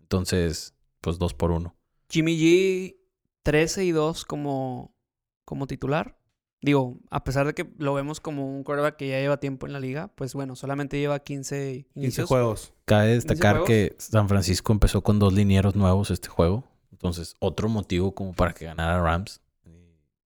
Entonces, 0.00 0.74
pues 1.00 1.18
dos 1.18 1.34
por 1.34 1.50
uno. 1.50 1.76
Jimmy 2.08 2.38
G 2.38 2.96
13 3.42 3.84
y 3.84 3.92
2 3.92 4.24
como, 4.24 4.94
como 5.44 5.66
titular. 5.66 6.18
Digo, 6.60 6.98
a 7.10 7.22
pesar 7.22 7.46
de 7.46 7.54
que 7.54 7.70
lo 7.78 7.94
vemos 7.94 8.20
como 8.20 8.46
un 8.54 8.64
quarterback 8.64 8.96
que 8.96 9.08
ya 9.08 9.20
lleva 9.20 9.38
tiempo 9.38 9.66
en 9.66 9.72
la 9.72 9.80
liga, 9.80 10.08
pues 10.16 10.34
bueno, 10.34 10.56
solamente 10.56 10.98
lleva 10.98 11.20
15 11.20 11.86
15 11.94 12.00
inicios. 12.00 12.28
juegos. 12.28 12.74
Cabe 12.84 13.14
destacar 13.14 13.52
juegos? 13.52 13.68
que 13.68 13.96
San 13.98 14.28
Francisco 14.28 14.72
empezó 14.72 15.02
con 15.02 15.18
dos 15.18 15.32
linieros 15.32 15.76
nuevos 15.76 16.10
este 16.10 16.28
juego. 16.28 16.64
Entonces, 16.90 17.36
otro 17.38 17.68
motivo 17.68 18.14
como 18.14 18.34
para 18.34 18.52
que 18.52 18.64
ganara 18.64 19.00
Rams. 19.00 19.40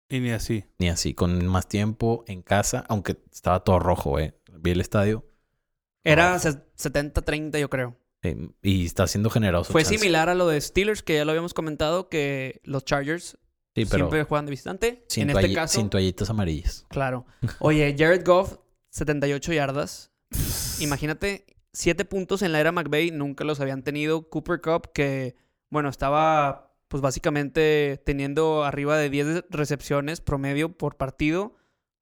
Y 0.10 0.19
ni 0.19 0.32
así. 0.32 0.65
Ni 0.80 0.89
así, 0.89 1.13
con 1.13 1.45
más 1.45 1.67
tiempo 1.67 2.25
en 2.28 2.41
casa, 2.41 2.86
aunque 2.89 3.17
estaba 3.32 3.63
todo 3.63 3.80
rojo, 3.80 4.19
eh. 4.19 4.36
Vi 4.65 4.71
el 4.71 4.82
estadio. 4.82 5.25
Era 6.04 6.34
rojo. 6.34 6.39
se- 6.75 6.89
70-30 6.89 7.60
yo 7.60 7.69
creo. 7.69 7.95
eh, 8.23 8.49
y 8.62 8.86
está 8.86 9.08
siendo 9.08 9.30
generoso. 9.30 9.71
Fue 9.71 9.84
chance. 9.84 9.97
similar 9.97 10.30
a 10.30 10.36
lo 10.36 10.47
de 10.47 10.60
Steelers, 10.60 11.04
que 11.04 11.15
ya 11.15 11.25
lo 11.25 11.32
habíamos 11.32 11.54
comentado, 11.54 12.10
que 12.10 12.60
los 12.63 12.84
Chargers 12.84 13.38
Sí, 13.75 13.86
pero 13.86 14.06
siempre 14.06 14.23
juegan 14.23 14.45
de 14.45 14.49
visitante. 14.51 15.06
sin, 15.10 15.30
en 15.30 15.38
este 15.38 15.54
caso, 15.54 15.80
sin 15.80 15.89
toallitas 15.89 16.30
amarillas. 16.30 16.86
claro. 16.89 17.25
Oye, 17.60 17.95
Jared 17.97 18.25
Goff, 18.25 18.58
78 18.89 19.54
yardas. 19.54 20.12
Imagínate, 20.80 21.45
7 21.73 22.06
puntos 22.06 22.41
en 22.41 22.51
la 22.51 22.60
era 22.60 22.71
McVay, 22.71 23.12
nunca 23.12 23.43
los 23.43 23.60
habían 23.60 23.84
tenido. 23.84 24.30
Cooper 24.30 24.62
Cup, 24.62 24.91
que, 24.93 25.36
bueno, 25.69 25.89
estaba 25.89 26.73
pues 26.88 27.01
básicamente 27.01 28.01
teniendo 28.06 28.63
arriba 28.63 28.97
de 28.97 29.10
10 29.10 29.45
recepciones 29.49 30.21
promedio 30.21 30.78
por 30.78 30.95
partido, 30.97 31.56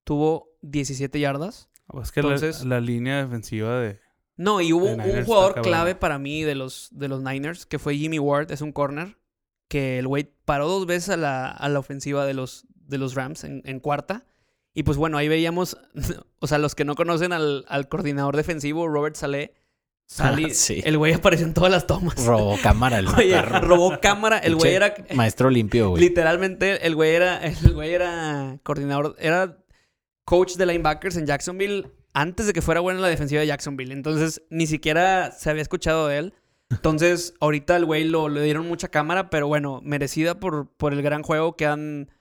tuvo 0.03 0.55
17 0.61 1.19
yardas. 1.19 1.69
Es 2.01 2.11
que 2.11 2.21
la- 2.21 2.33
Entonces- 2.35 2.65
la, 2.65 2.79
línea 2.79 3.23
defensiva 3.23 3.79
de... 3.79 3.99
No, 4.35 4.61
y 4.61 4.73
hubo 4.73 4.85
un 4.87 5.25
jugador 5.25 5.61
clave 5.61 5.93
para 5.95 6.17
mí 6.17 6.41
de 6.43 6.55
los, 6.55 6.89
de 6.91 7.07
los 7.07 7.21
Niners, 7.21 7.65
que 7.67 7.77
fue 7.77 7.95
Jimmy 7.97 8.17
Ward, 8.17 8.51
es 8.51 8.61
un 8.61 8.71
corner, 8.71 9.17
que 9.67 9.99
el 9.99 10.07
güey 10.07 10.31
paró 10.45 10.67
dos 10.67 10.87
veces 10.87 11.09
a 11.09 11.17
la, 11.17 11.49
a 11.51 11.69
la 11.69 11.77
ofensiva 11.79 12.25
de 12.25 12.33
los, 12.33 12.65
de 12.73 12.97
los 12.97 13.13
Rams 13.13 13.43
en, 13.43 13.61
en 13.65 13.79
cuarta. 13.79 14.25
Y 14.73 14.83
pues 14.83 14.97
bueno, 14.97 15.19
ahí 15.19 15.27
veíamos, 15.27 15.77
o 16.39 16.47
sea, 16.47 16.57
los 16.57 16.73
que 16.73 16.83
no 16.83 16.95
conocen 16.95 17.31
al, 17.31 17.63
al 17.67 17.87
coordinador 17.89 18.35
defensivo, 18.35 18.87
Robert 18.87 19.15
Saleh, 19.15 19.53
salí- 20.07 20.47
Ah, 20.49 20.49
sí. 20.53 20.81
el 20.83 20.97
güey 20.97 21.13
apareció 21.13 21.45
en 21.45 21.53
todas 21.53 21.71
las 21.71 21.85
tomas. 21.85 22.25
Robó 22.25 22.57
cámara 22.61 22.97
el 22.99 23.07
Oye, 23.15 23.39
robó 23.39 23.99
cámara, 24.01 24.39
el 24.39 24.55
güey 24.55 24.73
era... 24.73 24.95
Maestro 25.13 25.51
limpio, 25.51 25.89
güey. 25.91 26.01
Literalmente, 26.01 26.87
el 26.87 26.95
güey 26.95 27.13
era, 27.13 27.37
el 27.37 27.71
güey 27.73 27.93
era 27.93 28.57
coordinador, 28.63 29.15
era 29.19 29.59
coach 30.25 30.55
de 30.55 30.65
linebackers 30.65 31.17
en 31.17 31.25
Jacksonville 31.25 31.91
antes 32.13 32.47
de 32.47 32.53
que 32.53 32.61
fuera 32.61 32.79
bueno 32.79 32.99
en 32.99 33.01
la 33.01 33.09
defensiva 33.09 33.41
de 33.41 33.47
Jacksonville. 33.47 33.91
Entonces, 33.91 34.43
ni 34.49 34.67
siquiera 34.67 35.31
se 35.31 35.49
había 35.49 35.61
escuchado 35.61 36.07
de 36.07 36.17
él. 36.19 36.33
Entonces, 36.69 37.33
ahorita 37.39 37.75
el 37.75 37.85
güey 37.85 38.05
lo, 38.05 38.29
le 38.29 38.41
dieron 38.43 38.67
mucha 38.67 38.87
cámara, 38.87 39.29
pero 39.29 39.47
bueno, 39.47 39.81
merecida 39.83 40.39
por, 40.39 40.69
por 40.75 40.93
el 40.93 41.01
gran 41.01 41.23
juego 41.23 41.55
que 41.55 41.65
han. 41.65 42.11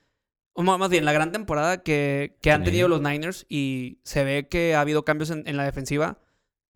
o 0.53 0.63
más 0.63 0.89
bien, 0.89 1.05
la 1.05 1.13
gran 1.13 1.31
temporada 1.31 1.83
que, 1.83 2.37
que 2.41 2.51
han 2.51 2.63
tenido 2.63 2.87
los 2.87 3.01
Niners. 3.01 3.45
Y 3.49 3.99
se 4.03 4.23
ve 4.23 4.47
que 4.49 4.75
ha 4.75 4.81
habido 4.81 5.05
cambios 5.05 5.29
en, 5.29 5.43
en 5.47 5.57
la 5.57 5.63
defensiva. 5.63 6.19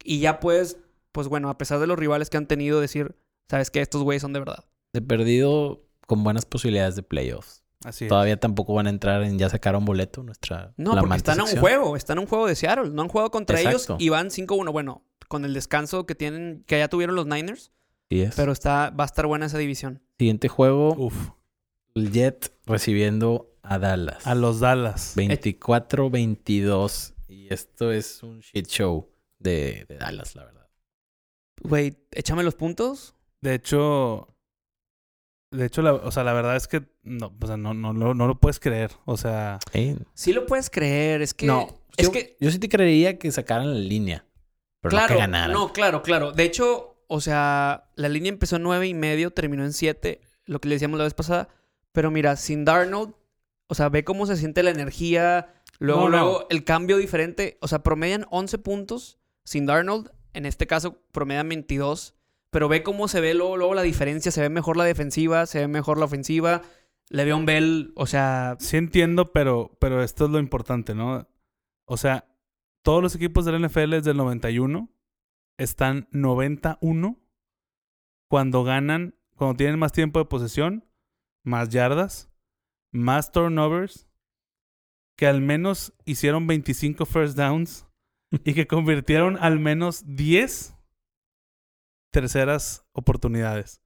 Y 0.03 0.19
ya 0.19 0.39
puedes, 0.39 0.77
pues 1.11 1.27
bueno, 1.27 1.49
a 1.49 1.57
pesar 1.57 1.79
de 1.79 1.87
los 1.87 1.97
rivales 1.97 2.29
que 2.29 2.37
han 2.37 2.47
tenido, 2.47 2.79
decir, 2.79 3.15
sabes 3.49 3.71
que 3.71 3.81
estos 3.81 4.03
güeyes 4.03 4.21
son 4.21 4.33
de 4.33 4.39
verdad. 4.39 4.65
De 4.93 5.01
perdido 5.01 5.83
con 6.05 6.23
buenas 6.23 6.45
posibilidades 6.45 6.95
de 6.95 7.03
playoffs. 7.03 7.63
Así 7.87 8.05
es. 8.05 8.09
Todavía 8.09 8.37
tampoco 8.39 8.73
van 8.73 8.87
a 8.87 8.89
entrar 8.89 9.23
en 9.23 9.37
ya 9.39 9.49
sacaron 9.49 9.85
boleto 9.85 10.23
nuestra 10.23 10.73
No, 10.77 10.91
porque 10.91 10.99
flamante 11.01 11.17
están 11.17 11.39
a 11.39 11.43
un 11.45 11.57
juego, 11.59 11.95
están 11.95 12.17
a 12.17 12.21
un 12.21 12.27
juego 12.27 12.47
de 12.47 12.55
Seattle. 12.55 12.89
No 12.91 13.01
han 13.03 13.07
jugado 13.07 13.31
contra 13.31 13.59
Exacto. 13.61 13.93
ellos 13.93 14.01
y 14.03 14.09
van 14.09 14.27
5-1. 14.29 14.71
Bueno, 14.71 15.03
con 15.27 15.45
el 15.45 15.53
descanso 15.53 16.05
que 16.05 16.15
tienen, 16.15 16.63
que 16.67 16.77
ya 16.79 16.87
tuvieron 16.89 17.15
los 17.15 17.25
Niners, 17.27 17.71
Sí 18.09 18.21
es. 18.21 18.35
pero 18.35 18.51
está, 18.51 18.89
va 18.89 19.03
a 19.03 19.07
estar 19.07 19.25
buena 19.27 19.45
esa 19.45 19.57
división. 19.57 20.01
Siguiente 20.17 20.47
juego, 20.49 20.93
Uf. 20.97 21.29
el 21.95 22.11
Jet 22.11 22.53
recibiendo 22.65 23.53
a 23.63 23.79
Dallas. 23.79 24.25
A 24.27 24.35
los 24.35 24.59
Dallas. 24.59 25.15
24-22. 25.15 27.13
Y 27.27 27.53
esto 27.53 27.91
es 27.91 28.23
un 28.23 28.39
shit 28.39 28.67
show 28.67 29.09
de, 29.39 29.85
de 29.87 29.97
Dallas, 29.97 30.35
la 30.35 30.45
verdad. 30.45 30.67
Güey, 31.61 31.97
échame 32.11 32.43
los 32.43 32.55
puntos. 32.55 33.15
De 33.41 33.53
hecho, 33.55 34.35
de 35.51 35.65
hecho, 35.65 35.81
la, 35.81 35.93
o 35.93 36.11
sea, 36.11 36.23
la 36.23 36.33
verdad 36.33 36.55
es 36.55 36.67
que 36.67 36.83
no, 37.03 37.33
o 37.41 37.47
sea, 37.47 37.57
no, 37.57 37.73
no, 37.73 37.93
no, 37.93 38.13
no 38.13 38.27
lo 38.27 38.39
puedes 38.39 38.59
creer. 38.59 38.91
O 39.05 39.17
sea, 39.17 39.59
Sí. 39.73 39.95
Sí 40.13 40.33
lo 40.33 40.45
puedes 40.45 40.69
creer, 40.69 41.21
es 41.21 41.33
que... 41.33 41.45
no, 41.45 41.67
es 41.95 42.07
yo, 42.07 42.11
que... 42.11 42.35
yo 42.39 42.51
sí 42.51 42.59
te 42.59 42.69
creería 42.69 43.17
que 43.17 43.31
sacaran 43.31 43.73
la 43.73 43.79
línea. 43.79 44.25
Pero 44.81 44.91
claro, 44.91 45.07
no 45.07 45.15
que 45.15 45.19
ganaran. 45.21 45.51
no, 45.51 45.73
claro, 45.73 46.01
claro. 46.03 46.31
De 46.31 46.43
hecho, 46.43 47.01
o 47.07 47.21
sea, 47.21 47.89
la 47.95 48.09
línea 48.09 48.29
empezó 48.29 48.57
en 48.57 48.63
nueve 48.63 48.87
y 48.87 48.93
medio, 48.93 49.31
terminó 49.31 49.63
en 49.63 49.73
siete, 49.73 50.21
lo 50.45 50.59
que 50.59 50.69
le 50.69 50.75
decíamos 50.75 50.97
la 50.97 51.05
vez 51.05 51.13
pasada. 51.13 51.49
Pero 51.93 52.11
mira, 52.11 52.35
sin 52.35 52.63
Darnold, 52.63 53.13
o 53.67 53.75
sea, 53.75 53.89
ve 53.89 54.03
cómo 54.03 54.25
se 54.27 54.37
siente 54.37 54.61
la 54.63 54.69
energía, 54.69 55.53
luego, 55.79 56.01
No, 56.01 56.09
no. 56.09 56.17
luego 56.17 56.47
el 56.49 56.63
cambio 56.63 56.97
diferente. 56.97 57.57
O 57.61 57.67
sea, 57.67 57.81
promedian 57.83 58.25
11 58.29 58.57
puntos 58.59 59.17
sin 59.43 59.65
Darnold. 59.65 60.11
En 60.33 60.45
este 60.45 60.67
caso, 60.67 61.01
promedian 61.11 61.49
22. 61.49 62.13
Pero 62.49 62.69
ve 62.69 62.83
cómo 62.83 63.07
se 63.07 63.21
ve 63.21 63.33
luego, 63.33 63.57
luego 63.57 63.73
la 63.73 63.81
diferencia. 63.81 64.31
Se 64.31 64.41
ve 64.41 64.49
mejor 64.49 64.77
la 64.77 64.85
defensiva, 64.85 65.45
se 65.45 65.59
ve 65.59 65.67
mejor 65.67 65.97
la 65.97 66.05
ofensiva. 66.05 66.61
Le'Veon 67.09 67.45
Bell, 67.45 67.93
o 67.95 68.05
sea, 68.05 68.57
sí 68.59 68.77
entiendo, 68.77 69.31
pero, 69.31 69.77
pero 69.79 70.03
esto 70.03 70.25
es 70.25 70.31
lo 70.31 70.39
importante, 70.39 70.93
¿no? 70.93 71.27
O 71.85 71.97
sea, 71.97 72.27
todos 72.81 73.01
los 73.01 73.15
equipos 73.15 73.45
del 73.45 73.65
NFL 73.65 73.91
desde 73.91 74.11
el 74.11 74.17
91 74.17 74.89
están 75.57 76.07
91 76.11 77.17
cuando 78.29 78.63
ganan, 78.63 79.15
cuando 79.35 79.55
tienen 79.55 79.79
más 79.79 79.93
tiempo 79.93 80.19
de 80.19 80.25
posesión, 80.25 80.85
más 81.43 81.69
yardas, 81.69 82.29
más 82.91 83.31
turnovers, 83.31 84.07
que 85.17 85.27
al 85.27 85.41
menos 85.41 85.93
hicieron 86.05 86.45
25 86.45 87.05
first 87.05 87.37
downs 87.37 87.87
y 88.43 88.53
que 88.53 88.67
convirtieron 88.67 89.37
al 89.37 89.59
menos 89.59 90.03
10 90.05 90.76
terceras 92.11 92.85
oportunidades. 92.93 93.81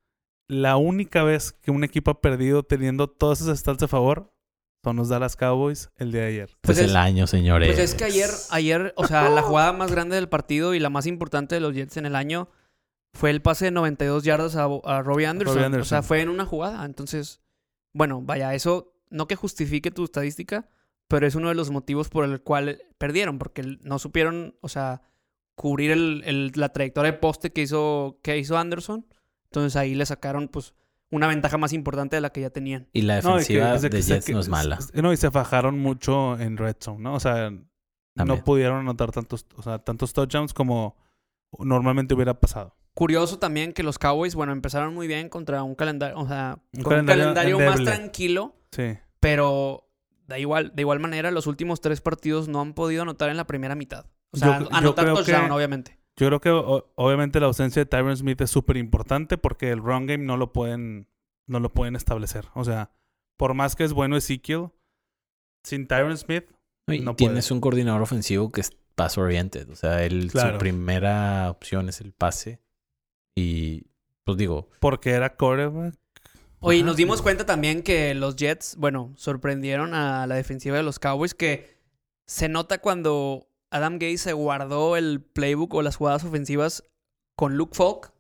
La 0.48 0.78
única 0.78 1.24
vez 1.24 1.54
que 1.54 1.72
un 1.72 1.84
equipo 1.84 2.12
ha 2.12 2.22
perdido 2.22 2.64
teniendo 2.64 3.08
todas 3.10 3.42
esas 3.42 3.60
stats 3.60 3.84
a 3.84 3.88
favor 3.88 4.34
son 4.84 4.96
los 4.98 5.10
Dallas 5.10 5.36
Cowboys 5.36 5.92
el 5.98 6.12
día 6.12 6.22
de 6.22 6.28
ayer. 6.28 6.58
Pues 6.62 6.78
es 6.80 6.86
es- 6.86 6.90
el 6.92 6.98
año, 6.98 7.28
señores. 7.28 7.70
Pues 7.70 7.80
es 7.80 7.96
que 7.96 8.04
ayer, 8.04 8.30
ayer, 8.50 8.94
o 8.98 9.06
sea, 9.08 9.30
la 9.30 9.44
jugada 9.44 9.74
más 9.74 9.92
grande 9.92 10.16
del 10.16 10.28
partido 10.28 10.74
y 10.74 10.80
la 10.80 10.90
más 10.90 11.06
importante 11.06 11.56
de 11.56 11.62
los 11.62 11.74
Jets 11.74 11.98
en 11.98 12.06
el 12.06 12.16
año 12.16 12.50
fue 13.14 13.30
el 13.30 13.42
pase 13.42 13.66
de 13.66 13.72
92 13.72 14.24
yardas 14.24 14.56
a, 14.56 14.66
a 14.86 15.02
Robbie, 15.04 15.28
Anderson. 15.28 15.56
Robbie 15.56 15.64
O 15.64 15.68
Anderson. 15.68 15.90
sea, 15.90 16.02
fue 16.02 16.22
en 16.22 16.30
una 16.30 16.46
jugada. 16.46 16.84
Entonces, 16.86 17.42
bueno, 17.94 18.22
vaya, 18.22 18.54
eso 18.56 18.94
no 19.10 19.28
que 19.28 19.36
justifique 19.36 19.92
tu 19.92 20.04
estadística, 20.06 20.68
pero 21.08 21.28
es 21.28 21.36
uno 21.36 21.50
de 21.50 21.56
los 21.56 21.70
motivos 21.70 22.10
por 22.10 22.26
el 22.26 22.42
cual 22.42 22.82
perdieron, 22.98 23.38
porque 23.38 23.78
no 23.82 24.00
supieron, 24.00 24.56
o 24.62 24.70
sea, 24.70 25.02
cubrir 25.56 25.92
el- 25.92 26.24
el- 26.26 26.52
la 26.56 26.70
trayectoria 26.70 27.12
de 27.12 27.18
poste 27.18 27.52
que 27.52 27.62
hizo, 27.62 28.20
que 28.24 28.38
hizo 28.38 28.58
Anderson. 28.58 29.06
Entonces 29.46 29.76
ahí 29.76 29.96
le 29.96 30.06
sacaron, 30.06 30.48
pues, 30.48 30.74
una 31.12 31.28
ventaja 31.28 31.58
más 31.58 31.74
importante 31.74 32.16
de 32.16 32.22
la 32.22 32.32
que 32.32 32.42
ya 32.42 32.50
tenían. 32.50 32.88
Y 32.94 33.02
la 33.02 33.22
No, 33.22 33.32
defensiva 33.36 33.76
es 33.76 33.82
de 33.82 33.90
que 33.90 33.98
de 33.98 34.04
se- 34.04 34.14
Jets 34.14 34.26
que- 34.28 34.34
no 34.34 34.40
es 34.40 34.48
mala. 34.50 34.80
No, 34.94 35.12
y 35.12 35.18
se 35.18 35.30
fajaron 35.30 35.78
mucho 35.80 36.40
en 36.40 36.56
red 36.58 36.76
zone, 36.80 37.00
¿no? 37.04 37.16
O 37.16 37.20
sea, 37.20 37.52
También. 38.16 38.40
no 38.40 38.44
pudieron 38.44 38.80
anotar 38.80 39.12
tantos, 39.12 39.46
o 39.56 39.62
sea, 39.62 39.80
tantos 39.80 40.14
touchdowns 40.14 40.54
como 40.54 40.96
normalmente 41.60 42.14
hubiera 42.14 42.40
pasado. 42.40 42.76
Curioso 42.94 43.40
también 43.40 43.74
que 43.74 43.84
los 43.84 43.98
Cowboys, 44.00 44.36
bueno, 44.36 44.52
empezaron 44.54 44.94
muy 44.94 45.08
bien 45.08 45.30
contra 45.30 45.64
un 45.64 45.76
calendario, 45.76 46.18
o 46.18 46.28
sea, 46.28 46.60
Un 46.74 46.84
con 46.84 47.00
un 47.00 47.06
calendario 47.06 47.60
más 47.60 47.84
tranquilo, 47.84 48.56
Sí. 48.72 48.98
pero 49.20 49.90
da 50.28 50.40
igual, 50.40 50.72
de 50.76 50.82
igual 50.82 51.00
manera, 51.00 51.32
los 51.32 51.48
últimos 51.48 51.82
tres 51.82 52.00
partidos 52.02 52.48
no 52.48 52.62
han 52.62 52.74
podido 52.74 53.02
anotar 53.02 53.30
en 53.30 53.38
la 53.38 53.48
primera 53.48 53.76
mitad. 53.76 54.06
O 54.34 54.38
sea, 54.38 54.60
Yo- 54.60 54.70
yo 54.70 54.76
anotar 54.76 55.06
creo 55.06 55.16
touchdown, 55.18 55.46
que- 55.48 55.52
obviamente. 55.52 55.98
Yo 56.18 56.28
creo 56.28 56.40
que 56.42 56.50
o- 56.52 56.92
obviamente 56.96 57.40
la 57.40 57.48
ausencia 57.48 57.82
de 57.82 57.86
Tyron 57.86 58.16
Smith 58.16 58.40
es 58.42 58.52
súper 58.52 58.78
importante 58.78 59.38
porque 59.38 59.72
el 59.72 59.80
run 59.80 60.06
game 60.06 60.24
no 60.26 60.38
lo 60.38 60.54
pueden 60.54 61.08
no 61.48 61.60
lo 61.60 61.70
pueden 61.74 61.96
establecer. 61.98 62.46
O 62.54 62.64
sea, 62.64 62.92
por 63.38 63.54
más 63.56 63.76
que 63.76 63.84
es 63.84 63.92
bueno 63.94 64.16
Ezekiel, 64.16 64.70
sin 65.64 65.88
Tyron 65.88 66.18
Smith, 66.18 66.46
Y 66.88 67.00
no 67.00 67.16
tienes 67.16 67.48
puede. 67.48 67.56
un 67.58 67.62
coordinador 67.62 68.02
ofensivo 68.02 68.52
que 68.52 68.62
es 68.62 68.72
pass 68.96 69.18
oriented. 69.18 69.70
O 69.70 69.76
sea, 69.76 70.04
él, 70.06 70.30
Claro. 70.32 70.54
su 70.54 70.60
primera 70.60 71.50
opción 71.50 71.90
es 71.90 72.00
el 72.02 72.14
pase. 72.14 72.62
Y 73.36 73.86
pues 74.24 74.38
digo, 74.38 74.70
porque 74.80 75.12
era 75.12 75.36
quarterback. 75.36 75.96
Oye, 76.60 76.84
nos 76.84 76.96
dimos 76.96 77.22
cuenta 77.22 77.46
también 77.46 77.82
que 77.82 78.14
los 78.14 78.36
Jets, 78.36 78.76
bueno, 78.78 79.12
sorprendieron 79.18 79.94
a 79.96 80.28
la 80.28 80.36
defensiva 80.36 80.78
de 80.78 80.84
los 80.84 81.00
Cowboys 81.00 81.34
que 81.34 81.76
se 82.28 82.48
nota 82.50 82.80
cuando 82.80 83.48
Adam 83.72 83.98
Gay 83.98 84.18
se 84.18 84.34
guardó 84.34 84.98
el 84.98 85.22
playbook 85.22 85.74
o 85.74 85.82
las 85.82 85.96
jugadas 85.96 86.24
ofensivas 86.24 86.84
con 87.36 87.58
Luke 87.58 87.76
Falk 87.76 88.14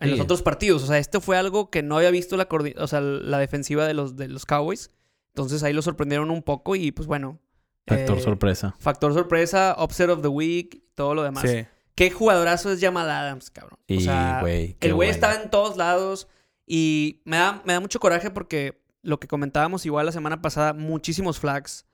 en 0.00 0.10
los 0.10 0.20
otros 0.20 0.42
partidos. 0.42 0.82
O 0.82 0.86
sea, 0.86 0.98
esto 0.98 1.20
fue 1.20 1.36
algo 1.36 1.70
que 1.70 1.82
no 1.82 1.96
había 1.96 2.10
visto 2.10 2.36
la, 2.36 2.48
o 2.78 2.86
sea, 2.86 3.00
la 3.00 3.38
defensiva 3.38 3.86
de 3.86 3.94
los, 3.94 4.16
de 4.16 4.28
los 4.28 4.46
Cowboys. 4.46 4.90
Entonces 5.34 5.62
ahí 5.62 5.72
lo 5.72 5.82
sorprendieron 5.82 6.30
un 6.30 6.42
poco 6.42 6.76
y 6.76 6.92
pues 6.92 7.06
bueno. 7.06 7.38
factor 7.86 8.18
eh, 8.18 8.20
sorpresa. 8.20 8.74
Factor 8.78 9.12
sorpresa, 9.14 9.76
upset 9.78 10.10
of 10.10 10.22
the 10.22 10.28
week, 10.28 10.82
todo 10.94 11.14
lo 11.14 11.22
demás. 11.22 11.44
Sí. 11.48 11.66
Qué 11.94 12.10
jugadorazo 12.10 12.72
es 12.72 12.80
Jamal 12.80 13.10
Adams, 13.10 13.50
cabrón. 13.50 13.78
Y, 13.86 13.98
o 13.98 14.00
sea, 14.00 14.40
el 14.80 14.94
güey 14.94 15.10
estaba 15.10 15.34
en 15.34 15.50
todos 15.50 15.76
lados 15.76 16.28
y 16.66 17.20
me 17.24 17.36
da, 17.36 17.62
me 17.64 17.74
da 17.74 17.80
mucho 17.80 18.00
coraje 18.00 18.30
porque 18.30 18.82
lo 19.02 19.20
que 19.20 19.28
comentábamos 19.28 19.84
igual 19.84 20.06
la 20.06 20.12
semana 20.12 20.40
pasada, 20.40 20.72
muchísimos 20.72 21.38
flags, 21.38 21.86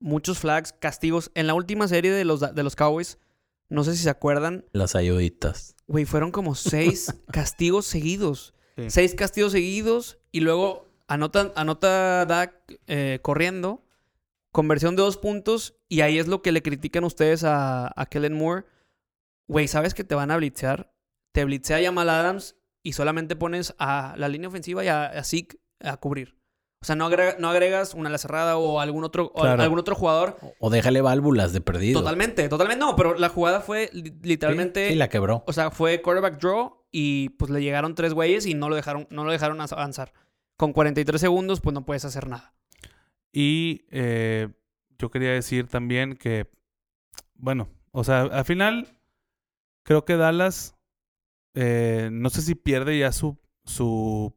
muchos 0.00 0.38
flags, 0.38 0.72
castigos. 0.72 1.30
En 1.34 1.46
la 1.46 1.54
última 1.54 1.86
serie 1.88 2.10
de 2.10 2.24
los, 2.24 2.40
de 2.40 2.62
los 2.62 2.74
Cowboys, 2.76 3.18
no 3.68 3.84
sé 3.84 3.94
si 3.96 4.02
se 4.02 4.10
acuerdan, 4.10 4.64
Las 4.72 4.96
ayuditas. 4.96 5.76
güey, 5.86 6.04
fueron 6.04 6.32
como 6.32 6.54
seis 6.54 7.14
castigos 7.32 7.86
seguidos. 7.86 8.54
Sí. 8.76 8.90
Seis 8.90 9.14
castigos 9.14 9.52
seguidos 9.52 10.18
y 10.32 10.40
luego 10.40 10.88
anotan, 11.06 11.52
anota 11.54 12.24
Dak 12.26 12.54
eh, 12.86 13.18
corriendo, 13.22 13.84
conversión 14.52 14.96
de 14.96 15.02
dos 15.02 15.16
puntos 15.18 15.76
y 15.88 16.00
ahí 16.00 16.18
es 16.18 16.26
lo 16.28 16.42
que 16.42 16.50
le 16.52 16.62
critican 16.62 17.04
ustedes 17.04 17.44
a, 17.44 17.92
a 17.94 18.06
Kellen 18.06 18.34
Moore. 18.34 18.64
Güey, 19.46 19.68
¿sabes 19.68 19.94
que 19.94 20.04
te 20.04 20.14
van 20.14 20.30
a 20.30 20.36
blitzear? 20.36 20.92
Te 21.32 21.44
blitzea 21.44 21.82
Jamal 21.82 22.08
Adams 22.08 22.56
y 22.82 22.94
solamente 22.94 23.36
pones 23.36 23.74
a 23.78 24.14
la 24.16 24.28
línea 24.28 24.48
ofensiva 24.48 24.84
y 24.84 24.88
a, 24.88 25.04
a 25.06 25.22
Zeke 25.24 25.58
a 25.80 25.96
cubrir. 25.98 26.36
O 26.82 26.86
sea, 26.86 26.96
no, 26.96 27.06
agrega- 27.06 27.36
no 27.38 27.50
agregas 27.50 27.92
una 27.92 28.08
ala 28.08 28.16
cerrada 28.16 28.56
o 28.56 28.80
algún 28.80 29.04
otro, 29.04 29.30
o 29.34 29.44
algún 29.44 29.78
otro 29.78 29.94
jugador. 29.94 30.38
O- 30.60 30.70
déjale 30.70 31.02
válvulas 31.02 31.52
de 31.52 31.60
perdido. 31.60 32.00
Totalmente, 32.00 32.48
totalmente. 32.48 32.80
No, 32.82 32.96
pero 32.96 33.14
la 33.18 33.28
jugada 33.28 33.60
fue 33.60 33.90
li- 33.92 34.14
literalmente... 34.22 34.86
Sí, 34.86 34.92
sí, 34.94 34.98
la 34.98 35.08
quebró. 35.10 35.44
O 35.46 35.52
sea, 35.52 35.70
fue 35.70 36.00
quarterback 36.00 36.40
draw 36.40 36.78
y 36.90 37.28
pues 37.30 37.50
le 37.50 37.62
llegaron 37.62 37.94
tres 37.94 38.14
güeyes 38.14 38.46
y 38.46 38.54
no 38.54 38.70
lo 38.70 38.76
dejaron, 38.76 39.06
no 39.10 39.24
lo 39.24 39.32
dejaron 39.32 39.60
avanzar. 39.60 40.14
Con 40.56 40.72
43 40.72 41.20
segundos, 41.20 41.60
pues 41.60 41.74
no 41.74 41.84
puedes 41.84 42.06
hacer 42.06 42.26
nada. 42.28 42.54
Y 43.30 43.84
eh, 43.90 44.48
yo 44.98 45.10
quería 45.10 45.32
decir 45.32 45.66
también 45.68 46.16
que, 46.16 46.50
bueno, 47.34 47.68
o 47.92 48.04
sea, 48.04 48.22
al 48.22 48.44
final 48.46 48.88
creo 49.84 50.06
que 50.06 50.16
Dallas, 50.16 50.76
eh, 51.54 52.08
no 52.10 52.30
sé 52.30 52.40
si 52.40 52.54
pierde 52.54 52.98
ya 52.98 53.12
su, 53.12 53.38
su, 53.64 54.34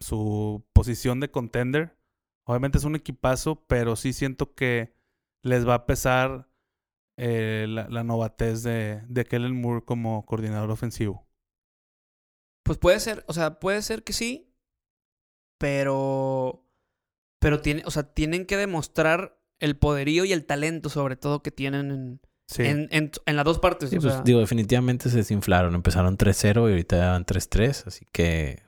su 0.00 0.64
posición 0.72 1.20
de 1.20 1.30
contender. 1.30 1.96
Obviamente 2.46 2.78
es 2.78 2.84
un 2.84 2.94
equipazo, 2.96 3.64
pero 3.66 3.96
sí 3.96 4.12
siento 4.12 4.54
que 4.54 4.94
les 5.42 5.66
va 5.66 5.74
a 5.74 5.86
pesar 5.86 6.48
eh, 7.18 7.66
la, 7.68 7.88
la 7.88 8.04
novatez 8.04 8.62
de, 8.62 9.02
de 9.08 9.24
Kellen 9.24 9.60
Moore 9.60 9.84
como 9.84 10.24
coordinador 10.26 10.70
ofensivo. 10.70 11.26
Pues 12.64 12.78
puede 12.78 13.00
ser, 13.00 13.24
o 13.28 13.32
sea, 13.32 13.58
puede 13.60 13.80
ser 13.82 14.02
que 14.02 14.12
sí, 14.12 14.52
pero. 15.58 16.62
Pero 17.40 17.60
tiene, 17.60 17.82
o 17.84 17.90
sea, 17.90 18.02
tienen 18.14 18.46
que 18.46 18.56
demostrar 18.56 19.38
el 19.60 19.76
poderío 19.78 20.24
y 20.24 20.32
el 20.32 20.46
talento, 20.46 20.88
sobre 20.88 21.16
todo, 21.16 21.42
que 21.42 21.50
tienen 21.50 21.90
en, 21.90 22.20
Sí. 22.48 22.62
en, 22.62 22.88
en- 22.92 23.10
en 23.26 23.36
las 23.36 23.44
dos 23.44 23.58
partes. 23.58 23.90
Sí, 23.90 23.98
pues 23.98 24.12
sea, 24.14 24.22
digo, 24.22 24.38
definitivamente 24.40 25.10
se 25.10 25.16
desinflaron. 25.18 25.74
Empezaron 25.74 26.16
3-0 26.16 26.68
y 26.68 26.72
ahorita 26.72 26.96
ya 26.96 27.10
van 27.10 27.24
3-3. 27.26 27.86
Así 27.86 28.06
que. 28.12 28.62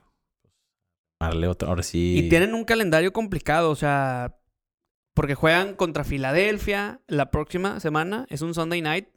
Darle 1.21 1.49
otra. 1.49 1.69
Ahora 1.69 1.83
sí. 1.83 2.17
Y 2.19 2.29
tienen 2.29 2.55
un 2.55 2.65
calendario 2.65 3.13
complicado, 3.13 3.71
o 3.71 3.77
sea, 3.77 4.37
porque 5.15 5.35
juegan 5.35 5.75
contra 5.75 6.05
Filadelfia 6.05 7.01
la 7.09 7.31
próxima 7.31 7.81
semana, 7.81 8.27
es 8.31 8.41
un 8.43 8.55
Sunday 8.55 8.81
night. 8.83 9.09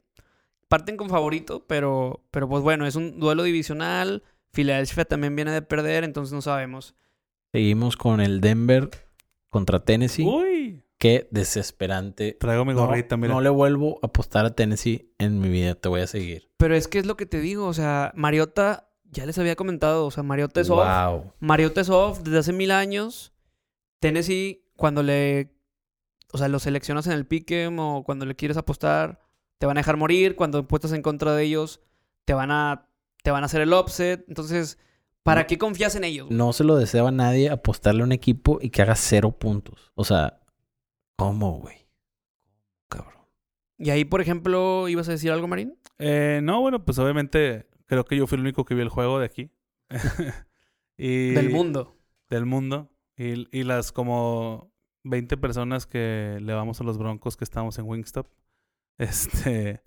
Parten 0.68 0.96
con 0.96 1.10
favorito, 1.10 1.64
pero, 1.66 2.24
pero 2.30 2.48
pues 2.48 2.62
bueno, 2.62 2.86
es 2.86 2.96
un 2.96 3.20
duelo 3.20 3.42
divisional. 3.42 4.22
Filadelfia 4.52 5.04
también 5.04 5.36
viene 5.36 5.50
de 5.52 5.62
perder, 5.62 6.02
entonces 6.04 6.32
no 6.32 6.42
sabemos. 6.42 6.94
Seguimos 7.52 7.96
con 7.96 8.20
el 8.20 8.40
Denver 8.40 8.88
contra 9.50 9.84
Tennessee. 9.84 10.24
Uy, 10.24 10.82
Qué 10.98 11.28
desesperante. 11.32 12.36
traigo 12.40 12.64
mi 12.64 12.72
No, 12.74 12.86
gorrita, 12.86 13.16
mira. 13.16 13.34
no 13.34 13.40
le 13.40 13.48
vuelvo 13.50 13.98
a 14.02 14.06
apostar 14.06 14.46
a 14.46 14.54
Tennessee 14.54 15.12
en 15.18 15.40
mi 15.40 15.48
vida. 15.50 15.74
Te 15.74 15.88
voy 15.88 16.00
a 16.00 16.06
seguir. 16.06 16.48
Pero 16.56 16.74
es 16.76 16.86
que 16.88 16.98
es 17.00 17.06
lo 17.06 17.16
que 17.16 17.26
te 17.26 17.40
digo, 17.40 17.66
o 17.66 17.74
sea, 17.74 18.12
Mariota, 18.14 18.88
ya 19.12 19.26
les 19.26 19.38
había 19.38 19.56
comentado, 19.56 20.06
o 20.06 20.10
sea, 20.10 20.22
Mariota 20.22 20.60
es 20.60 20.70
off. 20.70 20.78
wow. 20.78 21.32
Mariota 21.38 21.82
es 21.82 21.90
off 21.90 22.20
desde 22.20 22.38
hace 22.38 22.52
mil 22.52 22.70
años. 22.70 23.32
Tennessee, 24.00 24.64
cuando 24.74 25.02
le. 25.02 25.54
O 26.32 26.38
sea, 26.38 26.48
lo 26.48 26.58
seleccionas 26.58 27.06
en 27.06 27.12
el 27.12 27.26
pick'em 27.26 27.78
o 27.78 28.04
cuando 28.04 28.24
le 28.24 28.34
quieres 28.34 28.56
apostar, 28.56 29.20
te 29.58 29.66
van 29.66 29.76
a 29.76 29.80
dejar 29.80 29.98
morir. 29.98 30.34
Cuando 30.34 30.58
apuestas 30.58 30.92
en 30.92 31.02
contra 31.02 31.34
de 31.34 31.44
ellos, 31.44 31.80
te 32.24 32.32
van 32.32 32.50
a 32.50 32.88
te 33.22 33.30
van 33.30 33.42
a 33.42 33.46
hacer 33.46 33.60
el 33.60 33.74
upset. 33.74 34.24
Entonces, 34.28 34.78
¿para 35.22 35.46
qué 35.46 35.58
confías 35.58 35.94
en 35.94 36.04
ellos? 36.04 36.28
güey? 36.28 36.38
No 36.38 36.54
se 36.54 36.64
lo 36.64 36.76
deseo 36.76 37.06
a 37.06 37.12
nadie 37.12 37.50
apostarle 37.50 38.00
a 38.00 38.06
un 38.06 38.12
equipo 38.12 38.58
y 38.62 38.70
que 38.70 38.80
haga 38.80 38.96
cero 38.96 39.30
puntos. 39.32 39.92
O 39.94 40.04
sea, 40.04 40.40
¿cómo, 41.16 41.58
güey? 41.58 41.86
Cabrón. 42.88 43.26
Y 43.76 43.90
ahí, 43.90 44.06
por 44.06 44.22
ejemplo, 44.22 44.88
¿ibas 44.88 45.08
a 45.08 45.12
decir 45.12 45.30
algo, 45.30 45.48
Marín? 45.48 45.76
Eh, 45.98 46.40
no, 46.42 46.62
bueno, 46.62 46.82
pues 46.82 46.98
obviamente 46.98 47.66
creo 47.86 48.04
que 48.04 48.16
yo 48.16 48.26
fui 48.26 48.36
el 48.36 48.42
único 48.42 48.64
que 48.64 48.74
vi 48.74 48.82
el 48.82 48.88
juego 48.88 49.18
de 49.18 49.26
aquí. 49.26 49.50
y, 50.96 51.30
Del 51.30 51.50
mundo. 51.50 51.96
Del 52.28 52.46
mundo. 52.46 52.90
Y, 53.16 53.46
y 53.56 53.64
las 53.64 53.92
como 53.92 54.72
20 55.04 55.36
personas 55.36 55.86
que 55.86 56.38
le 56.40 56.54
vamos 56.54 56.80
a 56.80 56.84
los 56.84 56.98
Broncos 56.98 57.36
que 57.36 57.44
estamos 57.44 57.78
en 57.78 57.86
Wingstop. 57.86 58.26
Este. 58.98 59.82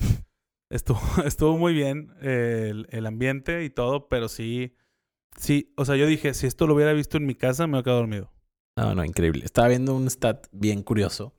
Estuvo, 0.70 1.00
estuvo 1.26 1.58
muy 1.58 1.74
bien 1.74 2.14
eh, 2.22 2.68
el, 2.72 2.88
el 2.89 3.06
ambiente 3.06 3.64
y 3.64 3.70
todo, 3.70 4.10
pero 4.10 4.28
sí. 4.28 4.76
Sí, 5.38 5.74
o 5.78 5.86
sea, 5.86 5.96
yo 5.96 6.08
dije, 6.08 6.34
si 6.34 6.48
esto 6.48 6.66
lo 6.66 6.76
hubiera 6.76 6.93
visto 6.93 7.18
en 7.18 7.26
mi 7.26 7.36
casa, 7.36 7.68
me 7.68 7.74
hubiera 7.74 7.84
quedado 7.84 8.00
dormido. 8.00 8.32
No, 8.78 8.96
no, 8.96 9.06
increíble. 9.06 9.46
Estaba 9.46 9.70
viendo 9.70 9.96
un 9.96 10.10
stat 10.10 10.48
bien 10.52 10.84
curioso. 10.84 11.34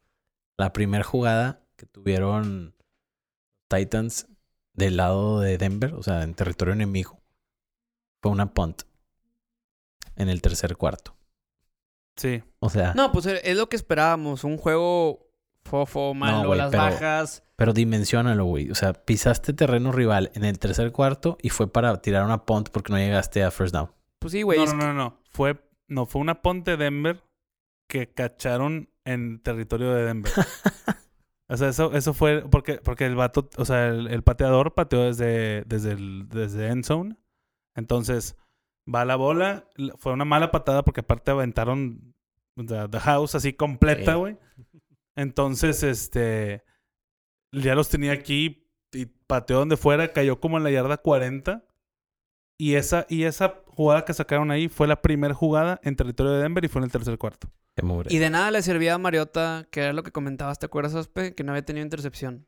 La 0.58 0.72
primera 0.72 1.04
jugada 1.04 1.66
que 1.76 1.86
tuvieron 1.86 2.74
Titans 3.68 4.28
del 4.76 4.96
lado 4.98 5.40
de 5.40 5.58
Denver, 5.58 5.94
o 5.94 6.02
sea, 6.02 6.22
en 6.22 6.34
territorio 6.34 6.74
enemigo, 6.74 7.20
fue 8.22 8.30
una 8.30 8.52
punt 8.52 8.82
en 10.16 10.28
el 10.28 10.40
tercer 10.42 10.76
cuarto. 10.76 11.16
Sí. 12.16 12.42
O 12.60 12.70
sea, 12.70 12.94
No, 12.94 13.12
pues 13.12 13.26
eh, 13.26 13.40
es 13.44 13.56
lo 13.56 13.68
que 13.68 13.76
esperábamos. 13.76 14.44
Un 14.44 14.56
juego 14.56 15.28
fofo, 15.64 16.14
malo, 16.14 16.54
las 16.54 16.70
pero- 16.70 16.82
bajas. 16.84 17.42
pero 17.56 17.72
dimensionalo, 17.72 18.44
güey. 18.44 18.70
O 18.70 18.74
sea, 18.74 18.92
pisaste 18.94 19.52
terreno 19.52 19.92
rival 19.92 20.30
en 20.34 20.44
el 20.44 20.58
tercer 20.58 20.92
cuarto 20.92 21.36
y 21.42 21.50
fue 21.50 21.70
para 21.70 22.00
tirar 22.00 22.24
una 22.24 22.44
punt 22.46 22.70
porque 22.70 22.92
no 22.92 22.98
llegaste 22.98 23.42
a 23.44 23.50
first 23.50 23.74
down. 23.74 23.90
Pues 24.18 24.32
sí, 24.32 24.42
güey. 24.42 24.58
no, 24.64 24.66
no, 24.72 24.86
no, 24.86 24.94
no. 24.94 25.20
Fue, 25.30 25.60
no, 25.88 26.06
fue 26.06 26.20
una 26.22 26.40
ponte 26.40 26.72
de 26.72 26.76
Denver 26.84 27.22
que 27.88 28.12
cacharon 28.12 28.88
en 29.04 29.40
territorio 29.42 29.92
de 29.92 30.04
Denver. 30.04 30.32
o 31.48 31.56
sea, 31.56 31.68
eso, 31.68 31.92
eso 31.92 32.12
fue 32.14 32.44
porque, 32.50 32.74
porque 32.78 33.06
el 33.06 33.14
vato, 33.16 33.48
o 33.56 33.64
sea, 33.64 33.88
el, 33.88 34.08
el 34.08 34.22
pateador 34.22 34.74
pateó 34.74 35.04
desde, 35.04 35.62
desde 35.66 35.92
el 35.92 36.28
desde 36.28 36.68
end 36.68 36.84
zone. 36.84 37.16
Entonces, 37.74 38.36
va 38.92 39.04
la 39.04 39.16
bola. 39.16 39.68
Fue 39.98 40.12
una 40.12 40.24
mala 40.24 40.50
patada 40.50 40.82
porque 40.84 41.00
aparte 41.00 41.30
aventaron 41.30 42.14
the, 42.56 42.88
the 42.90 43.00
house 43.00 43.34
así 43.34 43.52
completa, 43.52 44.12
Sí. 44.12 44.18
güey. 44.18 44.38
Entonces, 45.14 45.82
este, 45.82 46.64
ya 47.52 47.74
los 47.74 47.88
tenía 47.88 48.12
aquí 48.12 48.68
y 48.92 49.06
pateó 49.06 49.58
donde 49.58 49.76
fuera, 49.76 50.12
cayó 50.12 50.40
como 50.40 50.56
en 50.58 50.64
la 50.64 50.70
yarda 50.70 50.96
40. 50.96 51.64
Y 52.58 52.74
esa, 52.74 53.06
y 53.08 53.24
esa 53.24 53.62
jugada 53.76 54.04
que 54.04 54.14
sacaron 54.14 54.50
ahí 54.50 54.68
fue 54.68 54.86
la 54.88 55.00
primera 55.02 55.34
jugada 55.34 55.78
en 55.84 55.94
territorio 55.96 56.32
de 56.32 56.42
Denver 56.42 56.64
y 56.64 56.68
fue 56.68 56.80
en 56.80 56.84
el 56.84 56.90
tercer 56.92 57.16
cuarto. 57.18 57.48
Qué 57.76 57.82
mugre. 57.84 58.12
Y 58.12 58.18
de 58.18 58.30
nada 58.30 58.50
le 58.50 58.62
servía 58.62 58.94
a 58.94 58.98
Mariota, 58.98 59.68
que 59.70 59.80
era 59.82 59.92
lo 59.92 60.02
que 60.02 60.10
comentabas, 60.10 60.58
¿te 60.58 60.66
acuerdas, 60.66 60.94
Aspe? 60.94 61.34
Que 61.34 61.44
no 61.44 61.52
había 61.52 61.64
tenido 61.64 61.84
intercepción. 61.84 62.46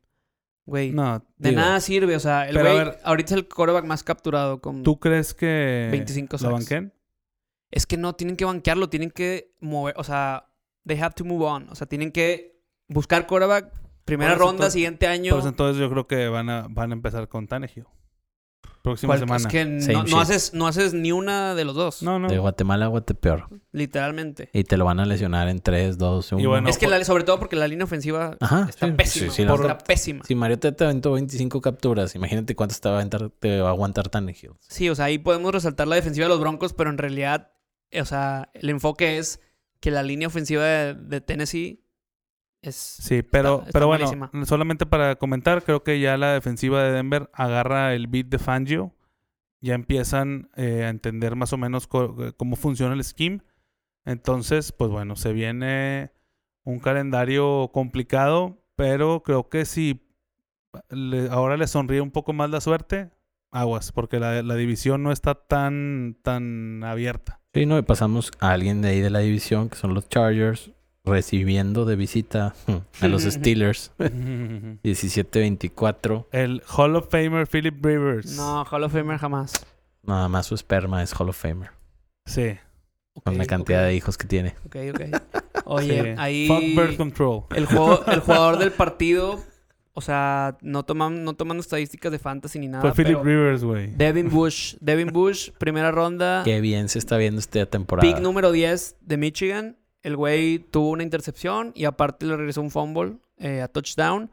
Güey. 0.65 0.93
No, 0.93 1.25
de 1.37 1.51
digo, 1.51 1.61
nada 1.61 1.81
sirve, 1.81 2.17
o 2.17 2.21
sea, 2.21 2.49
el 2.49 2.59
güey 2.59 2.77
ver- 2.77 2.99
ahorita 3.05 3.35
es 3.35 3.39
el 3.41 3.49
quarterback 3.49 3.85
más 3.85 4.03
capturado 4.03 4.61
con... 4.61 4.83
¿tú 4.83 4.99
crees 4.99 5.33
que 5.35 5.89
25 5.91 6.37
lo 6.43 6.53
banquen? 6.53 6.93
Es 7.71 7.87
que 7.87 7.97
no, 7.99 8.15
tienen 8.15 8.37
que 8.37 8.45
banquearlo, 8.47 8.89
tienen 8.89 9.11
que 9.11 9.55
mover, 9.61 9.95
o 9.99 10.05
sea, 10.05 10.51
they 10.87 10.99
have 10.99 11.15
to 11.15 11.25
move 11.25 11.45
on. 11.45 11.69
O 11.71 11.75
sea, 11.75 11.87
tienen 11.87 12.11
que 12.13 12.59
buscar 12.89 13.27
quarterback, 13.27 13.73
primera 14.05 14.35
ronda, 14.35 14.51
entonces- 14.53 14.73
siguiente 14.75 15.07
año. 15.07 15.35
Pues 15.35 15.47
entonces 15.47 15.79
yo 15.81 15.91
creo 15.91 16.07
que 16.07 16.29
van 16.29 16.49
a, 16.51 16.67
van 16.71 16.91
a 16.91 16.95
empezar 16.95 17.29
con 17.29 17.47
Tannehill. 17.47 17.85
Próxima 18.89 19.19
semana. 19.19 19.37
Es 19.37 19.47
que 19.47 19.65
no, 19.65 20.21
haces, 20.21 20.55
no 20.55 20.67
haces 20.67 20.95
ni 20.95 21.13
una 21.13 21.55
de 21.55 21.65
los 21.65 21.75
dos. 21.75 22.03
No, 22.03 22.19
no. 22.19 22.29
De 22.29 22.39
Guatemala 22.39 22.87
a 22.87 22.89
Guatepeor. 22.89 23.49
Literalmente. 23.73 24.51
Y 24.53 24.65
te 24.65 24.77
lo 24.77 24.85
van 24.85 25.01
a 25.01 25.07
lesionar 25.07 25.49
en 25.49 25.61
3, 25.61 25.99
2, 25.99 26.33
1. 26.33 26.49
bueno, 26.49 26.69
es 26.69 26.79
que 26.79 26.87
la- 26.87 27.03
sobre 27.05 27.25
todo 27.25 27.39
porque 27.39 27.57
la 27.57 27.69
línea 27.69 27.85
ofensiva 27.85 28.37
Ajá, 28.41 28.67
está 28.69 28.87
sí, 28.87 28.93
pésima. 28.93 29.31
sí, 29.33 29.37
sí, 29.37 29.45
la 29.45 29.79
pésima. 29.79 30.25
Si 30.25 30.35
Mariota 30.35 30.73
te 30.73 30.85
aventó 30.85 31.13
25 31.13 31.61
capturas, 31.61 32.15
imagínate 32.15 32.55
cuánto 32.57 32.75
te 32.81 32.89
va 32.89 32.97
a 32.97 32.99
aventar, 32.99 33.31
te 33.31 33.61
va 33.61 33.69
a 33.69 33.73
aguantar 33.73 34.09
Tannehill. 34.09 34.53
Sí, 34.69 34.89
o 34.89 34.95
sea, 34.95 35.07
ahí 35.07 35.19
podemos 35.19 35.53
resaltar 35.53 35.87
la 35.89 35.97
defensiva 35.97 36.25
de 36.27 36.31
los 36.31 36.41
Broncos, 36.41 36.73
pero 36.73 36.91
en 36.91 36.99
realidad, 36.99 37.53
o 37.99 38.05
sea, 38.05 38.51
el 38.55 38.69
enfoque 38.71 39.19
es 39.19 39.41
que 39.81 39.91
la 39.91 40.03
línea 40.03 40.29
ofensiva 40.29 40.65
de, 40.65 40.95
de 40.95 41.21
Tennessee 41.21 41.85
es... 42.63 42.75
Sí, 42.77 43.23
pero, 43.23 43.57
Está- 43.57 43.67
está 43.69 43.73
pero 43.73 43.87
bueno, 43.87 44.05
malísima. 44.07 44.47
solamente 44.47 44.87
para 44.87 45.17
comentar, 45.17 45.63
creo 45.63 45.83
que 45.85 46.01
ya 46.01 46.17
la 46.17 46.33
defensiva 46.35 46.83
de 46.83 46.93
Denver 46.93 47.31
agarra 47.33 47.95
el 47.95 48.07
beat 48.07 48.27
de 48.27 48.39
Fangio. 48.39 48.95
Ya 49.61 49.75
empiezan 49.75 50.51
eh, 50.57 50.85
a 50.85 50.89
entender 50.89 51.35
más 51.35 51.53
o 51.53 51.57
menos 51.59 51.87
co- 51.87 52.17
cómo 52.37 52.55
funciona 52.57 52.95
el 52.95 53.03
scheme. 53.05 53.41
Entonces, 54.05 54.73
pues 54.73 54.91
bueno, 54.91 55.17
se 55.17 55.33
viene 55.33 56.13
un 56.65 56.79
calendario 56.79 57.71
complicado, 57.73 58.63
pero 58.77 59.23
creo 59.23 59.49
que 59.49 59.65
si 59.65 60.01
le- 60.91 61.29
ahora 61.31 61.57
le 61.57 61.67
sonríe 61.67 62.01
un 62.01 62.11
poco 62.11 62.33
más 62.33 62.51
la 62.51 62.61
suerte, 62.61 63.11
aguas, 63.51 63.91
porque 63.93 64.21
la, 64.21 64.43
la 64.43 64.55
división 64.55 65.03
no 65.03 65.11
está 65.13 65.35
tan, 65.35 66.17
tan 66.23 66.85
abierta. 66.85 67.41
Sí, 67.55 67.67
no, 67.67 67.79
y 67.79 67.83
pasamos 67.83 68.31
a 68.41 68.51
alguien 68.53 68.83
de 68.83 68.89
ahí 68.91 69.01
de 69.01 69.11
la 69.11 69.21
división, 69.21 69.69
que 69.71 69.77
son 69.77 69.95
los 69.95 70.09
Chargers, 70.09 70.71
recibiendo 71.09 71.85
de 71.85 71.97
visita 71.97 72.55
a 73.01 73.09
los 73.09 73.23
Steelers. 73.23 73.93
17-24. 73.99 76.27
el 76.33 76.63
Hall 76.77 76.97
of 76.97 77.09
Famer 77.11 77.47
Philip 77.47 77.85
Rivers. 77.85 78.37
No, 78.37 78.65
Hall 78.65 78.85
of 78.85 78.93
Famer 78.93 79.19
jamás. 79.19 79.53
Nada 80.03 80.29
más 80.29 80.47
su 80.47 80.55
esperma 80.55 81.03
es 81.03 81.13
Hall 81.19 81.29
of 81.29 81.37
Famer. 81.37 81.71
Sí. 82.27 82.57
Con 83.25 83.37
la 83.37 83.47
cantidad 83.47 83.85
de 83.85 83.95
hijos 83.95 84.17
que 84.17 84.27
tiene. 84.27 84.55
Ok, 84.67 84.77
ok. 84.95 85.01
Oye, 85.65 86.03
Sí. 86.03 86.09
ahí... 86.19 86.47
Fuck 86.47 86.61
birth 86.61 86.97
control. 86.97 87.43
El, 87.55 87.67
juego, 87.67 88.05
el 88.07 88.21
jugador 88.21 88.59
del 88.59 88.71
partido, 88.71 89.41
o 89.93 90.01
sea, 90.01 90.57
no, 90.63 90.85
toman, 90.85 91.25
no 91.25 91.35
tomando 91.35 91.61
estadísticas 91.61 92.13
de 92.13 92.21
fantasy 92.21 92.61
ni 92.61 92.69
nada. 92.69 92.83
Fue 92.83 92.93
Philip 92.93 93.19
pero 93.21 93.25
Rivers, 93.25 93.65
güey. 93.65 93.89
Devin 93.97 94.31
Bush. 94.31 94.77
Devin 94.81 95.09
Bush, 95.09 95.51
primera 95.59 95.91
ronda. 95.91 96.43
Qué 96.45 96.61
bien 96.61 96.89
se 96.89 97.01
está 97.01 97.17
viendo 97.17 97.41
esta 97.41 97.67
temporada. 97.67 98.09
Pick 98.09 98.23
número 98.23 98.53
10 98.53 98.97
de 99.01 99.17
Michigan. 99.17 99.77
El 100.03 100.17
güey 100.17 100.59
tuvo 100.59 100.91
una 100.91 101.03
intercepción 101.03 101.73
y 101.75 101.85
aparte 101.85 102.25
le 102.27 102.37
regresó 102.37 102.61
un 102.63 102.71
fumble 102.71 103.17
eh, 103.39 103.61
a 103.63 103.69
touchdown. 103.69 104.31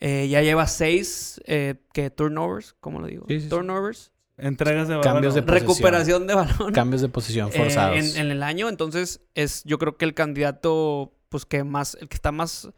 Eh, 0.00 0.28
ya 0.28 0.42
lleva 0.42 0.66
seis 0.66 1.40
eh, 1.46 1.74
que 1.92 2.10
turnovers, 2.10 2.74
¿cómo 2.80 3.00
lo 3.00 3.06
digo? 3.06 3.24
Sí, 3.28 3.36
sí, 3.36 3.40
sí. 3.44 3.48
turnovers. 3.48 4.12
Entregas 4.36 4.86
de 4.86 5.00
Cambios 5.00 5.34
de 5.34 5.40
balón. 5.40 5.46
posesión. 5.46 5.68
Recuperación 5.76 6.26
de 6.28 6.34
balón. 6.34 6.72
Cambios 6.72 7.02
de 7.02 7.08
posición 7.08 7.48
eh, 7.48 7.56
forzados. 7.56 7.96
en, 8.16 8.26
en 8.26 8.30
el 8.30 8.42
año. 8.44 8.68
Entonces, 8.68 9.20
es 9.34 9.64
yo 9.64 9.78
creo 9.78 9.96
que 9.96 10.04
el 10.04 10.14
candidato, 10.14 11.12
pues 11.28 11.44
que 11.44 11.64
más, 11.64 11.96
el 12.00 12.08
que 12.08 12.14
está 12.14 12.30
más 12.30 12.68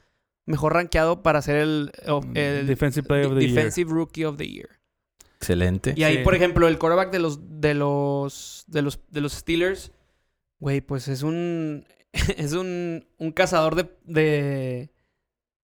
mejor 0.46 0.72
rankeado 0.72 1.22
para 1.22 1.42
ser 1.42 1.56
el, 1.56 1.92
el 2.34 2.66
Defensive 2.66 3.06
Player 3.06 3.26
of 3.26 3.34
the 3.34 3.40
Year. 3.40 3.54
Defensive 3.54 3.90
Rookie 3.92 4.24
of 4.24 4.36
the 4.38 4.48
Year. 4.48 4.68
Excelente. 5.36 5.92
Y 5.96 6.04
ahí, 6.04 6.18
Sí. 6.18 6.22
por 6.24 6.34
ejemplo, 6.34 6.66
el 6.68 6.78
quarterback 6.78 7.10
de 7.12 7.18
los 7.18 7.60
de 7.60 7.74
los 7.74 8.64
de 8.66 8.82
los 8.82 8.98
de 9.10 9.20
los 9.20 9.32
Steelers, 9.34 9.92
güey, 10.58 10.80
pues 10.80 11.08
es 11.08 11.22
un 11.22 11.84
es 12.36 12.52
un, 12.52 13.06
un 13.18 13.32
cazador 13.32 13.74
de, 13.76 13.88
de 14.04 14.90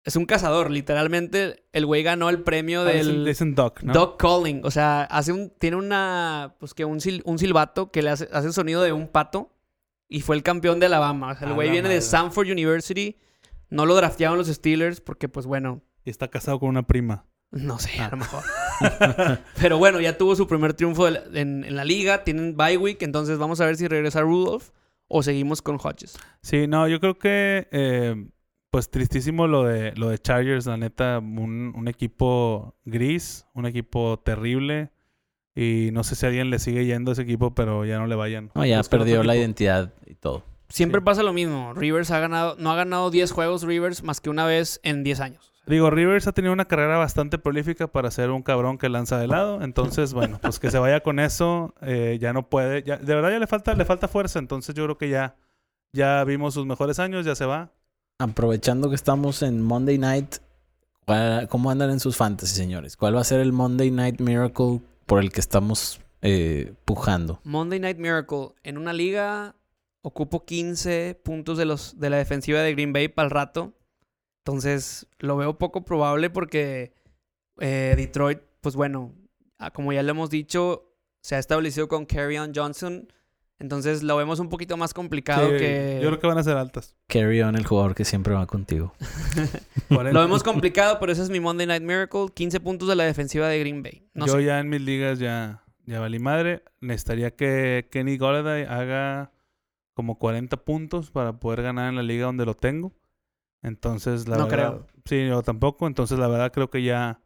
es 0.05 0.14
un 0.16 0.24
cazador, 0.26 0.70
literalmente 0.70 1.64
el 1.72 1.84
güey 1.86 2.03
ganó 2.05 2.28
el 2.30 2.42
premio 2.42 2.82
Ah, 2.82 2.84
del 2.84 3.24
dicen 3.24 3.55
Doc, 3.57 3.82
¿no? 3.82 3.92
dog 3.92 4.16
calling, 4.18 4.61
o 4.64 4.70
sea, 4.70 5.03
hace 5.03 5.32
un 5.32 5.51
tiene 5.59 5.76
una 5.76 6.55
pues 6.61 6.74
que 6.74 6.84
un 6.84 6.99
sil- 7.03 7.22
un 7.24 7.38
silbato 7.38 7.90
que 7.90 8.03
le 8.03 8.11
hace 8.11 8.28
hace 8.32 8.47
el 8.49 8.53
sonido 8.53 8.82
de 8.82 8.92
un 8.92 9.09
pato 9.09 9.53
y 10.09 10.20
fue 10.20 10.36
el 10.36 10.44
campeón 10.44 10.78
de 10.78 10.86
Alabama, 10.86 11.32
o 11.32 11.36
sea, 11.36 11.49
el 11.49 11.55
güey 11.55 11.70
viene 11.70 11.88
de 11.88 11.97
madre. 11.97 12.05
Stanford 12.07 12.47
University, 12.49 13.16
no 13.70 13.84
lo 13.86 13.97
draftearon 13.97 14.38
los 14.38 14.47
Steelers 14.47 15.01
porque 15.01 15.28
pues 15.28 15.47
bueno, 15.47 15.82
Y 16.05 16.11
está 16.11 16.28
casado 16.28 16.61
con 16.61 16.68
una 16.68 16.86
prima. 16.86 17.26
no 17.51 17.80
sé, 17.80 17.90
Ah. 17.99 18.07
a 18.07 18.11
lo 18.11 18.16
mejor. 18.18 18.44
Pero 19.61 19.78
bueno, 19.78 20.01
ya 20.01 20.16
tuvo 20.16 20.36
su 20.36 20.47
primer 20.47 20.74
triunfo 20.74 21.09
en, 21.09 21.64
en 21.64 21.74
la 21.74 21.84
liga. 21.84 22.22
Tienen 22.22 22.57
bye 22.57 22.76
week. 22.76 23.03
Entonces 23.03 23.38
vamos 23.38 23.61
a 23.61 23.66
ver 23.66 23.76
si 23.76 23.88
regresa 23.88 24.20
Rudolph 24.20 24.68
o 25.09 25.22
seguimos 25.22 25.62
con 25.62 25.76
Hodges. 25.76 26.18
Sí, 26.42 26.66
no, 26.66 26.88
yo 26.88 27.00
creo 27.00 27.18
que 27.18 27.68
eh, 27.70 28.26
pues 28.70 28.90
tristísimo 28.90 29.46
lo 29.46 29.64
de 29.64 29.92
lo 29.96 30.09
de 30.09 30.18
Chargers, 30.18 30.66
la 30.66 30.76
neta, 30.76 31.18
un, 31.18 31.72
un 31.76 31.88
equipo 31.88 32.74
gris, 32.84 33.46
un 33.54 33.66
equipo 33.66 34.18
terrible. 34.18 34.90
Y 35.54 35.88
no 35.92 36.04
sé 36.04 36.16
si 36.16 36.26
a 36.26 36.28
alguien 36.28 36.50
le 36.50 36.59
sigue 36.59 36.84
yendo 36.84 37.11
a 37.11 37.14
ese 37.14 37.22
equipo, 37.22 37.54
pero 37.54 37.86
ya 37.86 37.98
no 37.98 38.07
le 38.07 38.14
vayan. 38.14 38.50
No, 38.54 38.66
ya 38.66 38.82
perdió 38.82 39.22
la 39.22 39.32
equipo. 39.32 39.42
identidad 39.44 39.94
y 40.07 40.14
todo. 40.14 40.42
Siempre 40.68 41.00
Sí. 41.00 41.04
pasa 41.04 41.22
lo 41.22 41.32
mismo. 41.32 41.72
Rivers 41.72 42.11
ha 42.11 42.18
ganado, 42.18 42.57
no 42.59 42.70
ha 42.72 42.76
ganado 42.76 43.11
10 43.11 43.30
juegos 43.32 43.62
Rivers 43.62 44.02
más 44.02 44.20
que 44.20 44.28
una 44.28 44.44
vez 44.44 44.80
en 44.82 45.02
10 45.02 45.20
años. 45.20 45.54
Digo, 45.67 45.91
Rivers 45.91 46.27
ha 46.29 46.33
tenido 46.33 46.53
una 46.53 46.67
carrera 46.67 46.97
bastante 46.97 47.39
prolífica 47.39 47.89
para 47.89 48.11
ser 48.12 48.31
un 48.31 48.43
cabrón 48.43 48.79
que 48.79 48.89
lanza 48.89 49.19
de 49.19 49.27
lado. 49.27 49.62
Entonces, 49.62 50.14
bueno, 50.14 50.39
pues 50.41 50.61
que 50.61 50.71
se 50.71 50.79
vaya 50.79 51.01
con 51.01 51.19
eso. 51.19 51.75
eh, 51.83 52.19
ya 52.21 52.33
no 52.33 52.49
puede. 52.49 52.83
Ya, 52.85 52.97
de 52.99 53.14
verdad 53.14 53.31
ya 53.31 53.39
le 53.41 53.47
falta, 53.49 53.75
le 53.75 53.85
falta 53.85 54.07
fuerza. 54.07 54.39
Entonces 54.39 54.75
yo 54.77 54.85
creo 54.85 54.97
que 54.99 55.09
ya, 55.09 55.35
ya 55.93 56.23
vimos 56.25 56.55
sus 56.55 56.67
mejores 56.67 56.99
años, 57.01 57.27
ya 57.27 57.35
se 57.35 57.47
va. 57.47 57.73
Aprovechando 58.21 58.89
que 58.89 58.95
estamos 58.95 59.43
en 59.43 59.61
Monday 59.61 59.99
Night, 59.99 60.37
¿cuál- 61.05 61.49
¿cómo 61.49 61.71
andan 61.71 61.91
en 61.91 62.01
sus 62.01 62.17
fantasy, 62.17 62.55
señores? 62.55 62.97
¿Cuál 62.97 63.17
va 63.17 63.21
a 63.21 63.25
ser 63.25 63.41
el 63.41 63.53
Monday 63.53 63.91
Night 63.91 64.21
Miracle 64.21 64.81
por 65.07 65.21
el 65.21 65.33
que 65.33 65.41
estamos 65.41 66.01
eh, 66.23 66.75
pujando. 66.85 67.41
Monday 67.45 67.79
Night 67.79 67.99
Miracle. 67.99 68.49
En 68.64 68.79
una 68.79 68.93
liga 68.93 69.55
ocupo 70.03 70.45
15 70.45 71.21
puntos 71.23 71.59
de, 71.59 71.64
los, 71.67 71.99
de 72.01 72.11
la 72.11 72.17
defensiva 72.17 72.61
de 72.61 72.73
Green 72.73 72.93
Bay 72.93 73.09
para 73.09 73.27
el 73.27 73.31
rato. 73.31 73.73
Entonces 74.47 75.09
lo 75.18 75.36
veo 75.36 75.59
poco 75.59 75.84
probable 75.84 76.30
porque 76.30 76.92
eh, 77.59 77.94
Detroit, 77.97 78.38
pues 78.61 78.76
bueno, 78.76 79.12
ah, 79.59 79.72
como 79.72 79.92
ya 79.92 80.05
lo 80.05 80.12
hemos 80.12 80.30
dicho, 80.30 80.94
se 81.20 81.34
ha 81.34 81.40
establecido 81.40 81.88
con 81.88 82.07
on 82.16 82.53
Johnson. 82.55 83.12
Entonces 83.59 84.05
lo 84.05 84.16
vemos 84.16 84.38
un 84.38 84.49
poquito 84.49 84.76
más 84.76 84.94
complicado 84.94 85.51
Sí, 85.51 85.57
que... 85.57 85.99
Yo 86.01 86.11
creo 86.11 86.20
que 86.20 86.26
van 86.28 86.38
a 86.38 86.44
ser 86.44 86.57
altas. 86.57 86.94
Carry 87.09 87.42
on, 87.42 87.57
el 87.57 87.66
jugador 87.66 87.97
que 87.97 88.05
siempre 88.05 88.34
va 88.34 88.47
contigo. 88.47 88.94
Lo 89.88 90.20
vemos 90.20 90.44
complicado, 90.44 90.99
pero 91.01 91.11
ese 91.11 91.22
es 91.22 91.30
mi 91.30 91.40
Monday 91.40 91.66
Night 91.66 91.82
Miracle. 91.82 92.26
15 92.32 92.61
puntos 92.61 92.88
de 92.88 92.94
la 92.94 93.03
defensiva 93.03 93.49
de 93.49 93.59
Green 93.59 93.82
Bay. 93.82 94.07
No 94.14 94.26
yo 94.26 94.34
sé. 94.34 94.44
ya 94.44 94.61
en 94.61 94.68
mis 94.68 94.80
ligas 94.80 95.18
ya, 95.18 95.64
ya 95.86 95.99
valí 95.99 96.20
madre. 96.20 96.62
Necesitaría 96.80 97.34
que 97.34 97.88
Kenny 97.90 98.16
Golladay 98.16 98.62
haga 98.64 99.32
como 99.94 100.20
40 100.20 100.57
puntos 100.59 101.11
para 101.11 101.40
poder 101.40 101.62
ganar 101.62 101.88
en 101.88 101.97
la 101.97 102.05
liga 102.05 102.26
donde 102.26 102.47
lo 102.47 102.55
tengo. 102.55 102.92
Entonces, 103.67 104.29
la 104.29 104.37
No 104.37 104.47
verdad... 104.47 104.73
creo. 104.73 104.87
Sí, 105.05 105.29
yo 105.29 105.43
tampoco. 105.43 105.87
Entonces, 105.87 106.19
la 106.19 106.29
verdad 106.29 106.53
creo 106.53 106.71
que 106.71 106.83
ya... 106.83 107.21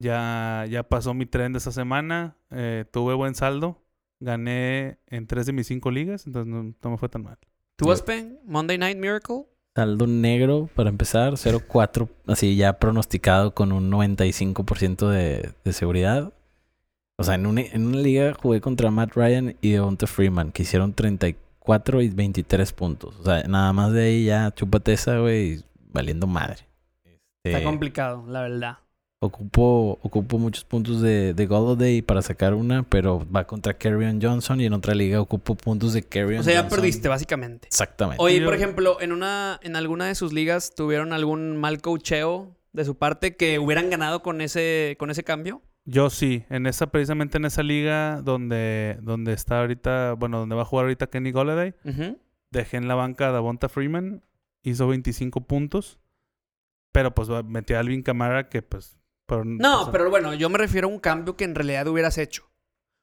Ya, 0.00 0.66
ya 0.68 0.82
pasó 0.82 1.14
mi 1.14 1.24
tren 1.24 1.52
de 1.52 1.58
esta 1.58 1.72
semana. 1.72 2.36
Eh, 2.50 2.84
tuve 2.92 3.14
buen 3.14 3.34
saldo. 3.34 3.80
Gané 4.20 4.98
en 5.06 5.26
tres 5.26 5.46
de 5.46 5.52
mis 5.52 5.66
cinco 5.66 5.90
ligas. 5.90 6.26
Entonces, 6.26 6.52
no, 6.52 6.74
no 6.82 6.90
me 6.90 6.98
fue 6.98 7.08
tan 7.08 7.22
mal. 7.22 7.38
¿Tú, 7.76 7.90
Aspen? 7.90 8.38
Monday 8.44 8.76
Night 8.76 8.98
Miracle. 8.98 9.46
Saldo 9.74 10.06
negro 10.06 10.68
para 10.74 10.88
empezar, 10.88 11.32
0-4, 11.32 12.08
así 12.28 12.54
ya 12.54 12.78
pronosticado 12.78 13.54
con 13.54 13.72
un 13.72 13.90
95% 13.90 15.08
de, 15.08 15.50
de 15.64 15.72
seguridad. 15.72 16.32
O 17.16 17.24
sea, 17.24 17.34
en 17.34 17.46
una, 17.46 17.62
en 17.62 17.86
una 17.86 17.98
liga 17.98 18.34
jugué 18.34 18.60
contra 18.60 18.92
Matt 18.92 19.14
Ryan 19.16 19.56
y 19.60 19.72
Devonta 19.72 20.06
Freeman, 20.06 20.52
que 20.52 20.62
hicieron 20.62 20.92
34 20.94 21.40
y 21.40 21.43
23 21.66 22.72
puntos. 22.72 23.16
O 23.20 23.24
sea, 23.24 23.42
nada 23.44 23.72
más 23.72 23.92
de 23.92 24.04
ahí 24.04 24.24
ya 24.26 24.52
chúpate 24.54 24.92
esa, 24.92 25.18
güey, 25.18 25.62
valiendo 25.92 26.26
madre. 26.26 26.66
Está 27.44 27.58
Este, 27.58 27.62
complicado, 27.64 28.24
la 28.28 28.42
verdad. 28.42 28.78
ocupo, 29.20 29.98
ocupo 30.02 30.38
muchos 30.38 30.64
puntos 30.64 31.00
de, 31.00 31.32
de 31.34 31.46
Golladay 31.46 32.02
para 32.02 32.20
sacar 32.22 32.54
una, 32.54 32.82
pero 32.82 33.26
va 33.34 33.46
contra 33.46 33.76
Kerryon 33.76 34.20
Johnson 34.20 34.60
y 34.60 34.66
en 34.66 34.72
otra 34.74 34.94
liga 34.94 35.20
ocupo 35.20 35.54
puntos 35.54 35.92
de 35.94 36.02
Kerryon 36.02 36.40
O 36.40 36.42
sea, 36.42 36.52
ya 36.54 36.60
Johnson. 36.62 36.76
perdiste, 36.78 37.08
básicamente. 37.08 37.68
Exactamente. 37.68 38.22
Oye, 38.22 38.42
por 38.44 38.54
ejemplo, 38.54 39.00
en 39.00 39.12
una, 39.12 39.58
en 39.62 39.76
alguna 39.76 40.06
de 40.06 40.14
sus 40.14 40.32
ligas 40.32 40.74
tuvieron 40.74 41.12
algún 41.12 41.56
mal 41.56 41.80
cocheo 41.80 42.54
de 42.72 42.84
su 42.84 42.96
parte 42.96 43.36
que 43.36 43.58
hubieran 43.58 43.88
ganado 43.88 44.22
con 44.22 44.40
ese, 44.40 44.96
con 44.98 45.10
ese 45.10 45.22
cambio. 45.24 45.62
Yo 45.86 46.08
sí, 46.10 46.44
en 46.48 46.66
esa, 46.66 46.86
precisamente 46.86 47.36
en 47.36 47.44
esa 47.44 47.62
liga 47.62 48.22
donde, 48.22 48.98
donde 49.02 49.32
está 49.34 49.60
ahorita, 49.60 50.14
bueno, 50.14 50.38
donde 50.38 50.54
va 50.54 50.62
a 50.62 50.64
jugar 50.64 50.84
ahorita 50.84 51.08
Kenny 51.08 51.30
Golladay, 51.30 51.74
Ujú. 51.84 52.18
dejé 52.50 52.78
en 52.78 52.88
la 52.88 52.94
banca 52.94 53.28
a 53.28 53.32
Davonta 53.32 53.68
Freeman, 53.68 54.22
hizo 54.62 54.88
25 54.88 55.42
puntos, 55.42 55.98
pero 56.92 57.14
pues 57.14 57.28
metí 57.44 57.74
a 57.74 57.80
Alvin 57.80 58.02
Kamara 58.02 58.48
que 58.48 58.62
pues... 58.62 58.96
por- 59.26 59.44
No, 59.44 59.80
pues, 59.82 59.88
pero 59.92 60.08
bueno, 60.08 60.32
yo 60.32 60.48
me 60.48 60.56
refiero 60.58 60.88
a 60.88 60.90
un 60.90 61.00
cambio 61.00 61.36
que 61.36 61.44
en 61.44 61.54
realidad 61.54 61.86
hubieras 61.88 62.16
hecho. 62.16 62.48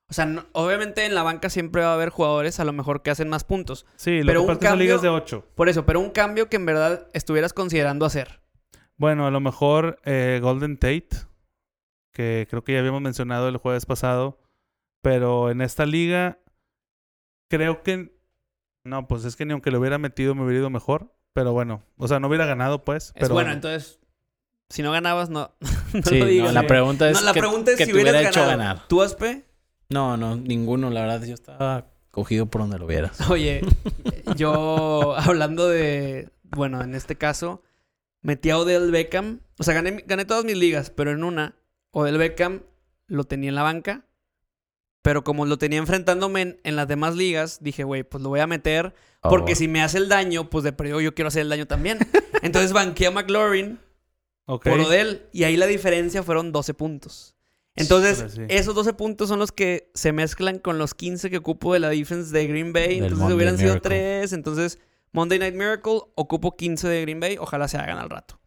O 0.09 0.13
sea, 0.13 0.25
no- 0.25 0.45
obviamente 0.53 1.05
en 1.05 1.13
la 1.13 1.21
banca 1.21 1.49
siempre 1.51 1.83
va 1.83 1.91
a 1.91 1.93
haber 1.93 2.09
jugadores 2.09 2.59
a 2.59 2.65
lo 2.65 2.73
mejor 2.73 3.03
que 3.03 3.11
hacen 3.11 3.29
más 3.29 3.43
puntos. 3.43 3.85
Sí, 3.95 4.21
lo 4.21 4.25
pero 4.25 4.39
que 4.39 4.41
un 4.41 4.47
pasa 4.47 4.53
es 4.55 4.59
que 4.59 4.65
esa 4.67 4.75
liga 4.75 4.95
es 4.95 5.01
de 5.03 5.07
cambio- 5.09 5.23
8. 5.23 5.47
Por 5.53 5.69
eso, 5.69 5.85
pero 5.85 5.99
un 5.99 6.09
cambio 6.09 6.49
que 6.49 6.55
en 6.55 6.65
verdad 6.65 7.07
estuvieras 7.13 7.53
considerando 7.53 8.05
hacer. 8.07 8.41
Bueno, 8.97 9.27
a 9.27 9.31
lo 9.31 9.39
mejor 9.39 9.99
eh, 10.03 10.39
Golden 10.41 10.77
Tate, 10.77 11.09
que 12.11 12.47
creo 12.49 12.63
que 12.63 12.73
ya 12.73 12.79
habíamos 12.79 13.01
mencionado 13.01 13.47
el 13.47 13.57
jueves 13.57 13.85
pasado, 13.85 14.39
pero 15.01 15.49
en 15.49 15.61
esta 15.61 15.85
liga 15.85 16.39
creo 17.49 17.83
que... 17.83 18.15
No, 18.83 19.07
pues 19.07 19.25
es 19.25 19.35
que 19.35 19.45
ni 19.45 19.53
aunque 19.53 19.69
lo 19.71 19.79
hubiera 19.79 19.97
metido 19.99 20.33
me 20.33 20.43
hubiera 20.43 20.59
ido 20.61 20.69
mejor, 20.71 21.13
pero 21.33 21.53
bueno, 21.53 21.83
o 21.97 22.07
sea, 22.07 22.19
no 22.19 22.27
hubiera 22.27 22.45
ganado 22.47 22.83
pues, 22.83 23.07
Es 23.09 23.13
pero 23.21 23.33
bueno, 23.35 23.51
entonces, 23.51 23.99
si 24.69 24.81
no 24.81 24.91
ganabas, 24.91 25.29
no, 25.29 25.51
no 25.93 26.01
Sí, 26.03 26.17
lo 26.17 26.25
no, 26.25 26.31
digas. 26.31 26.53
la 26.53 26.65
pregunta 26.65 27.09
es 27.09 27.19
No, 27.19 27.25
la 27.25 27.33
que, 27.33 27.39
pregunta 27.39 27.71
es 27.71 27.77
que 27.77 27.85
si 27.85 27.91
te 27.91 27.95
hubiera 27.95 28.11
hubieras 28.11 28.31
hecho 28.31 28.41
ganado. 28.45 28.57
ganar. 28.57 28.87
¿Tú, 28.87 29.01
Aspe? 29.03 29.45
No, 29.89 30.17
no, 30.17 30.35
ninguno. 30.35 30.89
La 30.89 31.01
verdad, 31.01 31.23
yo 31.27 31.33
estaba 31.33 31.85
cogido 32.09 32.45
por 32.47 32.61
donde 32.61 32.79
lo 32.79 32.87
vieras. 32.87 33.21
Oye, 33.29 33.61
yo 34.35 35.15
hablando 35.17 35.67
de, 35.69 36.29
bueno, 36.43 36.81
en 36.81 36.95
este 36.95 37.15
caso, 37.17 37.61
metí 38.21 38.49
a 38.49 38.57
Odell 38.57 38.89
Beckham. 38.91 39.41
O 39.59 39.63
sea, 39.63 39.73
gané, 39.75 40.03
gané 40.07 40.25
todas 40.25 40.43
mis 40.43 40.57
ligas, 40.57 40.89
pero 40.89 41.11
en 41.11 41.23
una, 41.23 41.55
Odell 41.91 42.17
Beckham 42.17 42.61
lo 43.07 43.23
tenía 43.25 43.49
en 43.49 43.55
la 43.55 43.63
banca. 43.63 44.05
Pero 45.03 45.23
como 45.23 45.45
lo 45.47 45.57
tenía 45.57 45.79
enfrentándome 45.79 46.41
en, 46.41 46.59
en 46.63 46.75
las 46.75 46.87
demás 46.87 47.15
ligas, 47.15 47.57
dije, 47.61 47.83
güey, 47.83 48.03
pues 48.03 48.21
lo 48.21 48.29
voy 48.29 48.39
a 48.39 48.47
meter. 48.47 48.93
Porque 49.21 49.53
Oh. 49.53 49.55
si 49.55 49.67
me 49.67 49.81
hace 49.81 49.97
el 49.97 50.09
daño, 50.09 50.49
pues 50.49 50.63
de 50.63 50.73
periodo 50.73 51.01
yo 51.01 51.15
quiero 51.15 51.29
hacer 51.29 51.41
el 51.41 51.49
daño 51.49 51.65
también. 51.65 51.97
Entonces 52.43 52.71
banqué 52.71 53.07
a 53.07 53.11
McLaurin 53.11 53.79
ok. 54.45 54.63
por 54.63 54.79
Odell. 54.79 55.27
Y 55.31 55.43
ahí 55.43 55.57
la 55.57 55.65
diferencia 55.65 56.21
fueron 56.23 56.51
12 56.51 56.73
puntos. 56.75 57.35
Entonces, 57.75 58.33
sí. 58.33 58.41
esos 58.49 58.75
12 58.75 58.93
puntos 58.93 59.29
son 59.29 59.39
los 59.39 59.51
que 59.51 59.89
se 59.95 60.11
mezclan 60.11 60.59
con 60.59 60.77
los 60.77 60.93
15 60.93 61.29
que 61.29 61.37
ocupo 61.37 61.73
de 61.73 61.79
la 61.79 61.89
defense 61.89 62.31
de 62.31 62.45
Green 62.45 62.73
Bay. 62.73 62.95
Del 62.95 63.05
entonces 63.05 63.19
Monday 63.19 63.35
hubieran 63.35 63.57
sido 63.57 63.69
Miracle. 63.75 63.89
3. 64.19 64.33
Entonces, 64.33 64.79
Monday 65.13 65.39
Night 65.39 65.55
Miracle, 65.55 66.01
ocupo 66.15 66.55
15 66.57 66.87
de 66.87 67.01
Green 67.01 67.19
Bay. 67.19 67.37
Ojalá 67.39 67.67
se 67.67 67.77
hagan 67.77 67.97
al 67.97 68.09
rato. 68.09 68.39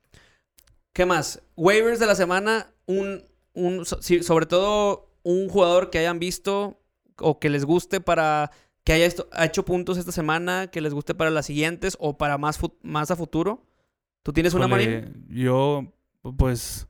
¿Qué 0.92 1.04
más? 1.06 1.42
Waivers 1.56 1.98
de 1.98 2.06
la 2.06 2.14
semana. 2.14 2.70
Un, 2.86 3.24
un, 3.54 3.84
sobre 3.86 4.46
todo 4.46 5.10
un 5.22 5.48
jugador 5.48 5.90
que 5.90 5.98
hayan 5.98 6.18
visto 6.18 6.80
o 7.18 7.38
que 7.40 7.48
les 7.50 7.64
guste 7.64 8.00
para 8.00 8.50
que 8.84 8.92
haya 8.92 9.06
esto- 9.06 9.28
ha 9.32 9.46
hecho 9.46 9.64
puntos 9.64 9.96
esta 9.96 10.12
semana, 10.12 10.66
que 10.66 10.80
les 10.82 10.92
guste 10.92 11.14
para 11.14 11.30
las 11.30 11.46
siguientes 11.46 11.96
o 12.00 12.18
para 12.18 12.36
más, 12.36 12.58
más 12.82 13.10
a 13.10 13.16
futuro. 13.16 13.64
¿Tú 14.22 14.32
tienes 14.32 14.52
una, 14.54 14.68
Marín? 14.68 15.26
Yo, 15.30 15.92
pues. 16.36 16.86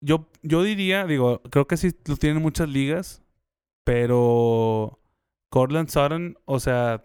Yo, 0.00 0.28
yo 0.42 0.62
diría, 0.62 1.06
digo, 1.06 1.40
creo 1.50 1.66
que 1.66 1.76
sí 1.76 1.90
lo 2.06 2.16
tienen 2.16 2.42
muchas 2.42 2.68
ligas, 2.68 3.22
pero. 3.84 5.00
Cortland 5.50 5.88
Sutton, 5.88 6.36
o 6.44 6.60
sea, 6.60 7.02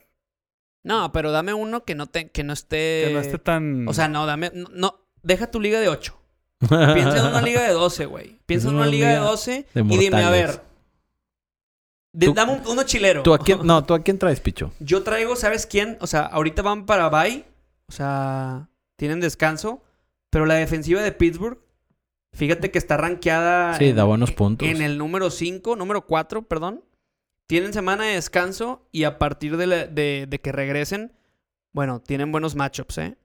No, 0.84 1.14
pero 1.14 1.32
dame 1.32 1.54
uno 1.54 1.86
que 1.86 1.96
no, 1.96 2.08
te, 2.08 2.30
que 2.30 2.44
no 2.44 2.52
esté... 2.52 3.04
que 3.08 3.14
no 3.14 3.20
esté 3.22 3.40
tan. 3.40 3.88
O 3.88 3.94
sea, 3.94 4.10
no, 4.10 4.26
dame. 4.26 4.52
No, 4.54 4.68
no, 4.74 5.00
deja 5.22 5.50
tu 5.50 5.62
liga 5.62 5.80
de 5.80 5.88
8. 5.88 6.14
Piensa 6.68 7.18
en 7.18 7.26
una 7.26 7.42
liga 7.44 7.62
de 7.64 7.74
12, 7.74 8.06
güey. 8.06 8.38
Piensa 8.46 8.70
en 8.70 8.76
una 8.76 8.86
liga 8.86 9.10
de 9.10 9.18
12 9.18 9.66
de 9.74 9.82
y 9.82 9.98
dime, 9.98 10.24
a 10.24 10.30
ver. 10.30 10.62
Tú- 12.20 12.34
dame 12.34 12.54
un- 12.54 12.68
uno 12.68 12.84
chilero. 12.84 13.24
¿Tú 13.24 13.34
a 13.34 13.40
quién, 13.40 13.60
no, 13.66 13.84
¿tú 13.84 13.94
a 13.94 14.02
quién 14.04 14.20
traes, 14.20 14.40
Picho? 14.40 14.72
Yo 14.80 15.04
traigo, 15.04 15.36
¿sabes 15.36 15.66
quién? 15.66 15.98
O 16.02 16.08
sea, 16.08 16.22
ahorita 16.26 16.62
van 16.62 16.86
para 16.86 17.10
bye. 17.10 17.46
O 17.88 17.92
sea, 17.92 18.70
tienen 18.98 19.20
descanso. 19.20 19.82
Pero 20.30 20.46
la 20.46 20.56
defensiva 20.56 21.02
de 21.02 21.12
Pittsburgh, 21.12 21.60
fíjate 22.34 22.72
que 22.72 22.78
está 22.80 22.98
rankeada. 22.98 23.78
Sí, 23.78 23.86
en- 23.90 23.96
da 23.96 24.04
buenos 24.04 24.32
puntos. 24.32 24.68
En 24.68 24.82
el 24.82 24.98
número 24.98 25.30
5, 25.32 25.76
número 25.76 26.06
4, 26.06 26.44
perdón. 26.48 26.84
Tienen 27.48 27.74
semana 27.74 28.06
de 28.06 28.14
descanso 28.14 28.88
y 28.92 29.04
a 29.04 29.20
partir 29.20 29.58
de, 29.58 29.68
la- 29.68 29.86
de- 29.88 30.26
de 30.30 30.40
que 30.42 30.52
regresen, 30.52 31.12
bueno, 31.74 32.00
tienen 32.00 32.32
buenos 32.32 32.56
matchups, 32.56 32.98
¿eh? 33.00 33.18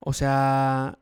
O 0.00 0.12
sea, 0.12 0.98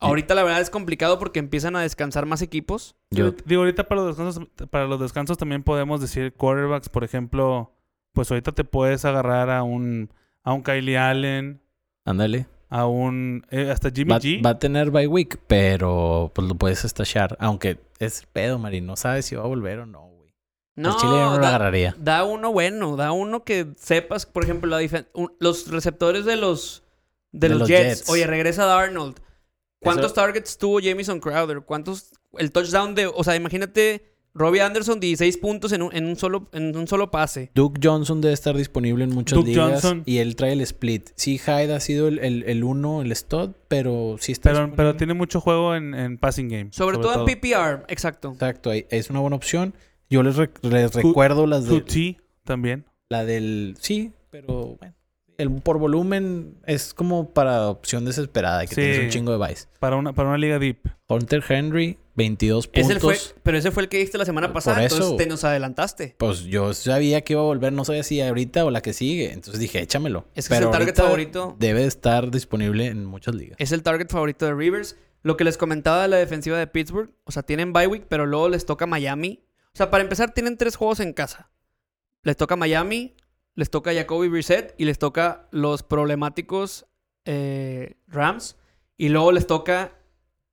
ahorita 0.00 0.34
la 0.34 0.42
verdad 0.44 0.60
es 0.60 0.70
complicado 0.70 1.18
porque 1.18 1.38
empiezan 1.38 1.76
a 1.76 1.82
descansar 1.82 2.26
más 2.26 2.42
equipos. 2.42 2.96
Yo, 3.10 3.32
Digo, 3.44 3.62
ahorita 3.62 3.84
para 3.88 4.02
los 4.02 4.16
descansos, 4.16 4.48
para 4.70 4.86
los 4.86 5.00
descansos 5.00 5.38
también 5.38 5.62
podemos 5.62 6.00
decir 6.00 6.32
quarterbacks, 6.34 6.88
por 6.88 7.04
ejemplo, 7.04 7.72
pues 8.12 8.30
ahorita 8.30 8.52
te 8.52 8.64
puedes 8.64 9.04
agarrar 9.04 9.50
a 9.50 9.62
un 9.62 10.10
a 10.44 10.52
un 10.52 10.62
Kylie 10.62 10.96
Allen, 10.98 11.60
ándale. 12.04 12.46
a 12.70 12.86
un 12.86 13.44
eh, 13.50 13.70
hasta 13.70 13.90
Jimmy 13.90 14.12
Va, 14.12 14.20
G. 14.20 14.44
va 14.44 14.50
a 14.50 14.58
tener 14.58 14.90
bye 14.90 15.06
week, 15.06 15.38
pero 15.46 16.30
pues 16.34 16.48
lo 16.48 16.54
puedes 16.54 16.84
estachar. 16.84 17.36
Aunque 17.40 17.78
es 17.98 18.26
pedo, 18.32 18.58
Mari. 18.58 18.80
No 18.80 18.96
sabes 18.96 19.26
si 19.26 19.34
va 19.36 19.42
a 19.44 19.46
volver 19.48 19.80
o 19.80 19.86
no, 19.86 20.02
güey. 20.06 20.32
No, 20.76 20.90
el 20.90 20.96
Chile 20.96 21.12
ya 21.16 21.24
no 21.24 21.30
lo 21.36 21.38
da, 21.42 21.48
agarraría. 21.48 21.94
da 21.98 22.24
uno 22.24 22.52
bueno, 22.52 22.94
da 22.96 23.10
uno 23.12 23.42
que 23.44 23.66
sepas, 23.76 24.26
por 24.26 24.44
ejemplo, 24.44 24.70
la 24.70 24.78
un- 25.12 25.32
los 25.40 25.68
receptores 25.70 26.24
de 26.24 26.36
los 26.36 26.84
de, 27.32 27.48
De 27.48 27.48
los, 27.50 27.58
los 27.60 27.68
Jets. 27.68 27.98
Jets. 28.00 28.10
Oye, 28.10 28.26
regresa 28.26 28.64
Darnold. 28.64 29.16
¿Cuántos 29.80 30.06
Eso- 30.06 30.14
targets 30.14 30.58
tuvo 30.58 30.80
Jamison 30.82 31.20
Crowder? 31.20 31.60
¿Cuántos 31.62 32.10
el 32.38 32.52
touchdown 32.52 32.94
de, 32.94 33.06
o 33.06 33.22
sea, 33.24 33.36
imagínate 33.36 34.12
Robbie 34.34 34.60
Anderson 34.60 35.00
16 35.00 35.36
puntos 35.38 35.72
en 35.72 35.82
un, 35.82 35.94
en 35.96 36.04
un 36.06 36.14
solo 36.16 36.48
en 36.52 36.76
un 36.76 36.86
solo 36.86 37.10
pase. 37.10 37.50
Duke 37.54 37.80
Johnson 37.82 38.20
debe 38.20 38.34
estar 38.34 38.56
disponible 38.56 39.02
en 39.04 39.10
muchas 39.10 39.36
Duke 39.36 39.50
ligas. 39.50 39.70
Johnson. 39.82 40.02
Y 40.06 40.18
él 40.18 40.36
trae 40.36 40.52
el 40.52 40.60
split. 40.60 41.08
Sí, 41.16 41.38
Hyde 41.38 41.74
ha 41.74 41.80
sido 41.80 42.06
el, 42.08 42.18
el, 42.20 42.44
el 42.44 42.62
uno, 42.62 43.02
el 43.02 43.14
stud, 43.16 43.52
pero 43.68 44.16
sí 44.20 44.32
está 44.32 44.52
Pero, 44.52 44.72
pero 44.76 44.96
tiene 44.96 45.14
mucho 45.14 45.40
juego 45.40 45.74
en, 45.74 45.94
en 45.94 46.18
passing 46.18 46.48
game. 46.48 46.68
Sobre, 46.72 46.98
todo, 46.98 47.26
en 47.26 47.34
PPR, 47.40 47.84
exacto. 47.88 48.32
Exacto, 48.32 48.70
es 48.72 49.10
una 49.10 49.20
buena 49.20 49.34
opción. 49.36 49.74
Yo 50.10 50.22
les, 50.22 50.36
rec- 50.36 50.60
les 50.62 50.94
recuerdo 50.94 51.46
las 51.46 51.66
de, 51.66 51.82
QT 51.82 52.22
también. 52.44 52.84
la 53.08 53.24
del... 53.24 53.76
Sí, 53.80 54.12
pero 54.30 54.76
bueno. 54.78 54.94
El, 55.38 55.50
por 55.62 55.78
volumen 55.78 56.56
es 56.66 56.92
como 56.92 57.30
para 57.32 57.68
opción 57.68 58.04
desesperada, 58.04 58.62
que 58.66 58.74
Sí. 58.74 58.80
tienes 58.80 58.98
un 59.04 59.08
chingo 59.10 59.38
de 59.38 59.48
vice. 59.48 59.66
Para 59.78 59.96
una, 59.96 60.12
para 60.12 60.28
una 60.30 60.38
liga 60.38 60.58
deep. 60.58 60.78
Hunter 61.08 61.42
Henry, 61.48 61.96
22 62.16 62.68
Ese 62.72 62.82
puntos. 62.94 63.00
fue, 63.32 63.40
pero 63.44 63.56
ese 63.56 63.70
fue 63.70 63.84
el 63.84 63.88
que 63.88 63.98
diste 63.98 64.18
la 64.18 64.24
semana 64.24 64.48
Por 64.48 64.54
pasada, 64.54 64.84
eso. 64.84 64.96
entonces 64.96 65.16
te 65.18 65.26
nos 65.26 65.44
adelantaste. 65.44 66.16
Pues 66.18 66.40
yo 66.42 66.74
sabía 66.74 67.20
que 67.22 67.34
iba 67.34 67.40
a 67.42 67.44
volver, 67.44 67.72
no 67.72 67.84
sabía 67.84 68.02
si 68.02 68.20
ahorita 68.20 68.64
o 68.64 68.70
la 68.72 68.80
que 68.82 68.92
sigue. 68.92 69.32
Entonces 69.32 69.60
dije, 69.60 69.80
échamelo. 69.80 70.26
Es 70.34 70.48
que 70.48 70.54
es 70.56 70.60
el 70.60 70.70
target 70.70 70.96
favorito. 70.96 71.54
Debe 71.58 71.84
estar 71.84 72.30
disponible 72.32 72.86
en 72.86 73.04
muchas 73.06 73.36
ligas. 73.36 73.56
Es 73.60 73.70
el 73.70 73.84
target 73.84 74.08
favorito 74.10 74.44
de 74.44 74.54
Rivers. 74.54 74.96
Lo 75.22 75.36
que 75.36 75.44
les 75.44 75.56
comentaba 75.56 76.02
de 76.02 76.08
la 76.08 76.16
defensiva 76.16 76.58
de 76.58 76.66
Pittsburgh, 76.66 77.10
o 77.24 77.30
sea, 77.32 77.44
tienen 77.44 77.72
bye 77.72 77.86
week, 77.86 78.06
pero 78.08 78.26
luego 78.26 78.48
les 78.48 78.66
toca 78.66 78.86
Miami. 78.86 79.44
O 79.72 79.76
sea, 79.76 79.88
para 79.90 80.02
empezar, 80.02 80.34
tienen 80.34 80.56
tres 80.56 80.74
juegos 80.74 80.98
en 81.00 81.12
casa. 81.12 81.50
Les 82.24 82.36
toca 82.36 82.56
Miami, 82.56 83.14
les 83.58 83.70
toca 83.70 83.92
Jacoby 83.92 84.28
Brissett 84.28 84.72
y 84.78 84.84
les 84.84 85.00
toca 85.00 85.48
los 85.50 85.82
problemáticos 85.82 86.86
eh, 87.24 87.96
Rams. 88.06 88.56
Y 88.96 89.08
luego 89.08 89.32
les 89.32 89.48
toca 89.48 89.98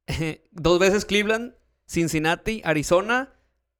dos 0.51 0.79
veces 0.79 1.05
Cleveland, 1.05 1.53
Cincinnati, 1.87 2.63
Arizona, 2.65 3.31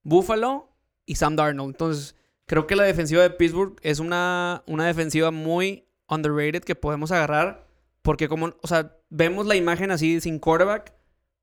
Buffalo 0.03 0.77
y 1.07 1.15
Sam 1.15 1.35
Darnold. 1.35 1.73
Entonces, 1.73 2.15
creo 2.45 2.67
que 2.67 2.75
la 2.75 2.83
defensiva 2.83 3.23
de 3.23 3.31
Pittsburgh 3.31 3.79
es 3.81 3.97
una, 3.97 4.61
una 4.67 4.85
defensiva 4.85 5.31
muy 5.31 5.87
underrated 6.07 6.61
que 6.61 6.75
podemos 6.75 7.11
agarrar. 7.11 7.65
Porque 8.03 8.27
como, 8.27 8.53
o 8.61 8.67
sea, 8.67 8.95
vemos 9.09 9.47
la 9.47 9.55
imagen 9.55 9.89
así 9.89 10.21
sin 10.21 10.37
quarterback, 10.37 10.93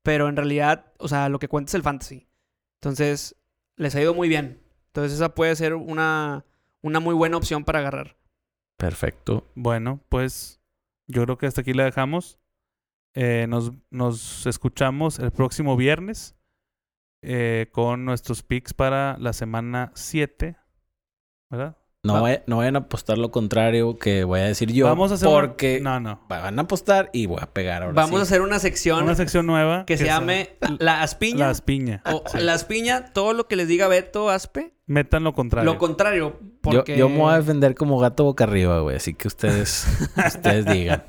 pero 0.03 0.29
en 0.29 0.37
realidad, 0.37 0.93
o 0.99 1.09
sea, 1.09 1.27
lo 1.27 1.37
que 1.37 1.49
cuenta 1.49 1.71
es 1.71 1.75
el 1.75 1.83
fantasy. 1.83 2.29
Entonces, 2.75 3.35
les 3.75 3.93
ha 3.93 4.01
ido 4.01 4.13
muy 4.13 4.29
bien. 4.29 4.63
Entonces, 4.87 5.11
esa 5.11 5.35
puede 5.35 5.53
ser 5.57 5.73
una, 5.73 6.45
una 6.83 6.99
muy 6.99 7.15
buena 7.15 7.37
opción 7.37 7.63
para 7.63 7.79
agarrar. 7.79 8.17
Perfecto. 8.77 9.47
Bueno, 9.55 10.01
pues 10.09 10.61
yo 11.07 11.23
creo 11.23 11.37
que 11.37 11.47
hasta 11.47 11.61
aquí 11.61 11.73
la 11.73 11.85
dejamos. 11.85 12.37
Eh, 13.15 13.45
nos, 13.47 13.71
nos 13.91 14.45
escuchamos 14.45 15.19
el 15.19 15.31
próximo 15.31 15.75
viernes 15.77 16.35
eh, 17.23 17.69
con 17.71 18.05
nuestros 18.05 18.43
picks 18.43 18.73
para 18.73 19.17
la 19.19 19.33
semana 19.33 19.91
7. 19.95 20.57
¿Verdad? 21.49 21.77
No, 22.05 22.21
Va- 22.21 22.41
no 22.47 22.57
vayan 22.57 22.75
a 22.75 22.79
apostar 22.79 23.17
lo 23.17 23.31
contrario 23.31 23.97
que 23.97 24.25
voy 24.25 24.41
a 24.41 24.43
decir 24.45 24.73
yo. 24.73 24.85
Vamos 24.87 25.11
a 25.11 25.13
hacer 25.13 25.29
una- 25.29 25.39
Porque 25.39 25.79
No, 25.79 25.99
no. 26.01 26.19
van 26.27 26.59
a 26.59 26.63
apostar 26.63 27.09
y 27.13 27.27
voy 27.27 27.37
a 27.39 27.53
pegar 27.53 27.81
ahora 27.83 27.93
Vamos 27.93 28.19
a 28.19 28.23
hacer 28.23 28.41
una 28.41 28.59
sección 28.59 29.03
Una 29.05 29.15
sección 29.15 29.45
nueva 29.45 29.85
que 29.85 29.95
se 29.95 30.03
sea 30.05 30.15
llame 30.19 30.57
La 30.79 31.01
Aspiña. 31.01 31.37
La 31.45 31.49
Aspiña. 31.51 32.01
o 32.11 32.23
La 32.37 32.53
Aspiña, 32.55 33.13
todo 33.13 33.31
lo 33.31 33.47
que 33.47 33.55
les 33.55 33.69
diga 33.69 33.87
Beto 33.87 34.29
Aspe, 34.29 34.72
Metan 34.85 35.23
lo 35.23 35.33
contrario. 35.33 35.71
lo 35.71 35.77
contrario. 35.77 36.37
Yo, 36.41 36.47
Porque 36.61 36.97
yo 36.97 37.07
me 37.09 37.17
voy 37.17 37.33
a 37.33 37.37
defender 37.37 37.73
como 37.75 37.97
gato 37.99 38.25
boca 38.25 38.43
arriba, 38.43 38.79
güey. 38.81 38.97
Así 38.97 39.13
que 39.13 39.27
ustedes, 39.27 39.85
ustedes 40.27 40.65
digan. 40.65 41.03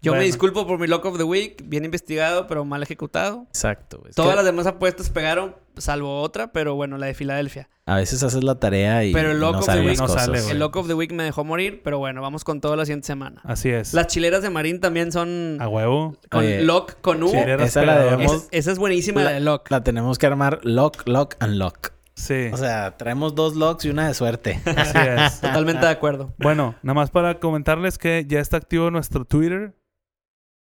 yo 0.00 0.12
me 0.14 0.22
disculpo 0.24 0.66
por 0.66 0.78
mi 0.78 0.86
Lock 0.86 1.04
of 1.04 1.18
the 1.18 1.24
Week, 1.24 1.62
bien 1.66 1.84
investigado, 1.84 2.46
pero 2.46 2.64
mal 2.64 2.82
ejecutado. 2.82 3.44
Exacto. 3.48 4.02
es 4.08 4.14
Todas 4.14 4.30
que 4.30 4.36
las 4.36 4.44
demás 4.46 4.66
apuestas 4.66 5.10
pegaron, 5.10 5.54
salvo 5.76 6.22
otra, 6.22 6.50
pero 6.52 6.76
bueno, 6.76 6.96
la 6.96 7.06
de 7.06 7.14
Filadelfia. 7.14 7.68
A 7.84 7.96
veces 7.96 8.22
haces 8.22 8.42
la 8.44 8.58
tarea 8.58 9.04
y 9.04 9.12
Pero 9.14 9.32
el 9.32 9.40
no 9.40 9.52
de 9.52 9.62
salen 9.62 9.84
Wii 9.86 9.96
las 9.96 10.00
no 10.00 10.08
sale, 10.08 10.40
güey. 10.40 10.52
El 10.52 10.58
Lock 10.58 10.76
of 10.76 10.86
the 10.88 10.94
Week 10.94 11.12
me 11.12 11.24
dejó 11.24 11.44
morir, 11.44 11.80
pero 11.84 11.98
bueno, 11.98 12.20
vamos 12.22 12.44
con 12.44 12.60
todo 12.60 12.74
la 12.76 12.84
siguiente 12.86 13.06
semana. 13.06 13.40
Así 13.44 13.68
es. 13.70 13.92
Las 13.94 14.06
chileras 14.08 14.42
de 14.42 14.48
Marín 14.50 14.80
también 14.80 15.10
son 15.12 15.58
A 15.60 15.68
huevo. 15.68 16.16
con 16.30 16.40
Oye, 16.40 16.62
Lock 16.62 17.00
con 17.02 17.22
U. 17.22 17.30
Esa 17.34 17.82
la 17.84 17.98
debemos- 17.98 18.34
Es- 18.34 18.48
esa 18.50 18.72
es 18.72 18.78
buenísima, 18.78 19.24
la, 19.24 19.30
de 19.32 19.40
Lock. 19.40 19.70
La 19.70 19.82
tenemos 19.84 20.16
que 20.18 20.26
armar 20.26 20.60
lock, 20.64 21.06
lock 21.06 21.36
and 21.40 21.54
lock. 21.56 21.92
Sí. 22.18 22.48
O 22.52 22.56
sea, 22.56 22.96
traemos 22.96 23.34
dos 23.34 23.54
locks 23.56 23.84
y 23.84 23.90
una 23.90 24.08
de 24.08 24.14
suerte. 24.14 24.60
Así 24.76 24.98
es. 24.98 25.40
Totalmente 25.40 25.86
de 25.86 25.92
acuerdo. 25.92 26.34
Bueno, 26.38 26.74
nada 26.82 26.94
más 26.94 27.10
para 27.10 27.38
comentarles 27.38 27.96
que 27.98 28.24
ya 28.28 28.40
está 28.40 28.56
activo 28.56 28.90
nuestro 28.90 29.24
Twitter, 29.24 29.74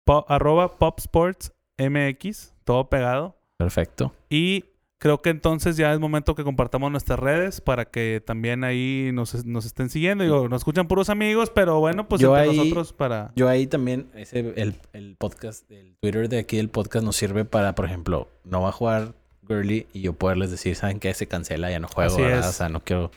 po- 0.04 0.26
arroba 0.28 0.76
popsportsmx, 0.78 2.54
todo 2.64 2.88
pegado. 2.88 3.36
Perfecto. 3.56 4.12
Y 4.28 4.64
creo 4.98 5.20
que 5.22 5.30
entonces 5.30 5.76
ya 5.76 5.92
es 5.92 6.00
momento 6.00 6.34
que 6.34 6.44
compartamos 6.44 6.90
nuestras 6.90 7.18
redes 7.18 7.60
para 7.60 7.84
que 7.84 8.22
también 8.24 8.64
ahí 8.64 9.10
nos, 9.12 9.44
nos 9.44 9.64
estén 9.66 9.90
siguiendo. 9.90 10.24
Digo, 10.24 10.48
nos 10.48 10.62
escuchan 10.62 10.88
puros 10.88 11.08
amigos, 11.10 11.50
pero 11.54 11.78
bueno, 11.78 12.08
pues 12.08 12.20
Yo 12.20 12.36
entre 12.36 12.50
ahí- 12.50 12.56
nosotros 12.58 12.92
para... 12.92 13.32
Yo 13.36 13.48
ahí 13.48 13.66
también, 13.66 14.10
ese, 14.14 14.40
el, 14.56 14.74
el 14.92 15.16
podcast, 15.16 15.70
el 15.70 15.96
Twitter 16.00 16.28
de 16.28 16.38
aquí 16.38 16.56
del 16.56 16.68
podcast 16.70 17.04
nos 17.04 17.16
sirve 17.16 17.44
para, 17.44 17.74
por 17.74 17.84
ejemplo, 17.84 18.28
no 18.44 18.62
va 18.62 18.70
a 18.70 18.72
jugar 18.72 19.14
Gurley 19.44 19.86
y 19.92 20.02
yo 20.02 20.12
poderles 20.14 20.50
decir, 20.50 20.76
¿saben 20.76 21.00
qué? 21.00 21.12
Se 21.14 21.26
cancela, 21.26 21.70
ya 21.70 21.78
no 21.78 21.88
juego, 21.88 22.14
Así. 22.14 22.22
O 22.22 22.52
sea, 22.52 22.68
no 22.68 22.80
quiero, 22.80 23.10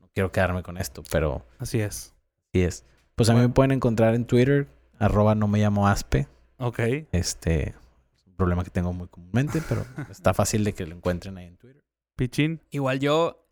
no 0.00 0.08
quiero 0.14 0.32
quedarme 0.32 0.62
con 0.62 0.78
esto, 0.78 1.02
pero 1.10 1.44
Así 1.58 1.80
es. 1.80 2.14
sí 2.52 2.62
es. 2.62 2.84
Pues 3.14 3.28
a 3.28 3.34
mí 3.34 3.40
me 3.40 3.48
pueden 3.48 3.72
encontrar 3.72 4.14
en 4.14 4.24
Twitter, 4.24 4.68
arroba 4.98 5.34
no 5.34 5.48
me 5.48 5.58
llamo 5.58 5.86
Aspe. 5.88 6.26
Ok. 6.58 6.80
Este 7.12 7.70
es 7.70 8.26
un 8.26 8.34
problema 8.36 8.64
que 8.64 8.70
tengo 8.70 8.92
muy 8.92 9.08
comúnmente, 9.08 9.62
pero 9.68 9.84
está 10.10 10.32
fácil 10.34 10.64
de 10.64 10.72
que 10.72 10.86
lo 10.86 10.94
encuentren 10.94 11.36
ahí 11.38 11.46
en 11.46 11.56
Twitter. 11.56 11.82
Pichín. 12.16 12.60
Igual 12.70 13.00
yo, 13.00 13.46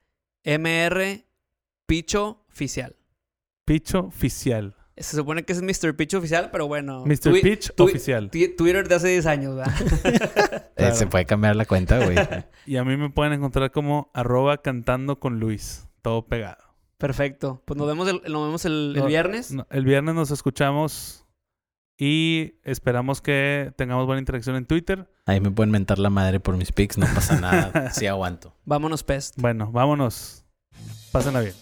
MR 0.45 1.25
Picho 1.87 2.45
Oficial. 2.49 2.97
Picho 3.65 4.01
oficial. 4.07 4.75
Se 5.01 5.17
supone 5.17 5.45
que 5.45 5.53
es 5.53 5.63
Mr. 5.63 5.97
Picho 5.97 6.19
Oficial, 6.19 6.51
pero 6.53 6.67
bueno. 6.69 7.05
Mr. 7.07 7.33
Pitch 7.43 7.73
oficial. 7.79 8.31
twi- 8.31 8.55
Twitter 8.57 8.87
de 8.89 8.95
hace 8.95 9.09
10 9.09 9.27
años, 9.27 9.57
¿verdad? 9.57 9.75
Eh, 10.81 10.83
Claro. 10.85 10.95
se 10.95 11.07
puede 11.07 11.27
cambiar 11.27 11.57
la 11.57 11.67
cuenta, 11.67 11.99
güey. 12.03 12.17
Y 12.67 12.77
a 12.77 12.85
mí 12.85 12.97
me 12.97 13.11
pueden 13.11 13.33
encontrar 13.35 13.71
como 13.71 14.11
arroba 14.15 14.59
cantando 14.63 15.19
con 15.21 15.39
Luis. 15.41 15.87
Todo 16.01 16.27
pegado. 16.27 16.63
Perfecto. 16.97 17.63
Pues 17.67 17.77
nos 17.77 17.87
vemos 17.87 18.09
el, 18.09 18.23
nos 18.33 18.47
vemos 18.47 18.65
el, 18.65 18.93
el 18.95 19.01
No, 19.03 19.07
viernes. 19.07 19.53
No, 19.53 19.67
el 19.71 19.85
viernes 19.85 20.15
nos 20.15 20.31
escuchamos 20.31 21.27
y 21.99 22.55
esperamos 22.65 23.21
que 23.21 23.73
tengamos 23.77 24.07
buena 24.07 24.21
interacción 24.21 24.57
en 24.57 24.65
Twitter. 24.65 25.07
Ahí 25.27 25.41
me 25.41 25.51
pueden 25.51 25.71
mentar 25.71 25.99
la 25.99 26.09
madre 26.09 26.41
por 26.41 26.57
mis 26.57 26.73
pics, 26.73 26.97
no 26.97 27.07
pasa 27.15 27.39
nada. 27.41 27.91
Sí 27.93 28.07
aguanto. 28.07 28.57
Vámonos, 28.65 29.03
Pest. 29.03 29.35
Bueno, 29.39 29.71
vámonos. 29.71 30.45
Pásenla 31.13 31.41
bien. 31.41 31.55